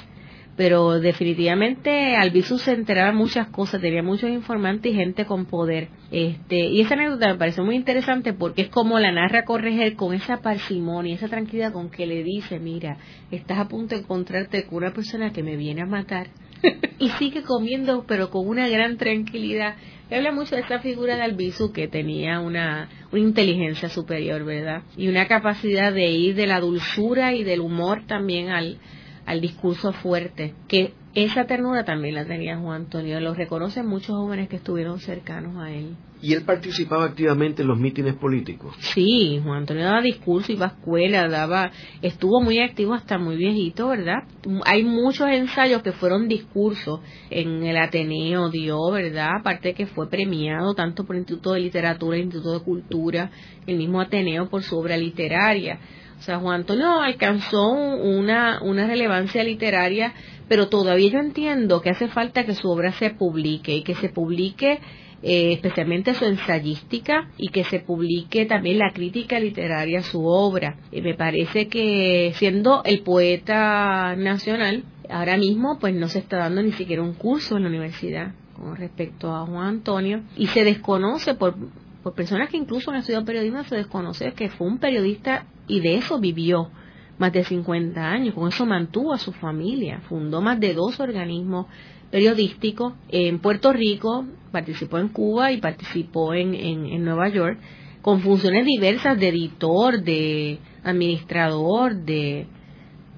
pero 0.55 0.99
definitivamente 0.99 2.15
Albizu 2.15 2.57
se 2.57 2.71
enteraba 2.71 3.11
muchas 3.11 3.47
cosas, 3.49 3.81
tenía 3.81 4.01
muchos 4.01 4.29
informantes 4.29 4.91
y 4.91 4.95
gente 4.95 5.25
con 5.25 5.45
poder. 5.45 5.89
Este, 6.11 6.55
y 6.55 6.79
esa 6.81 6.93
anécdota 6.93 7.27
me 7.27 7.37
parece 7.37 7.61
muy 7.61 7.75
interesante 7.75 8.31
porque 8.31 8.63
es 8.63 8.69
como 8.69 8.97
la 8.99 9.11
narra 9.11 9.43
Correger 9.43 9.95
con 9.95 10.13
esa 10.13 10.37
parsimonia, 10.37 11.15
esa 11.15 11.27
tranquilidad 11.27 11.73
con 11.73 11.89
que 11.89 12.05
le 12.05 12.23
dice, 12.23 12.59
mira, 12.59 12.97
estás 13.31 13.59
a 13.59 13.67
punto 13.67 13.95
de 13.95 14.01
encontrarte 14.01 14.65
con 14.65 14.77
una 14.77 14.93
persona 14.93 15.33
que 15.33 15.43
me 15.43 15.57
viene 15.57 15.81
a 15.81 15.85
matar 15.85 16.27
y 16.99 17.09
sigue 17.09 17.43
comiendo 17.43 18.05
pero 18.07 18.29
con 18.29 18.47
una 18.47 18.69
gran 18.69 18.97
tranquilidad. 18.97 19.75
habla 20.09 20.31
mucho 20.31 20.55
de 20.55 20.61
esta 20.61 20.79
figura 20.79 21.17
de 21.17 21.23
Albizu 21.23 21.73
que 21.73 21.89
tenía 21.89 22.39
una, 22.39 22.87
una 23.11 23.21
inteligencia 23.21 23.89
superior, 23.89 24.45
¿verdad? 24.45 24.83
Y 24.95 25.09
una 25.09 25.27
capacidad 25.27 25.91
de 25.91 26.07
ir 26.11 26.35
de 26.35 26.47
la 26.47 26.61
dulzura 26.61 27.33
y 27.33 27.43
del 27.43 27.59
humor 27.59 28.03
también 28.07 28.51
al, 28.51 28.77
al 29.26 29.41
discurso 29.41 29.91
fuerte, 29.91 30.53
que 30.67 30.93
esa 31.15 31.45
ternura 31.45 31.86
también 31.86 32.15
la 32.15 32.26
tenía 32.26 32.57
Juan 32.57 32.84
Antonio, 32.84 33.19
lo 33.21 33.34
reconocen 33.34 33.88
muchos 33.88 34.15
jóvenes 34.15 34.49
que 34.49 34.57
estuvieron 34.57 34.99
cercanos 34.99 35.55
a 35.57 35.71
él. 35.71 35.95
¿Y 36.21 36.34
él 36.34 36.43
participaba 36.43 37.05
activamente 37.05 37.61
en 37.61 37.67
los 37.67 37.80
mítines 37.80 38.15
políticos? 38.15 38.76
Sí, 38.80 39.39
Juan 39.43 39.59
Antonio 39.59 39.84
daba 39.86 40.01
discurso, 40.01 40.51
iba 40.51 40.65
a 40.65 40.69
escuela, 40.69 41.28
daba, 41.30 41.71
estuvo 42.01 42.41
muy 42.41 42.59
activo 42.59 42.93
hasta 42.93 43.17
muy 43.17 43.38
viejito, 43.38 43.88
¿verdad? 43.88 44.23
Hay 44.65 44.84
muchos 44.84 45.30
ensayos 45.30 45.84
que 45.84 45.91
fueron 45.91 46.28
discursos 46.28 46.99
en 47.30 47.63
el 47.63 47.78
Ateneo, 47.78 48.49
dio, 48.49 48.91
¿verdad? 48.91 49.38
Aparte 49.39 49.73
que 49.73 49.86
fue 49.86 50.09
premiado 50.09 50.73
tanto 50.73 51.05
por 51.05 51.15
el 51.15 51.21
Instituto 51.21 51.53
de 51.53 51.61
Literatura, 51.61 52.17
el 52.17 52.23
Instituto 52.23 52.59
de 52.59 52.65
Cultura, 52.65 53.32
el 53.67 53.78
mismo 53.78 54.01
Ateneo 54.01 54.49
por 54.49 54.63
su 54.63 54.78
obra 54.78 54.97
literaria. 54.97 55.80
O 56.20 56.22
sea, 56.22 56.39
Juan 56.39 56.61
Antonio 56.61 57.01
alcanzó 57.01 57.70
una, 57.70 58.59
relevancia 58.88 59.43
literaria, 59.43 60.13
pero 60.47 60.70
todavía 60.70 61.11
yo 61.11 61.20
entiendo 61.20 61.82
que 61.82 61.89
hace 61.89 62.07
falta 62.07 62.45
que 62.45 62.55
su 62.55 62.70
obra 62.70 62.91
se 62.93 63.11
publique 63.11 63.76
y 63.76 63.84
que 63.84 63.95
se 63.95 64.09
publique 64.09 64.80
eh, 65.24 65.53
especialmente 65.53 66.13
su 66.13 66.26
ensayística 66.26 67.30
y 67.38 67.49
que 67.49 67.63
se 67.63 67.80
publique 67.80 68.45
también 68.45 68.80
la 68.80 68.91
crítica 68.91 69.39
literaria 69.39 69.99
a 69.99 70.03
su 70.03 70.26
obra. 70.26 70.78
Y 70.91 71.01
me 71.01 71.16
parece 71.16 71.68
que 71.68 72.32
siendo 72.36 72.84
el 72.86 73.01
poeta 73.01 74.16
nacional, 74.16 74.84
ahora 75.09 75.38
mismo 75.38 75.78
pues 75.80 75.93
no 75.93 76.07
se 76.07 76.20
está 76.20 76.38
dando 76.38 76.61
ni 76.61 76.72
siquiera 76.74 77.01
un 77.01 77.13
curso 77.13 77.57
en 77.57 77.63
la 77.63 77.70
universidad 77.70 78.34
con 78.55 78.76
respecto 78.76 79.34
a 79.34 79.45
Juan 79.45 79.68
Antonio 79.68 80.24
y 80.38 80.47
se 80.47 80.63
desconoce 80.63 81.36
por 81.36 81.55
por 82.05 82.13
personas 82.13 82.49
que 82.49 82.57
incluso 82.57 82.91
han 82.91 82.97
estudiado 82.97 83.25
periodismo 83.25 83.63
se 83.63 83.77
desconoce 83.77 84.31
que 84.33 84.49
fue 84.49 84.67
un 84.67 84.77
periodista 84.77 85.47
y 85.67 85.79
de 85.79 85.95
eso 85.95 86.19
vivió 86.19 86.69
más 87.17 87.33
de 87.33 87.43
50 87.43 87.99
años, 87.99 88.35
con 88.35 88.47
eso 88.47 88.63
mantuvo 88.67 89.11
a 89.11 89.17
su 89.17 89.31
familia, 89.31 90.01
fundó 90.01 90.39
más 90.39 90.59
de 90.59 90.75
dos 90.75 90.99
organismos 90.99 91.65
periodísticos 92.11 92.93
en 93.09 93.39
Puerto 93.39 93.73
Rico, 93.73 94.23
participó 94.51 94.99
en 94.99 95.07
Cuba 95.07 95.51
y 95.51 95.57
participó 95.57 96.35
en, 96.35 96.53
en, 96.53 97.03
Nueva 97.03 97.29
York, 97.29 97.57
con 98.03 98.19
funciones 98.21 98.67
diversas 98.67 99.19
de 99.19 99.29
editor, 99.29 100.03
de 100.03 100.59
administrador, 100.83 101.95
de 101.95 102.45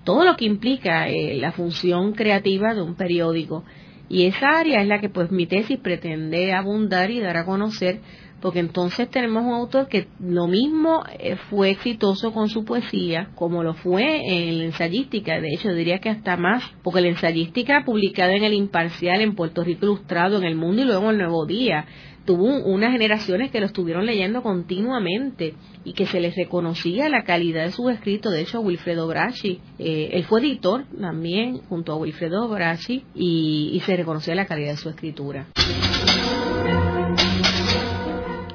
todo 0.05 0.23
lo 0.23 0.38
que 0.38 0.45
implica 0.45 1.09
eh, 1.09 1.35
la 1.35 1.51
función 1.51 2.13
creativa 2.13 2.73
de 2.73 2.83
un 2.83 2.95
periódico. 2.95 3.65
Y 4.10 4.26
esa 4.26 4.49
área 4.60 4.82
es 4.82 4.88
la 4.88 4.99
que 4.99 5.10
pues 5.10 5.32
mi 5.32 5.47
tesis 5.47 5.80
pretende 5.80 6.53
abundar 6.53 7.12
y 7.12 7.20
dar 7.20 7.38
a 7.38 7.45
conocer 7.45 7.99
porque 8.41 8.60
entonces 8.60 9.10
tenemos 9.10 9.43
un 9.43 9.53
autor 9.53 9.88
que 9.88 10.08
lo 10.20 10.47
mismo 10.47 11.03
eh, 11.20 11.38
fue 11.49 11.72
exitoso 11.72 12.32
con 12.32 12.49
su 12.49 12.64
poesía 12.66 13.30
como 13.36 13.64
lo 13.64 13.74
fue 13.74 14.22
en 14.26 14.60
la 14.60 14.66
ensayística, 14.66 15.41
de 15.41 15.49
hecho 15.53 15.74
diría 15.74 15.99
que 15.99 16.10
hasta 16.10 16.38
más, 16.38 16.64
porque 16.84 17.01
la 17.01 17.08
ensayística 17.08 17.84
publicada 17.84 18.34
en 18.34 18.43
el 18.43 18.53
Imparcial, 18.53 19.22
en 19.22 19.36
Puerto 19.36 19.64
Rico 19.64 19.86
Ilustrado, 19.86 20.38
en 20.38 20.43
El 20.43 20.55
Mundo 20.55 20.84
y 20.84 20.86
luego 20.86 21.05
en 21.05 21.16
El 21.16 21.18
Nuevo 21.18 21.45
Día, 21.45 21.86
tuvo 22.28 22.43
unas 22.43 22.91
generaciones 22.91 23.49
que 23.51 23.61
lo 23.61 23.65
estuvieron 23.65 24.05
leyendo 24.05 24.43
continuamente 24.43 25.55
y 25.86 25.93
que 25.93 26.05
se 26.05 26.19
les 26.19 26.36
reconocía 26.36 27.07
la 27.09 27.23
calidad 27.23 27.63
de 27.63 27.71
sus 27.71 27.89
escritos. 27.89 28.34
De 28.34 28.41
hecho, 28.41 28.59
Wilfredo 28.59 29.07
Bracci, 29.07 29.61
eh, 29.80 30.09
él 30.11 30.25
fue 30.25 30.41
editor 30.41 30.86
también 30.99 31.59
junto 31.69 31.93
a 31.93 31.95
Wilfredo 31.95 32.49
Bracci 32.49 33.05
y, 33.15 33.71
y 33.73 33.80
se 33.80 33.95
reconocía 33.95 34.36
la 34.36 34.45
calidad 34.45 34.71
de 34.71 34.78
su 34.78 34.89
escritura. 34.89 35.47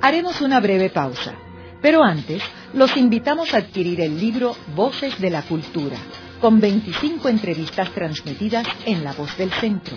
Haremos 0.02 0.40
una 0.42 0.60
breve 0.60 0.90
pausa, 0.90 1.34
pero 1.80 2.04
antes 2.04 2.42
los 2.74 2.94
invitamos 2.98 3.54
a 3.54 3.58
adquirir 3.58 4.02
el 4.02 4.20
libro 4.20 4.54
Voces 4.76 5.18
de 5.18 5.30
la 5.30 5.42
Cultura, 5.42 5.96
con 6.42 6.60
25 6.60 7.26
entrevistas 7.30 7.90
transmitidas 7.92 8.66
en 8.84 9.02
La 9.02 9.14
Voz 9.14 9.34
del 9.38 9.50
Centro. 9.50 9.96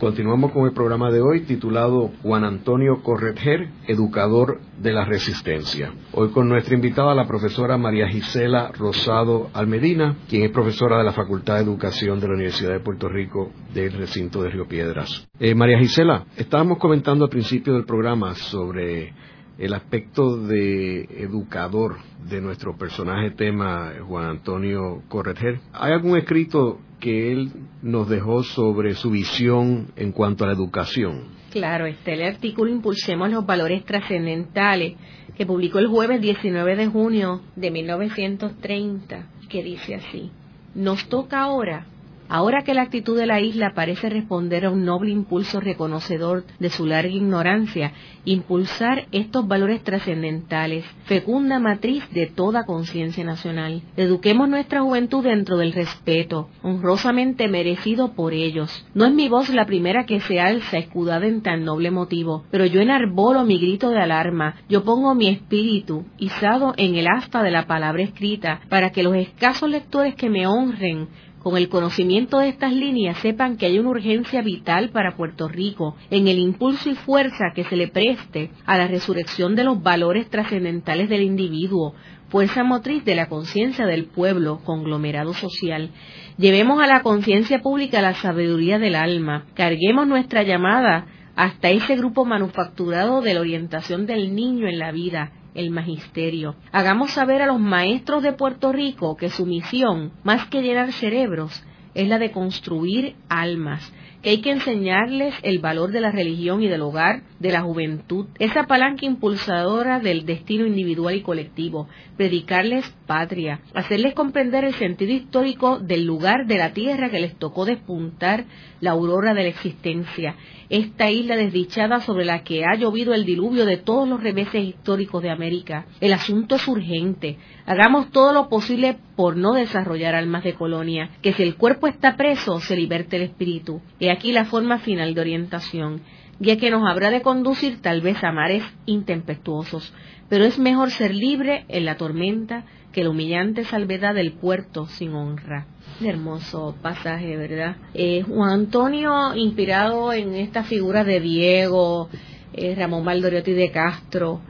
Continuamos 0.00 0.52
con 0.52 0.64
el 0.64 0.72
programa 0.72 1.10
de 1.10 1.20
hoy 1.20 1.40
titulado 1.40 2.12
Juan 2.22 2.44
Antonio 2.44 3.02
Corretger, 3.02 3.68
educador 3.88 4.60
de 4.80 4.92
la 4.92 5.04
resistencia. 5.04 5.92
Hoy 6.12 6.28
con 6.28 6.48
nuestra 6.48 6.76
invitada 6.76 7.16
la 7.16 7.26
profesora 7.26 7.76
María 7.76 8.06
Gisela 8.06 8.70
Rosado 8.78 9.50
Almedina, 9.54 10.18
quien 10.28 10.44
es 10.44 10.52
profesora 10.52 10.98
de 10.98 11.02
la 11.02 11.14
Facultad 11.14 11.56
de 11.56 11.64
Educación 11.64 12.20
de 12.20 12.28
la 12.28 12.34
Universidad 12.34 12.74
de 12.74 12.78
Puerto 12.78 13.08
Rico 13.08 13.50
del 13.74 13.90
recinto 13.90 14.40
de 14.40 14.50
Río 14.50 14.68
Piedras. 14.68 15.28
Eh, 15.40 15.56
María 15.56 15.80
Gisela, 15.80 16.26
estábamos 16.36 16.78
comentando 16.78 17.24
al 17.24 17.30
principio 17.30 17.72
del 17.72 17.84
programa 17.84 18.36
sobre 18.36 19.12
el 19.58 19.74
aspecto 19.74 20.36
de 20.36 21.02
educador 21.22 21.96
de 22.28 22.40
nuestro 22.40 22.76
personaje 22.76 23.32
tema 23.32 23.92
Juan 24.06 24.26
Antonio 24.26 25.02
Corretger. 25.08 25.58
¿Hay 25.72 25.92
algún 25.92 26.16
escrito 26.16 26.78
que 27.00 27.32
él 27.32 27.50
nos 27.82 28.08
dejó 28.08 28.44
sobre 28.44 28.94
su 28.94 29.10
visión 29.10 29.88
en 29.96 30.12
cuanto 30.12 30.44
a 30.44 30.46
la 30.46 30.52
educación? 30.52 31.36
Claro, 31.50 31.86
este 31.86 32.14
el 32.14 32.22
artículo 32.22 32.70
Impulsemos 32.70 33.30
los 33.30 33.44
valores 33.46 33.84
trascendentales 33.84 34.96
que 35.36 35.46
publicó 35.46 35.78
el 35.78 35.88
jueves 35.88 36.20
19 36.20 36.76
de 36.76 36.86
junio 36.86 37.40
de 37.56 37.70
1930, 37.70 39.26
que 39.48 39.62
dice 39.62 39.96
así, 39.96 40.30
nos 40.74 41.08
toca 41.08 41.40
ahora 41.40 41.86
Ahora 42.30 42.62
que 42.62 42.74
la 42.74 42.82
actitud 42.82 43.16
de 43.16 43.26
la 43.26 43.40
isla 43.40 43.72
parece 43.74 44.10
responder 44.10 44.66
a 44.66 44.70
un 44.70 44.84
noble 44.84 45.10
impulso 45.10 45.60
reconocedor 45.60 46.44
de 46.58 46.68
su 46.68 46.84
larga 46.84 47.10
ignorancia, 47.10 47.92
impulsar 48.26 49.06
estos 49.12 49.48
valores 49.48 49.82
trascendentales, 49.82 50.84
fecunda 51.04 51.58
matriz 51.58 52.04
de 52.10 52.26
toda 52.26 52.66
conciencia 52.66 53.24
nacional. 53.24 53.80
Eduquemos 53.96 54.46
nuestra 54.46 54.82
juventud 54.82 55.24
dentro 55.24 55.56
del 55.56 55.72
respeto, 55.72 56.50
honrosamente 56.62 57.48
merecido 57.48 58.12
por 58.12 58.34
ellos. 58.34 58.86
No 58.92 59.06
es 59.06 59.14
mi 59.14 59.30
voz 59.30 59.48
la 59.48 59.64
primera 59.64 60.04
que 60.04 60.20
se 60.20 60.38
alza 60.38 60.76
escudada 60.76 61.26
en 61.26 61.40
tan 61.40 61.64
noble 61.64 61.90
motivo, 61.90 62.44
pero 62.50 62.66
yo 62.66 62.82
enarbolo 62.82 63.46
mi 63.46 63.58
grito 63.58 63.88
de 63.88 64.02
alarma, 64.02 64.56
yo 64.68 64.84
pongo 64.84 65.14
mi 65.14 65.28
espíritu, 65.28 66.04
izado 66.18 66.74
en 66.76 66.94
el 66.94 67.06
asta 67.08 67.42
de 67.42 67.50
la 67.50 67.66
palabra 67.66 68.02
escrita, 68.02 68.60
para 68.68 68.90
que 68.90 69.02
los 69.02 69.16
escasos 69.16 69.70
lectores 69.70 70.14
que 70.14 70.28
me 70.28 70.46
honren 70.46 71.08
con 71.48 71.56
el 71.56 71.70
conocimiento 71.70 72.40
de 72.40 72.50
estas 72.50 72.74
líneas 72.74 73.16
sepan 73.22 73.56
que 73.56 73.64
hay 73.64 73.78
una 73.78 73.88
urgencia 73.88 74.42
vital 74.42 74.90
para 74.90 75.16
Puerto 75.16 75.48
Rico 75.48 75.96
en 76.10 76.28
el 76.28 76.38
impulso 76.38 76.90
y 76.90 76.94
fuerza 76.94 77.52
que 77.54 77.64
se 77.64 77.74
le 77.74 77.88
preste 77.88 78.50
a 78.66 78.76
la 78.76 78.86
resurrección 78.86 79.54
de 79.54 79.64
los 79.64 79.82
valores 79.82 80.28
trascendentales 80.28 81.08
del 81.08 81.22
individuo, 81.22 81.94
fuerza 82.28 82.64
motriz 82.64 83.02
de 83.06 83.14
la 83.14 83.30
conciencia 83.30 83.86
del 83.86 84.04
pueblo, 84.08 84.60
conglomerado 84.62 85.32
social. 85.32 85.88
Llevemos 86.36 86.82
a 86.82 86.86
la 86.86 87.00
conciencia 87.00 87.60
pública 87.60 88.02
la 88.02 88.12
sabiduría 88.12 88.78
del 88.78 88.94
alma, 88.94 89.46
carguemos 89.54 90.06
nuestra 90.06 90.42
llamada 90.42 91.06
hasta 91.34 91.70
ese 91.70 91.96
grupo 91.96 92.26
manufacturado 92.26 93.22
de 93.22 93.32
la 93.32 93.40
orientación 93.40 94.04
del 94.04 94.34
niño 94.34 94.68
en 94.68 94.78
la 94.78 94.92
vida, 94.92 95.32
el 95.58 95.70
magisterio. 95.70 96.54
Hagamos 96.70 97.10
saber 97.10 97.42
a 97.42 97.46
los 97.46 97.58
maestros 97.58 98.22
de 98.22 98.32
Puerto 98.32 98.72
Rico 98.72 99.16
que 99.16 99.28
su 99.28 99.44
misión, 99.44 100.12
más 100.22 100.46
que 100.46 100.62
llenar 100.62 100.92
cerebros, 100.92 101.64
es 101.94 102.08
la 102.08 102.18
de 102.18 102.30
construir 102.30 103.16
almas, 103.28 103.92
que 104.28 104.32
hay 104.32 104.40
que 104.42 104.50
enseñarles 104.50 105.34
el 105.42 105.58
valor 105.58 105.90
de 105.90 106.02
la 106.02 106.10
religión 106.10 106.62
y 106.62 106.68
del 106.68 106.82
hogar, 106.82 107.22
de 107.38 107.50
la 107.50 107.62
juventud, 107.62 108.26
esa 108.38 108.64
palanca 108.64 109.06
impulsadora 109.06 110.00
del 110.00 110.26
destino 110.26 110.66
individual 110.66 111.14
y 111.14 111.22
colectivo, 111.22 111.88
predicarles 112.18 112.84
patria, 113.06 113.62
hacerles 113.72 114.12
comprender 114.12 114.64
el 114.64 114.74
sentido 114.74 115.12
histórico 115.12 115.78
del 115.78 116.04
lugar 116.04 116.46
de 116.46 116.58
la 116.58 116.74
tierra 116.74 117.08
que 117.08 117.20
les 117.20 117.36
tocó 117.36 117.64
despuntar 117.64 118.44
la 118.80 118.90
aurora 118.90 119.32
de 119.32 119.44
la 119.44 119.48
existencia, 119.48 120.36
esta 120.68 121.10
isla 121.10 121.36
desdichada 121.36 122.00
sobre 122.00 122.26
la 122.26 122.42
que 122.44 122.64
ha 122.64 122.76
llovido 122.76 123.14
el 123.14 123.24
diluvio 123.24 123.64
de 123.64 123.78
todos 123.78 124.06
los 124.06 124.22
reveses 124.22 124.62
históricos 124.62 125.22
de 125.22 125.30
América. 125.30 125.86
El 126.00 126.12
asunto 126.12 126.56
es 126.56 126.68
urgente. 126.68 127.38
Hagamos 127.64 128.10
todo 128.10 128.32
lo 128.32 128.48
posible 128.48 128.98
por 129.16 129.36
no 129.36 129.54
desarrollar 129.54 130.14
almas 130.14 130.44
de 130.44 130.54
colonia, 130.54 131.10
que 131.22 131.32
si 131.32 131.42
el 131.42 131.56
cuerpo 131.56 131.86
está 131.86 132.16
preso, 132.16 132.60
se 132.60 132.76
liberte 132.76 133.16
el 133.16 133.22
espíritu. 133.22 133.80
Aquí 134.18 134.32
la 134.32 134.44
forma 134.44 134.78
final 134.78 135.14
de 135.14 135.20
orientación 135.20 136.02
ya 136.40 136.56
que 136.56 136.70
nos 136.70 136.88
habrá 136.88 137.10
de 137.10 137.22
conducir 137.22 137.80
tal 137.82 138.00
vez 138.00 138.22
a 138.22 138.32
mares 138.32 138.62
intempestuosos, 138.86 139.92
pero 140.28 140.44
es 140.44 140.58
mejor 140.58 140.90
ser 140.90 141.14
libre 141.14 141.64
en 141.68 141.84
la 141.84 141.96
tormenta 141.96 142.64
que 142.92 143.02
la 143.02 143.10
humillante 143.10 143.64
salvedad 143.64 144.14
del 144.14 144.32
puerto 144.32 144.86
sin 144.86 145.12
honra. 145.14 145.66
Hermoso 146.00 146.76
pasaje, 146.80 147.36
¿verdad? 147.36 147.76
Eh, 147.94 148.22
Juan 148.22 148.50
Antonio, 148.50 149.34
inspirado 149.34 150.12
en 150.12 150.34
esta 150.34 150.62
figura 150.62 151.02
de 151.02 151.20
Diego, 151.20 152.08
eh, 152.52 152.74
Ramón 152.76 153.04
Valdoriotti 153.04 153.52
de 153.52 153.70
Castro 153.70 154.40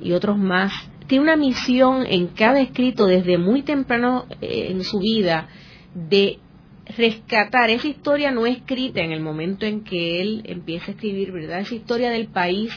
y 0.00 0.12
otros 0.12 0.36
más, 0.36 0.72
tiene 1.06 1.22
una 1.22 1.36
misión 1.36 2.04
en 2.06 2.28
cada 2.28 2.60
escrito 2.60 3.06
desde 3.06 3.38
muy 3.38 3.62
temprano 3.62 4.26
eh, 4.40 4.68
en 4.70 4.82
su 4.82 4.98
vida 4.98 5.46
de 5.94 6.40
rescatar 6.88 7.70
esa 7.70 7.88
historia 7.88 8.30
no 8.30 8.46
escrita 8.46 9.00
en 9.00 9.12
el 9.12 9.20
momento 9.20 9.66
en 9.66 9.82
que 9.82 10.20
él 10.20 10.42
empieza 10.44 10.86
a 10.88 10.94
escribir, 10.94 11.32
¿verdad? 11.32 11.60
Esa 11.60 11.74
historia 11.74 12.10
del 12.10 12.28
país, 12.28 12.70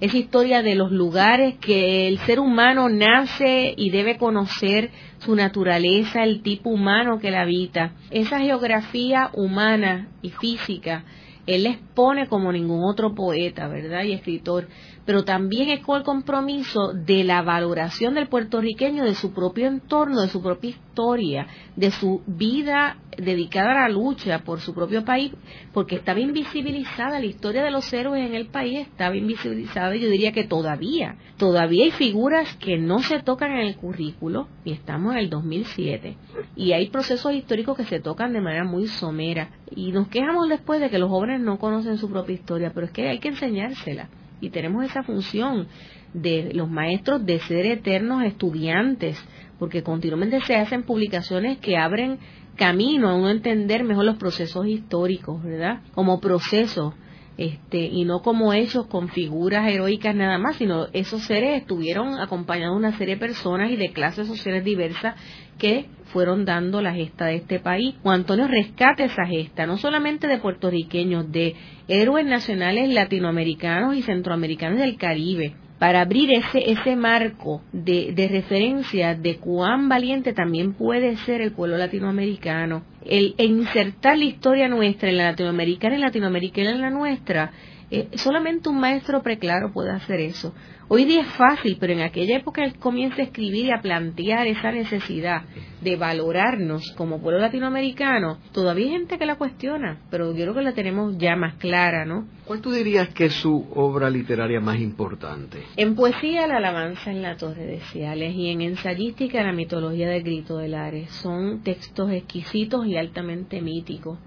esa 0.00 0.16
historia 0.16 0.62
de 0.62 0.74
los 0.74 0.92
lugares 0.92 1.56
que 1.58 2.06
el 2.08 2.18
ser 2.20 2.38
humano 2.38 2.88
nace 2.88 3.74
y 3.76 3.90
debe 3.90 4.18
conocer 4.18 4.90
su 5.18 5.34
naturaleza, 5.34 6.22
el 6.22 6.42
tipo 6.42 6.70
humano 6.70 7.18
que 7.18 7.30
la 7.30 7.42
habita, 7.42 7.92
esa 8.10 8.38
geografía 8.40 9.30
humana 9.32 10.08
y 10.22 10.30
física. 10.30 11.04
Él 11.46 11.62
la 11.62 11.70
expone 11.70 12.26
como 12.26 12.52
ningún 12.52 12.82
otro 12.84 13.14
poeta, 13.14 13.68
¿verdad? 13.68 14.02
Y 14.02 14.12
escritor 14.12 14.68
pero 15.06 15.24
también 15.24 15.70
es 15.70 15.80
con 15.80 15.98
el 15.98 16.02
compromiso 16.02 16.92
de 16.92 17.24
la 17.24 17.40
valoración 17.42 18.14
del 18.14 18.28
puertorriqueño 18.28 19.04
de 19.04 19.14
su 19.14 19.32
propio 19.32 19.68
entorno, 19.68 20.20
de 20.20 20.28
su 20.28 20.42
propia 20.42 20.70
historia, 20.70 21.46
de 21.76 21.92
su 21.92 22.22
vida 22.26 22.98
dedicada 23.16 23.70
a 23.70 23.88
la 23.88 23.88
lucha 23.88 24.40
por 24.40 24.60
su 24.60 24.74
propio 24.74 25.04
país, 25.04 25.32
porque 25.72 25.96
estaba 25.96 26.20
invisibilizada, 26.20 27.20
la 27.20 27.24
historia 27.24 27.62
de 27.62 27.70
los 27.70 27.90
héroes 27.92 28.28
en 28.28 28.34
el 28.34 28.48
país 28.48 28.80
estaba 28.80 29.16
invisibilizada 29.16 29.94
yo 29.94 30.10
diría 30.10 30.32
que 30.32 30.44
todavía, 30.44 31.16
todavía 31.36 31.84
hay 31.84 31.92
figuras 31.92 32.56
que 32.56 32.76
no 32.76 32.98
se 32.98 33.22
tocan 33.22 33.52
en 33.52 33.60
el 33.60 33.76
currículo 33.76 34.48
y 34.64 34.72
estamos 34.72 35.12
en 35.12 35.20
el 35.20 35.30
2007 35.30 36.16
y 36.56 36.72
hay 36.72 36.88
procesos 36.88 37.32
históricos 37.32 37.76
que 37.76 37.84
se 37.84 38.00
tocan 38.00 38.32
de 38.32 38.40
manera 38.40 38.64
muy 38.64 38.88
somera 38.88 39.50
y 39.70 39.92
nos 39.92 40.08
quejamos 40.08 40.48
después 40.48 40.80
de 40.80 40.90
que 40.90 40.98
los 40.98 41.08
jóvenes 41.08 41.40
no 41.40 41.58
conocen 41.58 41.96
su 41.96 42.10
propia 42.10 42.34
historia, 42.34 42.72
pero 42.74 42.86
es 42.86 42.92
que 42.92 43.08
hay 43.08 43.18
que 43.18 43.28
enseñársela 43.28 44.08
y 44.40 44.50
tenemos 44.50 44.84
esa 44.84 45.02
función 45.02 45.68
de 46.12 46.52
los 46.54 46.70
maestros 46.70 47.24
de 47.24 47.38
ser 47.40 47.66
eternos 47.66 48.22
estudiantes, 48.24 49.22
porque 49.58 49.82
continuamente 49.82 50.40
se 50.42 50.56
hacen 50.56 50.82
publicaciones 50.82 51.58
que 51.58 51.76
abren 51.76 52.18
camino 52.56 53.10
a 53.10 53.14
uno 53.14 53.30
entender 53.30 53.84
mejor 53.84 54.04
los 54.04 54.16
procesos 54.16 54.66
históricos, 54.66 55.42
¿verdad? 55.42 55.80
Como 55.94 56.20
procesos, 56.20 56.94
este, 57.38 57.78
y 57.78 58.04
no 58.04 58.22
como 58.22 58.52
hechos 58.52 58.86
con 58.86 59.08
figuras 59.08 59.70
heroicas 59.70 60.14
nada 60.14 60.38
más, 60.38 60.56
sino 60.56 60.86
esos 60.92 61.22
seres 61.24 61.60
estuvieron 61.60 62.18
acompañados 62.18 62.74
de 62.74 62.86
una 62.86 62.96
serie 62.96 63.16
de 63.16 63.20
personas 63.20 63.70
y 63.70 63.76
de 63.76 63.92
clases 63.92 64.26
sociales 64.26 64.64
diversas 64.64 65.16
que 65.58 65.86
fueron 66.12 66.44
dando 66.44 66.80
la 66.80 66.94
gesta 66.94 67.26
de 67.26 67.36
este 67.36 67.60
país. 67.60 67.94
Juan 68.02 68.20
Antonio 68.20 68.48
rescata 68.48 69.04
esa 69.04 69.26
gesta, 69.26 69.66
no 69.66 69.76
solamente 69.76 70.26
de 70.28 70.38
puertorriqueños, 70.38 71.30
de 71.30 71.54
héroes 71.88 72.24
nacionales 72.24 72.88
latinoamericanos 72.88 73.96
y 73.96 74.02
centroamericanos 74.02 74.78
del 74.78 74.96
Caribe, 74.96 75.54
para 75.78 76.00
abrir 76.00 76.30
ese, 76.32 76.70
ese 76.70 76.96
marco 76.96 77.60
de, 77.72 78.12
de, 78.12 78.28
referencia 78.28 79.14
de 79.14 79.36
cuán 79.36 79.88
valiente 79.88 80.32
también 80.32 80.72
puede 80.72 81.16
ser 81.18 81.42
el 81.42 81.52
pueblo 81.52 81.76
latinoamericano. 81.76 82.82
El, 83.04 83.34
insertar 83.38 84.16
la 84.16 84.24
historia 84.24 84.68
nuestra 84.68 85.10
en 85.10 85.18
la 85.18 85.24
latinoamericana 85.24 85.96
y 85.96 86.00
latinoamericana 86.00 86.70
en 86.70 86.80
la 86.80 86.90
nuestra, 86.90 87.52
eh, 87.90 88.08
solamente 88.14 88.68
un 88.68 88.80
maestro 88.80 89.22
preclaro 89.22 89.72
puede 89.72 89.92
hacer 89.92 90.20
eso. 90.20 90.52
Hoy 90.88 91.04
día 91.04 91.22
es 91.22 91.28
fácil, 91.28 91.78
pero 91.80 91.92
en 91.92 92.00
aquella 92.00 92.36
época 92.36 92.64
él 92.64 92.78
comienza 92.78 93.20
a 93.20 93.24
escribir 93.24 93.66
y 93.66 93.70
a 93.72 93.80
plantear 93.82 94.46
esa 94.46 94.70
necesidad 94.70 95.42
de 95.80 95.96
valorarnos 95.96 96.92
como 96.96 97.20
pueblo 97.20 97.40
latinoamericano. 97.40 98.38
Todavía 98.52 98.86
hay 98.86 98.92
gente 98.92 99.18
que 99.18 99.26
la 99.26 99.34
cuestiona, 99.34 100.00
pero 100.10 100.32
yo 100.32 100.44
creo 100.44 100.54
que 100.54 100.62
la 100.62 100.74
tenemos 100.74 101.18
ya 101.18 101.34
más 101.34 101.54
clara, 101.54 102.04
¿no? 102.04 102.28
¿Cuál 102.44 102.60
tú 102.60 102.70
dirías 102.70 103.08
que 103.08 103.26
es 103.26 103.34
su 103.34 103.66
obra 103.74 104.10
literaria 104.10 104.60
más 104.60 104.78
importante? 104.78 105.62
En 105.76 105.96
poesía, 105.96 106.46
La 106.46 106.58
alabanza 106.58 107.10
en 107.10 107.22
la 107.22 107.36
Torre 107.36 107.66
de 107.66 107.80
Ciales 107.80 108.34
y 108.34 108.50
en 108.50 108.60
ensayística, 108.60 109.42
La 109.42 109.52
mitología 109.52 110.08
del 110.08 110.22
grito 110.22 110.58
del 110.58 110.74
Ares. 110.74 111.10
Son 111.10 111.62
textos 111.62 112.12
exquisitos 112.12 112.86
y 112.86 112.96
altamente 112.96 113.60
míticos 113.60 114.20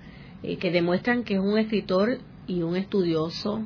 eh, 0.43 0.57
que 0.57 0.71
demuestran 0.71 1.23
que 1.23 1.35
es 1.35 1.39
un 1.39 1.57
escritor 1.57 2.19
y 2.49 2.61
un 2.63 2.75
estudioso 2.75 3.63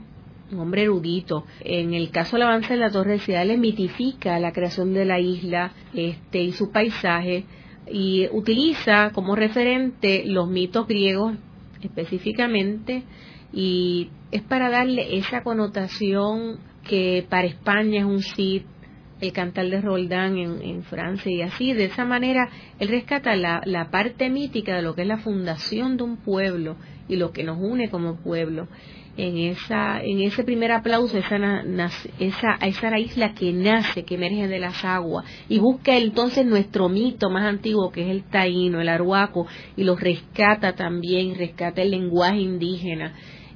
un 0.51 0.59
hombre 0.59 0.83
erudito. 0.83 1.45
En 1.61 1.93
el 1.93 2.11
caso 2.11 2.35
del 2.35 2.43
avance 2.43 2.73
de 2.73 2.79
la 2.79 2.91
Torre 2.91 3.13
de 3.13 3.19
Ciudades 3.19 3.57
mitifica 3.57 4.39
la 4.39 4.51
creación 4.51 4.93
de 4.93 5.05
la 5.05 5.19
isla 5.19 5.73
este, 5.93 6.43
y 6.43 6.51
su 6.51 6.71
paisaje 6.71 7.45
y 7.91 8.27
utiliza 8.31 9.11
como 9.13 9.35
referente 9.35 10.23
los 10.25 10.47
mitos 10.47 10.87
griegos 10.87 11.33
específicamente 11.81 13.03
y 13.51 14.09
es 14.31 14.41
para 14.41 14.69
darle 14.69 15.17
esa 15.17 15.43
connotación 15.43 16.59
que 16.87 17.25
para 17.29 17.47
España 17.47 17.99
es 17.99 18.05
un 18.05 18.21
Cid, 18.21 18.63
el 19.23 19.33
cantal 19.33 19.69
de 19.69 19.81
Roldán 19.81 20.37
en, 20.37 20.83
Francia 20.83 21.31
y 21.31 21.41
así, 21.41 21.73
de 21.73 21.85
esa 21.85 22.05
manera 22.05 22.49
él 22.79 22.89
rescata 22.89 23.35
la, 23.35 23.61
la 23.65 23.89
parte 23.89 24.29
mítica 24.29 24.75
de 24.75 24.81
lo 24.81 24.95
que 24.95 25.03
es 25.03 25.07
la 25.07 25.17
fundación 25.17 25.97
de 25.97 26.03
un 26.03 26.17
pueblo 26.17 26.75
y 27.07 27.15
lo 27.15 27.31
que 27.31 27.43
nos 27.43 27.57
une 27.59 27.89
como 27.89 28.17
pueblo. 28.17 28.67
En 29.15 29.37
esa 29.37 30.01
en 30.01 30.21
ese 30.21 30.43
primer 30.43 30.71
aplauso 30.71 31.19
esa 31.19 31.37
esa 32.19 32.55
esa 32.59 32.89
la 32.89 32.99
isla 32.99 33.35
que 33.35 33.53
nace 33.53 34.05
que 34.05 34.15
emerge 34.15 34.47
de 34.47 34.57
las 34.57 34.83
aguas 34.83 35.23
y 35.47 35.59
busca 35.59 35.95
entonces 35.95 36.47
nuestro 36.47 36.89
mito 36.89 37.29
más 37.29 37.45
antiguo 37.45 37.91
que 37.91 38.01
es 38.01 38.09
el 38.09 38.23
taíno 38.23 38.81
el 38.81 38.89
arhuaco 38.89 39.45
y 39.77 39.83
lo 39.83 39.95
rescata 39.95 40.73
también 40.73 41.35
rescata 41.35 41.83
el 41.83 41.91
lenguaje 41.91 42.39
indígena 42.39 43.13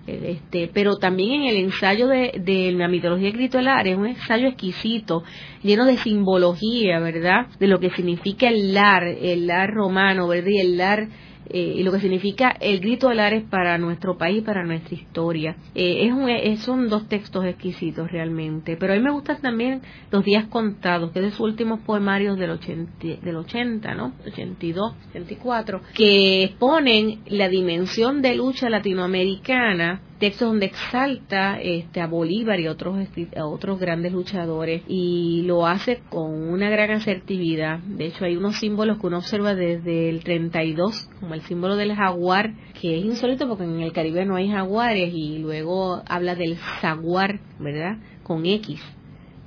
Este, 0.08 0.70
pero 0.74 0.96
también 0.96 1.42
en 1.42 1.50
el 1.50 1.58
ensayo 1.58 2.08
de, 2.08 2.72
la 2.74 2.88
mitología 2.88 3.30
de 3.30 3.92
es 3.92 3.98
un 3.98 4.08
ensayo 4.08 4.48
exquisito, 4.48 5.24
lleno 5.64 5.84
de 5.84 5.98
simbología, 5.98 7.00
¿verdad? 7.00 7.48
De 7.60 7.68
lo 7.68 7.78
que 7.80 7.90
significa 7.90 8.48
el 8.48 8.74
lar, 8.74 9.04
el 9.04 9.48
lar 9.48 9.70
romano, 9.70 10.30
¿verdad? 10.30 10.50
Y 10.50 10.60
el 10.60 10.78
lar 10.78 11.10
eh, 11.50 11.74
y 11.78 11.84
lo 11.84 11.92
que 11.92 12.00
significa 12.00 12.50
el 12.60 12.80
grito 12.80 13.10
de 13.10 13.16
Lares 13.16 13.44
para 13.50 13.78
nuestro 13.78 14.18
país, 14.18 14.44
para 14.44 14.64
nuestra 14.64 14.96
historia. 14.96 15.56
Eh, 15.76 16.10
es 16.44 16.60
son 16.62 16.90
dos 16.90 17.08
textos 17.08 17.46
exquisitos 17.46 18.12
realmente, 18.12 18.78
pero 18.78 18.94
a 18.94 18.96
mí 18.96 19.02
me 19.02 19.12
gustan 19.12 19.42
también 19.42 19.82
Los 20.12 20.24
días 20.24 20.46
contados, 20.48 21.12
que 21.12 21.20
es 21.20 21.26
de 21.26 21.32
sus 21.32 21.42
últimos 21.42 21.80
poemarios 21.82 22.38
del 22.38 22.52
80, 22.52 23.22
del 23.22 23.36
80 23.36 23.96
¿no? 23.96 24.14
82, 24.26 24.96
84, 25.10 25.82
que 25.94 26.44
exponen 26.44 27.20
la 27.28 27.50
dimensión 27.50 28.22
de 28.22 28.36
lucha 28.36 28.70
latinoamericana 28.70 30.02
textos 30.20 30.48
donde 30.48 30.68
exalta 30.68 31.60
este, 31.62 32.02
a 32.02 32.08
Bolívar 32.08 32.60
y 32.60 32.68
otros, 32.68 33.08
a 33.36 33.46
otros 33.46 33.80
grandes 33.80 34.12
luchadores 34.12 34.84
y 34.88 35.44
lo 35.46 35.68
hace 35.68 36.02
con 36.10 36.32
una 36.32 36.70
gran 36.70 36.92
asertividad. 36.92 37.80
De 37.80 38.08
hecho, 38.08 38.26
hay 38.26 38.36
unos 38.36 38.58
símbolos 38.58 39.00
que 39.00 39.08
uno 39.08 39.18
observa 39.18 39.56
desde 39.56 40.10
el 40.10 40.24
32, 40.24 41.10
como 41.20 41.34
el 41.34 41.42
símbolo 41.42 41.76
del 41.76 41.96
jaguar, 41.96 42.54
que 42.80 42.98
es 42.98 43.06
insólito 43.06 43.48
porque 43.48 43.64
en 43.64 43.82
el 43.82 43.94
Caribe 43.94 44.26
no 44.26 44.36
hay 44.36 44.50
jaguares 44.50 45.14
y 45.14 45.40
luego 45.40 46.02
habla 46.08 46.36
del 46.36 46.58
jaguar, 46.58 47.40
¿verdad? 47.60 47.98
Con 48.24 48.46
X 48.46 48.82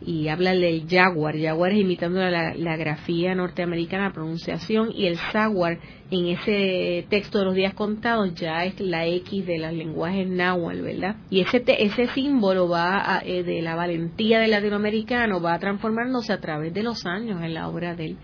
y 0.05 0.29
habla 0.29 0.55
del 0.55 0.87
jaguar. 0.89 1.39
Jaguar 1.39 1.73
es 1.73 1.81
imitando 1.81 2.21
la, 2.21 2.55
la, 2.55 2.77
grafía 2.77 3.35
norteamericana, 3.35 4.05
la 4.05 4.13
pronunciación, 4.13 4.91
y 4.95 5.07
el 5.07 5.17
jaguar 5.17 5.79
en 6.11 6.27
ese 6.27 7.07
texto 7.09 7.39
de 7.39 7.45
los 7.45 7.55
días 7.55 7.75
contados 7.75 8.35
ya 8.35 8.65
es 8.65 8.81
la 8.81 9.07
X 9.07 9.47
de 9.47 9.59
los 9.59 9.73
lenguajes 9.73 10.29
náhuatl, 10.29 10.81
¿verdad? 10.83 11.17
Y 11.31 11.41
ese, 11.41 11.63
ese 11.67 12.09
símbolo 12.09 12.69
va 12.69 13.21
eh, 13.25 13.43
de 13.43 13.63
la 13.63 13.77
valentía 13.77 14.41
del 14.41 14.51
latinoamericano 14.51 15.41
va 15.41 15.59
transformándose 15.59 16.33
a 16.33 16.41
través 16.41 16.73
de 16.75 16.83
los 16.83 17.07
años 17.07 17.43
en 17.43 17.55
la 17.55 17.69
obra 17.69 17.95
de 17.95 18.07
él 18.07 18.17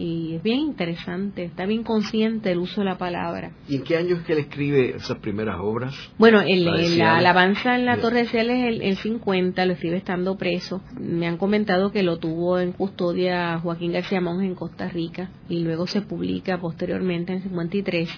y 0.00 0.36
es 0.36 0.42
bien 0.42 0.60
interesante, 0.60 1.44
está 1.44 1.66
bien 1.66 1.82
consciente 1.82 2.48
del 2.48 2.58
uso 2.58 2.80
de 2.80 2.86
la 2.86 2.96
palabra. 2.96 3.50
¿Y 3.68 3.76
en 3.76 3.84
qué 3.84 3.98
año 3.98 4.16
es 4.16 4.22
que 4.22 4.32
él 4.32 4.38
escribe 4.38 4.96
esas 4.96 5.18
primeras 5.18 5.58
obras? 5.60 5.94
Bueno, 6.16 6.40
el, 6.40 6.64
la 6.96 7.18
alabanza 7.18 7.76
en 7.76 7.84
la 7.84 7.98
Torre 7.98 8.20
de 8.20 8.24
Ciel 8.28 8.48
es 8.48 8.64
el, 8.66 8.80
el, 8.80 8.96
50, 8.96 9.66
lo 9.66 9.74
escribe 9.74 9.98
estando 9.98 10.38
preso. 10.38 10.80
Me 10.98 11.26
han 11.26 11.36
comentado 11.36 11.92
que 11.92 12.02
lo 12.02 12.18
tuvo 12.18 12.58
en 12.58 12.72
custodia 12.72 13.58
Joaquín 13.58 13.92
García 13.92 14.22
Monge 14.22 14.46
en 14.46 14.54
Costa 14.54 14.88
Rica 14.88 15.28
y 15.50 15.60
luego 15.62 15.86
se 15.86 16.00
publica 16.00 16.58
posteriormente 16.58 17.34
en 17.34 17.42
53 17.42 18.08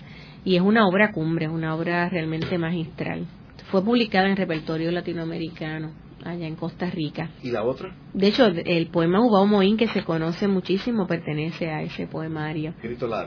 y 0.44 0.54
es 0.54 0.62
una 0.62 0.86
obra 0.86 1.10
cumbre, 1.10 1.46
es 1.46 1.50
una 1.50 1.74
obra 1.74 2.08
realmente 2.08 2.58
magistral. 2.58 3.26
Fue 3.72 3.84
publicada 3.84 4.28
en 4.28 4.36
repertorio 4.36 4.92
latinoamericano 4.92 5.90
allá 6.24 6.46
en 6.46 6.56
Costa 6.56 6.90
Rica. 6.90 7.30
¿Y 7.42 7.50
la 7.50 7.64
otra? 7.64 7.94
De 8.12 8.28
hecho, 8.28 8.46
el 8.46 8.88
poema 8.88 9.20
Ubao 9.20 9.46
Moín, 9.46 9.76
que 9.76 9.88
se 9.88 10.04
conoce 10.04 10.48
muchísimo, 10.48 11.06
pertenece 11.06 11.70
a 11.70 11.82
ese 11.82 12.06
poemario. 12.06 12.74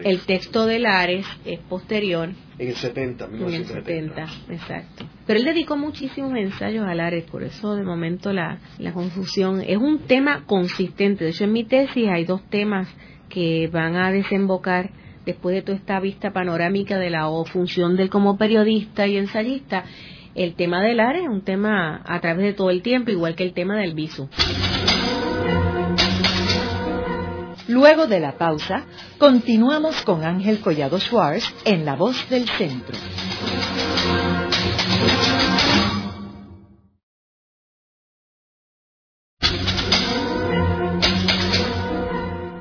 El 0.04 0.20
texto 0.22 0.66
de 0.66 0.80
Lares 0.80 1.26
es 1.46 1.60
posterior. 1.62 2.30
En 2.58 2.68
el 2.68 2.76
70, 2.76 3.26
En 3.26 3.54
el 3.54 3.66
70, 3.66 4.26
exacto. 4.50 5.06
Pero 5.26 5.39
él 5.39 5.46
dedicó 5.46 5.76
muchísimos 5.78 6.36
ensayos 6.36 6.86
a 6.86 6.93
Lares, 6.93 7.24
por 7.30 7.43
eso 7.43 7.76
de 7.76 7.84
momento 7.84 8.32
la, 8.32 8.60
la 8.78 8.93
confusión. 8.93 9.62
Es 9.62 9.78
un 9.78 10.00
tema 10.00 10.46
consistente. 10.46 11.26
De 11.26 11.32
hecho, 11.32 11.46
en 11.46 11.54
mi 11.54 11.64
tesis 11.64 12.08
hay 12.08 12.26
dos 12.26 12.43
temas 12.50 12.88
que 13.30 13.70
van 13.72 13.96
a 13.96 14.12
desembocar 14.12 14.91
después 15.26 15.56
de 15.56 15.62
toda 15.64 15.78
esta 15.78 16.00
vista 16.00 16.32
panorámica 16.32 17.00
de 17.00 17.10
la 17.10 17.28
función 17.46 17.98
de 17.98 18.04
él 18.04 18.10
como 18.10 18.38
periodista 18.38 19.08
y 19.08 19.18
ensayista 19.18 19.84
el 20.36 20.55
tema 20.55 20.81
del 20.81 20.99
área 20.99 21.23
es 21.23 21.29
un 21.29 21.41
tema 21.41 22.01
a 22.05 22.19
través 22.19 22.45
de 22.45 22.53
todo 22.53 22.69
el 22.69 22.81
tiempo, 22.81 23.09
igual 23.09 23.36
que 23.36 23.43
el 23.43 23.53
tema 23.53 23.77
del 23.77 23.95
viso. 23.95 24.29
Luego 27.67 28.05
de 28.05 28.19
la 28.19 28.38
pausa, 28.38 28.86
continuamos 29.17 30.01
con 30.03 30.23
Ángel 30.23 30.59
Collado 30.59 30.99
Schwartz 30.99 31.51
en 31.63 31.83
La 31.86 31.95
Voz 31.95 32.29
del 32.29 32.47
Centro. 32.47 32.95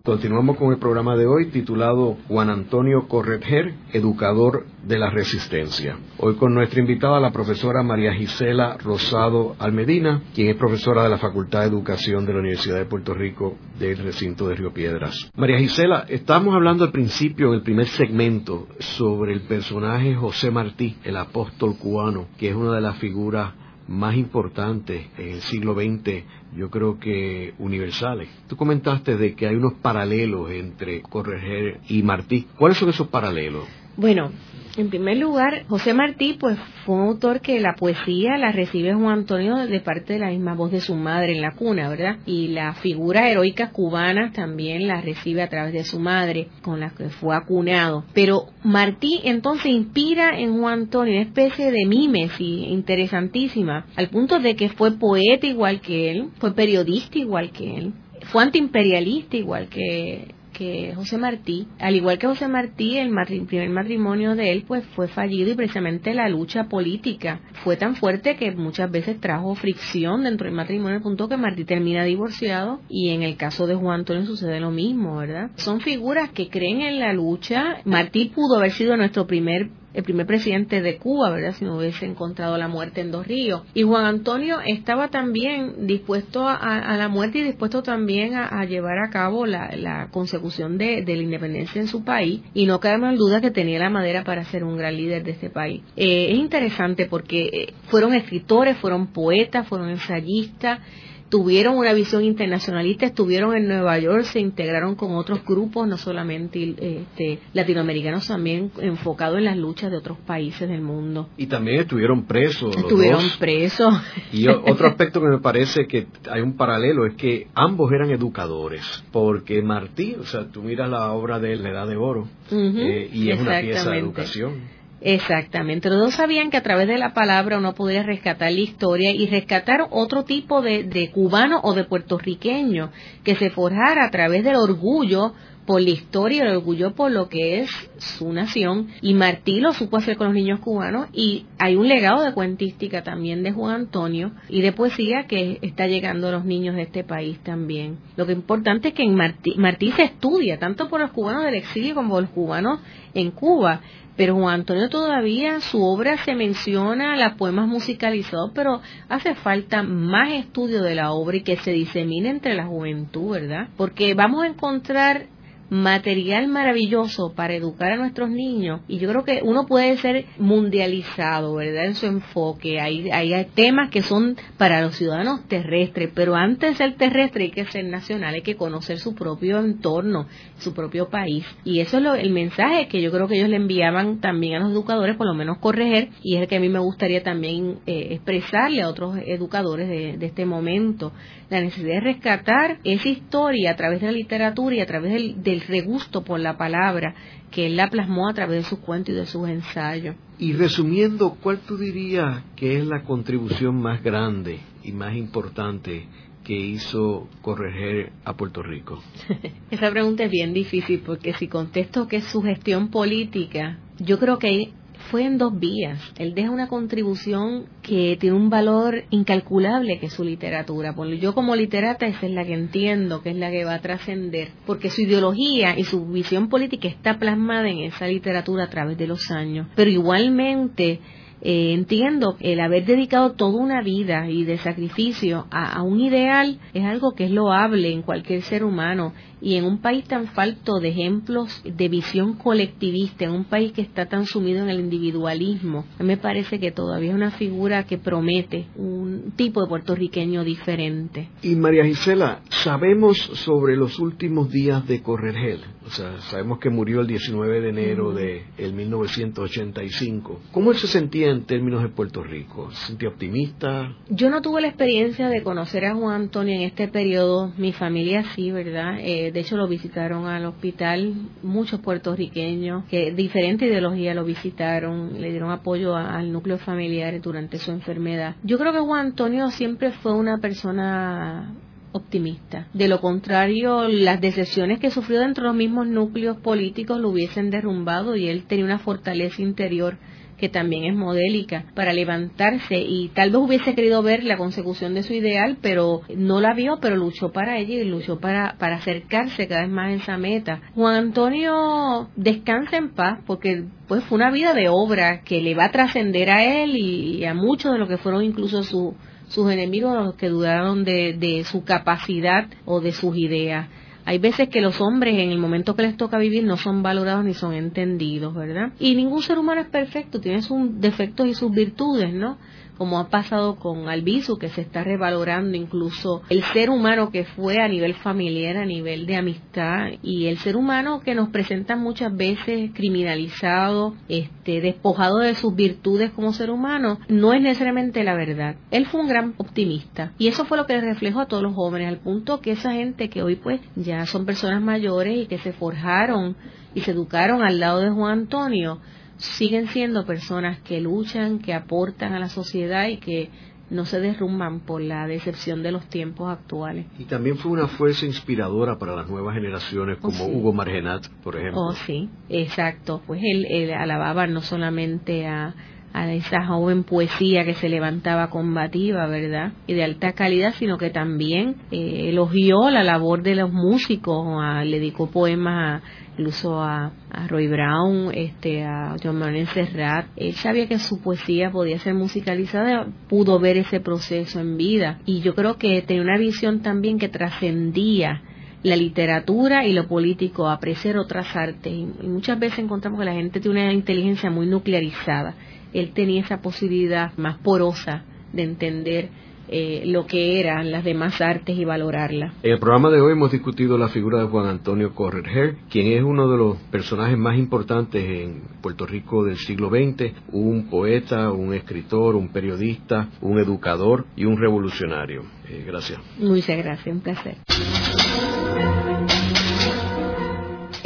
Continuamos 0.07 0.57
con 0.57 0.73
el 0.73 0.79
programa 0.79 1.17
de 1.17 1.27
hoy 1.27 1.47
titulado 1.47 2.17
Juan 2.29 2.49
Antonio 2.49 3.09
Corretger, 3.09 3.75
educador 3.93 4.65
de 4.85 5.01
la 5.01 5.11
resistencia. 5.11 5.99
Hoy 6.19 6.37
con 6.37 6.55
nuestra 6.55 6.79
invitada 6.79 7.19
la 7.19 7.33
profesora 7.33 7.83
María 7.83 8.15
Gisela 8.15 8.77
Rosado 8.77 9.57
Almedina, 9.59 10.23
quien 10.33 10.51
es 10.51 10.55
profesora 10.55 11.03
de 11.03 11.09
la 11.09 11.19
Facultad 11.19 11.63
de 11.63 11.67
Educación 11.67 12.25
de 12.25 12.35
la 12.35 12.39
Universidad 12.39 12.77
de 12.77 12.85
Puerto 12.85 13.15
Rico 13.15 13.57
del 13.81 13.99
recinto 13.99 14.47
de 14.47 14.55
Río 14.55 14.73
Piedras. 14.73 15.29
María 15.35 15.59
Gisela, 15.59 16.07
estamos 16.09 16.55
hablando 16.55 16.85
al 16.85 16.93
principio, 16.93 17.49
en 17.49 17.55
el 17.55 17.63
primer 17.63 17.89
segmento, 17.89 18.69
sobre 18.79 19.33
el 19.33 19.41
personaje 19.41 20.15
José 20.15 20.53
Martí, 20.53 20.99
el 21.03 21.17
apóstol 21.17 21.77
cubano, 21.79 22.29
que 22.39 22.51
es 22.51 22.55
una 22.55 22.77
de 22.77 22.81
las 22.81 22.97
figuras 22.99 23.55
más 23.89 24.17
importantes 24.17 25.07
en 25.19 25.29
el 25.29 25.41
siglo 25.43 25.75
XX, 25.75 26.25
yo 26.57 26.71
creo 26.71 26.99
que 26.99 27.55
universales. 27.59 28.29
Tú 28.49 28.57
comentaste 28.57 29.17
de 29.17 29.35
que 29.35 29.47
hay 29.47 29.57
unos 29.57 29.75
paralelos 29.75 30.51
entre 30.51 31.03
Correger 31.03 31.81
y 31.89 32.03
Martí. 32.03 32.47
¿Cuáles 32.59 32.79
son 32.79 32.89
esos 32.89 33.09
paralelos? 33.09 33.65
Bueno, 33.97 34.31
en 34.77 34.91
primer 34.91 35.17
lugar, 35.17 35.65
José 35.69 35.95
Martí, 35.95 36.37
pues 36.39 36.59
fue 36.85 36.95
un 36.95 37.09
autor 37.09 37.41
que 37.41 37.61
la 37.61 37.75
poesía 37.75 38.37
la 38.37 38.53
recibe 38.53 38.95
Juan 38.95 39.21
Antonio 39.21 39.57
de 39.57 39.81
parte 39.81 40.15
de 40.15 40.19
la 40.19 40.31
misma 40.31 40.55
voz 40.55 40.71
de 40.71 40.81
su 40.81 40.95
madre 40.95 41.35
en 41.35 41.41
la 41.41 41.53
cuna, 41.53 41.89
¿verdad? 41.89 42.19
Y 42.27 42.49
la 42.49 42.75
figura 42.75 43.31
heroica 43.31 43.71
cubana 43.71 44.33
también 44.33 44.87
la 44.87 45.01
recibe 45.01 45.43
a 45.43 45.49
través 45.49 45.73
de 45.73 45.85
su 45.85 45.99
madre, 45.99 46.49
con 46.63 46.81
la 46.81 46.91
que 46.91 47.09
fue 47.09 47.35
acunado. 47.35 48.05
Pero 48.13 48.47
Martí 48.63 49.21
entonces 49.25 49.67
inspira 49.67 50.39
en 50.39 50.59
Juan 50.59 50.81
Antonio 50.81 51.15
una 51.15 51.23
especie 51.23 51.71
de 51.71 51.87
mimesis 51.87 52.69
interesantísima, 52.69 53.87
al 53.97 54.09
punto 54.09 54.39
de 54.39 54.57
que 54.57 54.69
fue 54.69 54.99
poeta 54.99 55.47
igual 55.47 55.81
que 55.81 56.11
él, 56.11 56.29
fue 56.39 56.55
periodista 56.55 57.19
igual 57.19 57.51
que 57.51 57.77
él, 57.77 57.93
fue 58.27 58.43
antiimperialista 58.43 59.37
igual 59.37 59.69
que 59.69 60.35
que 60.57 60.95
José 60.95 61.19
Martí, 61.19 61.69
al 61.79 61.97
igual 61.97 62.19
que 62.19 62.27
José 62.27 62.49
Martí, 62.49 62.97
el 62.97 63.11
primer 63.47 63.69
matrimonio 63.69 64.35
de 64.35 64.53
él 64.53 64.65
pues 64.67 64.85
fue 64.95 65.07
fallido 65.07 65.51
y 65.51 65.55
precisamente 65.55 66.15
la 66.15 66.29
lucha 66.29 66.65
política 66.65 67.41
fue 67.63 67.77
tan 67.77 67.95
fuerte 67.95 68.37
que 68.37 68.51
muchas 68.53 68.91
veces 68.91 69.21
trajo 69.21 69.55
fricción 69.55 70.25
dentro 70.25 70.47
del 70.47 70.57
matrimonio 70.57 70.97
al 70.97 71.03
punto 71.03 71.29
que 71.29 71.37
Martí 71.37 71.65
termina 71.65 72.05
divorciado 72.05 72.81
y 72.89 73.11
en 73.11 73.23
el 73.23 73.37
caso 73.37 73.67
de 73.67 73.75
Juan 73.75 74.01
Antonio 74.01 74.25
sucede 74.25 74.61
lo 74.61 74.71
mismo, 74.71 75.19
¿verdad? 75.19 75.51
Son 75.57 75.81
figuras 75.81 76.31
que 76.31 76.49
creen 76.49 76.81
en 76.81 77.01
la 77.01 77.13
lucha. 77.13 77.83
Martí 77.85 78.33
pudo 78.35 78.57
haber 78.57 78.73
sido 78.73 78.97
nuestro 78.97 79.27
primer 79.27 79.69
el 79.97 80.03
primer 80.03 80.27
presidente 80.27 80.83
de 80.83 80.99
Cuba, 80.99 81.31
¿verdad? 81.31 81.53
Si 81.53 81.65
no 81.65 81.79
hubiese 81.79 82.05
encontrado 82.05 82.59
la 82.59 82.69
muerte 82.69 83.01
en 83.01 83.11
Dos 83.11 83.27
Ríos. 83.27 83.63
Y 83.73 83.83
Juan 83.83 84.05
Antonio 84.05 84.59
estaba 84.61 85.09
también 85.09 85.87
dispuesto 85.87 86.47
a, 86.47 86.97
la 86.99 87.09
muerte 87.09 87.39
y 87.39 87.43
dispuesto 87.43 87.83
también 87.83 88.35
a, 88.35 88.63
llevar 88.67 88.99
a 88.99 89.09
cabo 89.09 89.47
la, 89.47 90.09
consecución 90.11 90.77
de, 90.77 91.03
la 91.03 91.15
independencia 91.15 91.81
en 91.81 91.89
su 91.89 92.05
país. 92.05 92.43
Y 92.53 92.67
no 92.67 92.79
cabe 92.79 92.99
más 92.99 93.17
duda 93.17 93.41
que 93.41 93.51
tenía 93.51 93.79
la 93.79 93.89
madera 93.89 94.23
para 94.23 94.45
ser 94.45 94.65
un 94.65 94.77
gran 94.77 94.95
líder 94.95 95.25
de 95.25 95.31
este 95.31 95.49
país. 95.49 95.83
Eh, 95.97 96.27
es 96.31 96.39
interesante 96.39 97.07
porque 97.07 97.47
eh, 97.51 97.73
fueron 97.89 98.13
escritores, 98.13 98.77
fueron 98.77 99.07
poetas, 99.15 99.67
fueron 99.67 99.89
ensayistas 99.89 100.81
tuvieron 101.29 101.77
una 101.77 101.93
visión 101.93 102.25
internacionalista, 102.25 103.07
estuvieron 103.07 103.57
en 103.57 103.69
Nueva 103.69 103.99
York, 103.99 104.25
se 104.25 104.41
integraron 104.41 104.95
con 104.95 105.15
otros 105.17 105.45
grupos, 105.45 105.89
no 105.89 105.97
solamente 105.97 106.75
este, 106.79 107.41
latinoamericanos, 107.53 108.29
también 108.29 108.71
enfocados 108.81 109.39
en 109.39 109.45
las 109.45 109.57
luchas 109.57 109.91
de 109.91 109.97
otros 109.97 110.19
países 110.19 110.69
del 110.69 110.83
mundo. 110.83 111.29
Y 111.37 111.47
también 111.47 111.81
estuvieron 111.81 112.25
presos. 112.27 112.77
Estuvieron 112.77 113.25
presos. 113.39 113.95
Y 114.33 114.49
otro 114.49 114.89
aspecto 114.89 115.21
que 115.21 115.29
me 115.29 115.39
parece 115.39 115.87
que 115.87 116.07
hay 116.31 116.41
un 116.41 116.57
paralelo 116.57 117.07
es 117.07 117.15
que 117.15 117.49
ambos 117.55 117.93
eran 117.93 118.11
educadores, 118.11 119.05
porque 119.13 119.63
Martí, 119.63 120.17
o 120.19 120.25
sea, 120.25 120.47
tú 120.47 120.63
miras 120.63 120.89
la 120.89 121.13
obra 121.13 121.39
de 121.39 121.57
La 121.57 121.71
Edad 121.71 121.89
de 121.89 121.97
Oro 121.97 122.29
eh, 122.51 123.11
y 123.13 123.31
es 123.31 123.41
una 123.41 123.61
pieza 123.61 123.91
de 123.91 123.99
educación. 123.99 124.76
Exactamente. 125.01 125.91
Los 125.91 126.01
dos 126.01 126.15
sabían 126.15 126.51
que 126.51 126.57
a 126.57 126.63
través 126.63 126.89
de 126.89 126.97
la 126.97 127.13
palabra 127.13 127.59
uno 127.59 127.75
podría 127.75 128.03
rescatar 128.03 128.51
la 128.51 128.61
historia 128.61 129.11
y 129.11 129.27
rescatar 129.27 129.89
otro 129.91 130.25
tipo 130.25 130.63
de, 130.63 130.85
de 130.85 131.11
cubano 131.11 131.61
o 131.63 131.75
de 131.75 131.85
puertorriqueño 131.85 132.91
que 133.23 133.37
se 133.37 133.51
forjara 133.51 134.07
a 134.07 134.11
través 134.11 134.43
del 134.43 134.57
orgullo 134.57 135.35
por 135.67 135.81
la 135.83 135.91
historia, 135.91 136.45
lo 136.45 136.59
orgullo 136.59 136.95
por 136.95 137.11
lo 137.11 137.29
que 137.29 137.61
es 137.61 137.71
su 137.99 138.33
nación. 138.33 138.89
Y 139.03 139.15
Martí 139.15 139.61
lo 139.61 139.73
supo 139.73 139.97
hacer 139.97 140.17
con 140.17 140.29
los 140.29 140.35
niños 140.35 140.61
cubanos 140.61 141.09
y 141.13 141.47
hay 141.59 141.77
un 141.77 141.89
legado 141.89 142.23
de 142.23 142.33
cuentística 142.33 143.03
también 143.03 143.43
de 143.43 143.53
Juan 143.53 143.75
Antonio 143.75 144.33
y 144.49 144.63
de 144.63 144.73
poesía 144.73 145.27
que 145.27 145.59
está 145.63 145.87
llegando 145.87 146.29
a 146.29 146.33
los 146.33 146.45
niños 146.45 146.77
de 146.77 146.83
este 146.83 147.05
país 147.05 147.39
también. 147.41 147.99
Lo 148.17 148.27
que 148.27 148.33
es 148.33 148.39
importante 148.39 148.89
es 148.89 148.95
que 148.95 149.03
en 149.03 149.15
Martí, 149.15 149.93
se 149.93 150.05
estudia 150.05 150.59
tanto 150.59 150.89
por 150.89 151.01
los 151.01 151.11
cubanos 151.11 151.45
del 151.45 151.55
exilio 151.55 151.95
como 151.95 152.11
por 152.11 152.23
los 152.23 152.31
cubanos 152.31 152.81
en 153.15 153.31
Cuba 153.31 153.81
pero 154.17 154.35
Juan 154.35 154.61
Antonio 154.61 154.89
todavía 154.89 155.61
su 155.61 155.83
obra 155.83 156.17
se 156.25 156.35
menciona, 156.35 157.17
la 157.17 157.37
poemas 157.37 157.69
musicalizados, 157.69 158.51
pero 158.55 158.81
hace 159.09 159.35
falta 159.35 159.83
más 159.83 160.33
estudio 160.33 160.83
de 160.83 160.95
la 160.95 161.13
obra 161.13 161.37
y 161.37 161.43
que 161.43 161.57
se 161.59 161.73
disemine 161.73 162.31
entre 162.31 162.55
la 162.55 162.67
juventud, 162.67 163.33
¿verdad? 163.33 163.69
Porque 163.77 164.15
vamos 164.15 164.43
a 164.43 164.49
encontrar 164.49 165.27
material 165.71 166.49
maravilloso 166.49 167.33
para 167.35 167.55
educar 167.55 167.93
a 167.93 167.97
nuestros 167.97 168.31
niños 168.31 168.81
y 168.89 168.99
yo 168.99 169.09
creo 169.09 169.25
que 169.25 169.41
uno 169.43 169.67
puede 169.67 169.97
ser 169.99 170.27
mundializado, 170.39 171.55
¿verdad? 171.55 171.87
En 171.87 171.95
su 171.95 172.07
enfoque. 172.07 172.81
Hay, 172.81 173.11
hay 173.11 173.47
temas 173.55 173.91
que 173.91 174.03
son 174.03 174.37
para 174.59 174.81
los 174.81 174.97
ciudadanos 174.97 175.47
terrestres, 175.49 176.11
pero 176.15 176.35
antes 176.35 176.71
de 176.71 176.77
ser 176.77 176.97
terrestre 176.97 177.45
hay 177.45 177.51
que 177.51 177.67
ser 177.67 177.85
nacional, 177.85 178.35
hay 178.35 178.43
que 178.43 178.57
conocer 178.57 178.99
su 178.99 179.15
propio 179.15 179.59
entorno, 179.59 180.27
su 180.59 180.75
propio 180.75 181.09
país. 181.09 181.45
Y 181.65 181.81
eso 181.81 181.99
es 181.99 182.03
lo, 182.03 182.15
el 182.15 182.31
mensaje 182.31 182.89
que 182.89 183.03
yo 183.03 183.11
creo 183.11 183.29
que 183.29 183.37
ellos 183.37 183.49
le 183.49 183.57
enviaban 183.57 184.21
también 184.21 184.57
a 184.57 184.59
los 184.61 184.73
educadores, 184.73 185.17
por 185.17 185.27
lo 185.27 185.35
menos 185.35 185.59
corregir, 185.59 186.11
y 186.23 186.37
es 186.37 186.43
el 186.43 186.49
que 186.49 186.57
a 186.57 186.61
mí 186.61 186.69
me 186.69 186.79
gustaría 186.79 187.23
también 187.23 187.81
eh, 187.87 188.09
expresarle 188.11 188.83
a 188.83 188.89
otros 188.89 189.17
educadores 189.25 189.89
de, 189.89 190.17
de, 190.17 190.27
este 190.27 190.47
momento. 190.47 191.13
La 191.49 191.61
necesidad 191.61 191.95
de 191.95 192.01
rescatar 192.01 192.79
esa 192.83 193.09
historia 193.09 193.71
a 193.71 193.77
través 193.77 194.01
de 194.01 194.07
la 194.07 194.13
literatura 194.13 194.75
y 194.75 194.81
a 194.81 194.87
través 194.87 195.13
del, 195.13 195.43
del 195.43 195.55
el 195.55 195.61
regusto 195.63 196.25
por 196.25 196.41
la 196.41 196.57
palabra 196.57 197.15
que 197.51 197.67
él 197.67 197.77
la 197.77 197.89
plasmó 197.89 198.29
a 198.29 198.35
través 198.35 198.65
de 198.65 198.69
sus 198.69 198.81
cuentos 198.81 199.15
y 199.15 199.17
de 199.17 199.27
sus 199.27 199.49
ensayos. 199.49 200.17
Y 200.39 200.53
resumiendo, 200.53 201.37
¿cuál 201.43 201.61
tú 201.61 201.79
dirías 201.79 202.43
que 202.57 202.79
es 202.79 202.87
la 202.87 203.03
contribución 203.03 203.77
más 203.77 204.03
grande 204.03 204.61
y 204.83 204.93
más 204.93 205.15
importante 205.17 206.07
que 206.45 206.55
hizo 206.55 207.29
corregir 207.43 208.13
a 208.25 208.35
Puerto 208.35 208.63
Rico? 208.63 209.03
Esa 209.71 209.91
pregunta 209.91 210.25
es 210.25 210.31
bien 210.31 210.53
difícil 210.53 211.01
porque 211.05 211.33
si 211.35 211.49
contesto 211.49 212.07
que 212.07 212.17
es 212.17 212.25
su 212.25 212.43
gestión 212.43 212.89
política, 212.89 213.79
yo 213.99 214.19
creo 214.19 214.39
que 214.39 214.73
fue 215.11 215.25
en 215.25 215.39
dos 215.39 215.59
vías. 215.59 216.01
Él 216.19 216.35
deja 216.35 216.51
una 216.51 216.69
contribución 216.69 217.67
que 217.83 218.17
tiene 218.21 218.37
un 218.37 218.51
valor 218.51 219.05
incalculable 219.11 219.99
que 219.99 220.07
es 220.07 220.13
su 220.13 220.25
literatura. 220.25 220.95
yo 221.19 221.35
como 221.35 221.57
literata 221.57 222.07
esa 222.07 222.27
es 222.27 222.33
la 222.33 222.45
que 222.45 222.55
entiendo, 222.55 223.23
que 223.23 223.31
es 223.31 223.37
la 223.37 223.51
que 223.51 223.65
va 223.65 223.75
a 223.75 223.81
trascender, 223.81 224.51
porque 224.67 224.91
su 224.91 225.03
ideología 225.03 225.79
y 225.79 225.85
su 225.85 226.07
visión 226.07 226.49
política 226.49 226.89
está 226.89 227.19
plasmada 227.19 227.69
en 227.69 227.79
esa 227.81 228.07
literatura 228.07 228.65
a 228.65 228.71
través 228.71 228.99
de 228.99 229.07
los 229.07 229.31
años. 229.31 229.69
Pero 229.75 229.91
igualmente 229.91 231.01
eh, 231.43 231.75
entiendo 231.75 232.37
el 232.41 232.61
haber 232.61 232.87
dedicado 232.87 233.33
toda 233.33 233.61
una 233.61 233.83
vida 233.83 234.29
y 234.31 234.45
de 234.45 234.57
sacrificio 234.59 235.47
a, 235.51 235.83
un 235.83 236.01
ideal 236.01 236.59
es 236.73 236.85
algo 236.85 237.15
que 237.15 237.25
es 237.25 237.31
loable 237.31 237.93
en 237.93 238.03
cualquier 238.03 238.43
ser 238.43 238.65
humano 238.65 239.13
y 239.41 239.57
en 239.57 239.65
un 239.65 239.79
país 239.79 240.05
tan 240.05 240.29
falto 240.29 240.79
de 240.81 240.89
ejemplos 240.89 241.63
de 241.65 241.89
visión 241.89 242.35
colectivista, 242.35 243.25
en 243.25 243.33
un 243.33 243.45
país 243.45 243.73
que 243.73 243.83
está 243.83 244.07
tan 244.07 244.27
sumido 244.27 244.63
en 244.63 244.71
el 244.71 244.81
individualismo, 244.81 245.85
me 245.99 246.17
parece 246.17 246.59
que 246.59 246.73
todavía 246.73 247.11
es 247.11 247.15
una 247.15 247.31
figura 247.33 247.85
que 247.85 247.99
promete 247.99 248.67
un 248.77 249.33
tipo 249.37 249.63
de 249.63 249.69
puertorriqueño 249.69 250.45
diferente. 250.45 251.29
Y 251.43 251.55
María 251.57 251.85
Gisela, 251.85 252.41
sabemos 252.49 253.19
sobre 253.19 253.77
los 253.77 253.99
últimos 253.99 254.51
días 254.51 254.87
de 254.87 255.03
Corregel, 255.03 255.61
o 255.87 255.91
sea, 255.91 256.21
sabemos 256.23 256.59
que 256.59 256.69
murió 256.69 257.01
el 257.01 257.07
19 257.07 257.61
de 257.61 257.69
enero 257.69 258.13
de 258.13 258.43
el 258.59 258.73
1985. 258.73 260.41
¿Cómo 260.51 260.73
él 260.73 260.79
se 260.79 260.89
sentía 260.89 261.31
en 261.31 261.45
términos 261.45 261.81
de 261.83 261.89
Puerto 261.91 262.25
Rico? 262.25 262.73
¿Se 262.73 262.89
sentía 262.89 263.09
optimista? 263.09 263.95
Yo 264.09 264.29
no 264.29 264.43
tuve 264.43 264.63
la 264.63 264.67
experiencia 264.67 265.29
de 265.29 265.45
conocer 265.45 265.85
a 265.85 265.95
Juan 265.95 266.23
Antonio 266.23 266.55
en 266.55 266.63
este 266.63 266.89
periodo, 266.89 267.53
mi 267.57 267.73
familia 267.73 268.25
sí, 268.35 268.51
¿verdad? 268.51 268.99
Eh, 268.99 269.26
de 269.33 269.41
hecho, 269.41 269.57
lo 269.57 269.69
visitaron 269.69 270.27
al 270.27 270.47
hospital 270.47 271.15
muchos 271.43 271.81
puertorriqueños 271.81 272.85
que 272.87 273.13
diferente 273.13 273.67
ideología 273.67 274.15
lo 274.15 274.25
visitaron, 274.25 275.21
le 275.21 275.31
dieron 275.31 275.51
apoyo 275.51 275.95
al 275.97 276.33
núcleo 276.33 276.59
familiar 276.59 277.21
durante 277.21 277.59
su 277.59 277.71
enfermedad. 277.71 278.37
Yo 278.43 278.59
creo 278.59 278.73
que 278.73 278.81
Juan 278.81 279.07
Antonio 279.07 279.51
siempre 279.51 279.91
fue 279.93 280.13
una 280.15 280.39
persona 280.39 281.55
optimista. 281.93 282.69
De 282.75 282.89
lo 282.89 283.01
contrario, 283.01 283.89
las 283.89 284.21
decepciones 284.21 284.79
que 284.79 284.91
sufrió 284.91 285.21
dentro 285.21 285.45
de 285.45 285.49
los 285.49 285.57
mismos 285.57 285.87
núcleos 285.87 286.37
políticos 286.37 287.01
lo 287.01 287.09
hubiesen 287.09 287.51
derrumbado 287.51 288.17
y 288.17 288.29
él 288.29 288.45
tenía 288.45 288.65
una 288.65 288.79
fortaleza 288.79 289.43
interior 289.43 289.97
que 290.37 290.49
también 290.49 290.85
es 290.85 290.95
modélica, 290.95 291.65
para 291.75 291.93
levantarse 291.93 292.77
y 292.77 293.09
tal 293.09 293.31
vez 293.31 293.41
hubiese 293.41 293.75
querido 293.75 294.03
ver 294.03 294.25
la 294.25 294.37
consecución 294.37 294.95
de 294.95 295.03
su 295.03 295.15
ideal, 295.15 295.59
pero 295.61 296.03
no 296.15 296.41
la 296.41 296.55
vio, 296.55 296.79
pero 296.81 296.97
luchó 296.97 297.33
para 297.33 297.59
ella 297.59 297.75
y 297.75 297.85
luchó 297.85 298.19
para, 298.19 298.57
para 298.59 298.77
acercarse 298.77 299.49
cada 299.49 299.63
vez 299.63 299.71
más 299.71 299.91
a 299.91 299.95
esa 299.95 300.19
meta. 300.19 300.61
Juan 300.75 300.95
Antonio 300.97 302.09
descansa 302.17 302.77
en 302.77 302.91
paz 302.91 303.21
porque 303.27 303.65
pues 303.89 304.05
fue 304.05 304.17
una 304.17 304.31
vida 304.31 304.53
de 304.53 304.69
obra 304.69 305.23
que 305.23 305.41
le 305.41 305.55
va 305.55 305.67
a 305.67 305.73
trascender 305.73 306.31
a 306.31 306.45
él 306.45 306.77
y, 306.77 307.25
a 307.25 307.35
muchos 307.35 307.73
de 307.73 307.79
los 307.79 307.89
que 307.89 307.99
fueron 307.99 308.25
incluso 308.25 308.63
sus 308.63 309.51
enemigos, 309.51 309.95
los 309.95 310.15
que 310.17 310.29
dudaron 310.29 310.85
de, 310.85 311.15
de 311.15 311.45
su 311.45 311.65
capacidad 311.65 312.49
o 312.65 312.81
de 312.81 312.93
sus 312.93 313.17
ideas. 313.17 313.69
Hay 314.07 314.19
veces 314.19 314.49
que 314.49 314.61
los 314.61 314.81
hombres 314.81 315.19
en 315.19 315.31
el 315.31 315.39
momento 315.39 315.75
que 315.75 315.83
les 315.83 315.97
toca 315.97 316.17
vivir 316.17 316.45
no 316.45 316.57
son 316.57 316.81
valorados 316.81 317.25
ni 317.25 317.35
son 317.35 317.55
entendidos, 317.55 318.33
¿verdad? 318.37 318.73
Y 318.79 318.95
ningún 318.95 319.21
ser 319.21 319.37
humano 319.37 319.61
es 319.61 319.67
perfecto, 319.67 320.21
tiene 320.21 320.43
sus 320.43 320.81
defectos 320.81 321.27
y 321.27 321.35
sus 321.35 321.51
virtudes, 321.51 322.15
¿no? 322.15 322.39
Como 322.77 322.99
ha 322.99 323.09
pasado 323.09 323.57
con 323.57 323.89
Albizu, 323.89 324.39
que 324.39 324.49
se 324.49 324.61
está 324.61 324.85
revalorando 324.85 325.57
incluso 325.57 326.23
el 326.29 326.43
ser 326.43 326.71
humano 326.71 327.11
que 327.11 327.25
fue 327.25 327.61
a 327.61 327.69
nivel 327.69 327.95
familiar, 327.95 328.57
a 328.57 328.67
nivel 328.67 329.07
de 329.07 329.17
amistad, 329.17 329.89
y 330.03 330.27
el 330.27 330.39
ser 330.39 330.57
humano 330.57 331.01
que 331.01 331.15
nos 331.15 331.31
presenta 331.31 331.77
muchas 331.77 332.15
veces 332.17 332.71
criminalizado, 332.75 333.95
este, 334.09 334.61
despojado 334.61 335.19
de 335.19 335.35
sus 335.35 335.55
virtudes 335.55 336.11
como 336.11 336.33
ser 336.33 336.51
humano, 336.51 336.99
no 337.09 337.33
es 337.33 337.41
necesariamente 337.41 338.05
la 338.05 338.15
verdad. 338.15 338.57
Él 338.71 338.87
fue 338.87 339.01
un 339.01 339.09
gran 339.09 339.35
optimista, 339.39 340.13
y 340.19 340.29
eso 340.29 340.45
fue 340.45 340.57
lo 340.57 340.67
que 340.67 340.81
reflejó 340.81 341.21
a 341.21 341.27
todos 341.27 341.43
los 341.43 341.55
jóvenes, 341.55 341.89
al 341.89 341.99
punto 341.99 342.41
que 342.41 342.53
esa 342.53 342.73
gente 342.73 343.09
que 343.09 343.23
hoy 343.23 343.37
pues 343.37 343.61
ya 343.75 344.07
son 344.07 344.27
personas 344.27 344.63
mayores 344.63 345.17
y 345.17 345.27
que 345.27 345.39
se 345.39 345.53
forjaron 345.53 346.37
y 346.75 346.83
se 346.83 346.91
educaron 346.91 347.43
al 347.43 347.59
lado 347.59 347.81
de 347.81 347.91
Juan 347.91 348.21
Antonio, 348.21 348.81
siguen 349.17 349.69
siendo 349.69 350.05
personas 350.05 350.61
que 350.61 350.81
luchan, 350.81 351.39
que 351.39 351.55
aportan 351.55 352.13
a 352.13 352.19
la 352.19 352.29
sociedad 352.29 352.89
y 352.89 352.99
que 352.99 353.31
no 353.71 353.85
se 353.85 354.01
derrumban 354.01 354.61
por 354.61 354.81
la 354.81 355.07
decepción 355.07 355.63
de 355.63 355.73
los 355.73 355.87
tiempos 355.89 356.31
actuales. 356.31 356.87
Y 356.99 357.05
también 357.05 357.37
fue 357.37 357.53
una 357.53 357.67
fuerza 357.67 358.07
inspiradora 358.07 358.79
para 358.79 358.95
las 358.95 359.09
nuevas 359.09 359.35
generaciones 359.35 359.99
como 359.99 360.25
oh, 360.25 360.29
Hugo 360.29 360.53
Margenat, 360.53 361.09
por 361.25 361.37
ejemplo. 361.37 361.61
Oh, 361.63 361.73
sí, 361.73 362.09
exacto. 362.29 363.03
Pues 363.07 363.21
él, 363.25 363.73
alababa 363.73 364.27
no 364.29 364.41
solamente 364.41 365.27
a, 365.27 365.55
a 365.93 366.13
esa 366.13 366.47
joven 366.47 366.85
poesía 366.85 367.45
que 367.45 367.55
se 367.55 367.69
levantaba 367.69 368.31
combativa, 368.31 369.07
¿verdad? 369.07 369.53
Y 369.67 369.75
de 369.75 369.83
alta 369.83 370.13
calidad, 370.13 370.55
sino 370.55 370.79
que 370.79 370.91
también 370.91 371.57
eh, 371.73 372.11
elogió 372.11 372.71
la 372.71 372.85
labor 372.85 373.23
de 373.23 373.35
los 373.35 373.53
músicos, 373.53 374.27
le 374.65 374.79
dedicó 374.79 375.11
poemas 375.11 375.83
a 375.83 376.06
incluso 376.17 376.63
a, 376.63 376.93
Roy 377.29 377.47
Brown, 377.47 378.11
este, 378.15 378.65
a 378.65 378.97
John 379.03 379.19
Manuel 379.19 379.47
Serrat. 379.49 380.07
Él 380.17 380.35
sabía 380.35 380.67
que 380.67 380.79
su 380.79 381.01
poesía 381.01 381.51
podía 381.51 381.79
ser 381.79 381.95
musicalizada, 381.95 382.87
pudo 383.09 383.39
ver 383.39 383.59
ese 383.59 383.81
proceso 383.81 384.41
en 384.41 384.57
vida. 384.57 385.01
Y 385.05 385.21
yo 385.21 385.35
creo 385.35 385.57
que 385.57 385.83
tenía 385.83 386.03
una 386.03 386.19
visión 386.19 386.61
también 386.61 386.99
que 386.99 387.09
trascendía 387.09 388.23
la 388.63 388.77
literatura 388.77 389.67
y 389.67 389.73
lo 389.73 389.87
político, 389.87 390.49
apreciar 390.49 390.97
otras 390.97 391.37
artes. 391.37 391.73
Y 391.73 392.07
muchas 392.07 392.39
veces 392.39 392.61
encontramos 392.61 392.99
que 392.99 393.07
la 393.07 393.15
gente 393.15 393.41
tiene 393.41 393.63
una 393.63 393.73
inteligencia 393.73 394.31
muy 394.31 394.47
nuclearizada. 394.47 395.35
Él 395.73 395.93
tenía 395.93 396.23
esa 396.23 396.41
posibilidad 396.41 397.13
más 397.17 397.39
porosa 397.39 398.05
de 398.33 398.43
entender 398.43 399.09
eh, 399.49 399.83
lo 399.87 400.07
que 400.07 400.41
eran 400.41 400.71
las 400.71 400.85
demás 400.85 401.21
artes 401.21 401.57
y 401.57 401.65
valorarlas. 401.65 402.35
En 402.43 402.53
el 402.53 402.59
programa 402.59 402.91
de 402.91 403.01
hoy 403.01 403.13
hemos 403.13 403.33
discutido 403.33 403.79
la 403.79 403.89
figura 403.89 404.21
de 404.21 404.29
Juan 404.29 404.47
Antonio 404.47 404.95
Correr, 404.95 405.57
quien 405.71 405.93
es 405.93 406.03
uno 406.03 406.29
de 406.29 406.37
los 406.37 406.57
personajes 406.71 407.17
más 407.17 407.39
importantes 407.39 408.05
en 408.05 408.43
Puerto 408.61 408.87
Rico 408.87 409.25
del 409.25 409.37
siglo 409.37 409.71
XX, 409.71 410.13
un 410.33 410.69
poeta, 410.69 411.31
un 411.31 411.55
escritor, 411.55 412.17
un 412.17 412.29
periodista, 412.29 413.09
un 413.21 413.39
educador 413.39 414.07
y 414.17 414.25
un 414.25 414.37
revolucionario. 414.37 415.23
Eh, 415.49 415.65
gracias. 415.67 416.01
Muchas 416.19 416.59
gracias, 416.59 416.95
un 416.95 417.01
placer. 417.01 417.37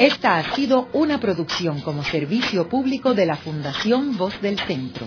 Esta 0.01 0.39
ha 0.39 0.55
sido 0.55 0.89
una 0.95 1.21
producción 1.21 1.83
como 1.83 2.03
servicio 2.03 2.69
público 2.71 3.13
de 3.13 3.27
la 3.27 3.37
Fundación 3.37 4.17
Voz 4.17 4.41
del 4.41 4.59
Centro. 4.59 5.07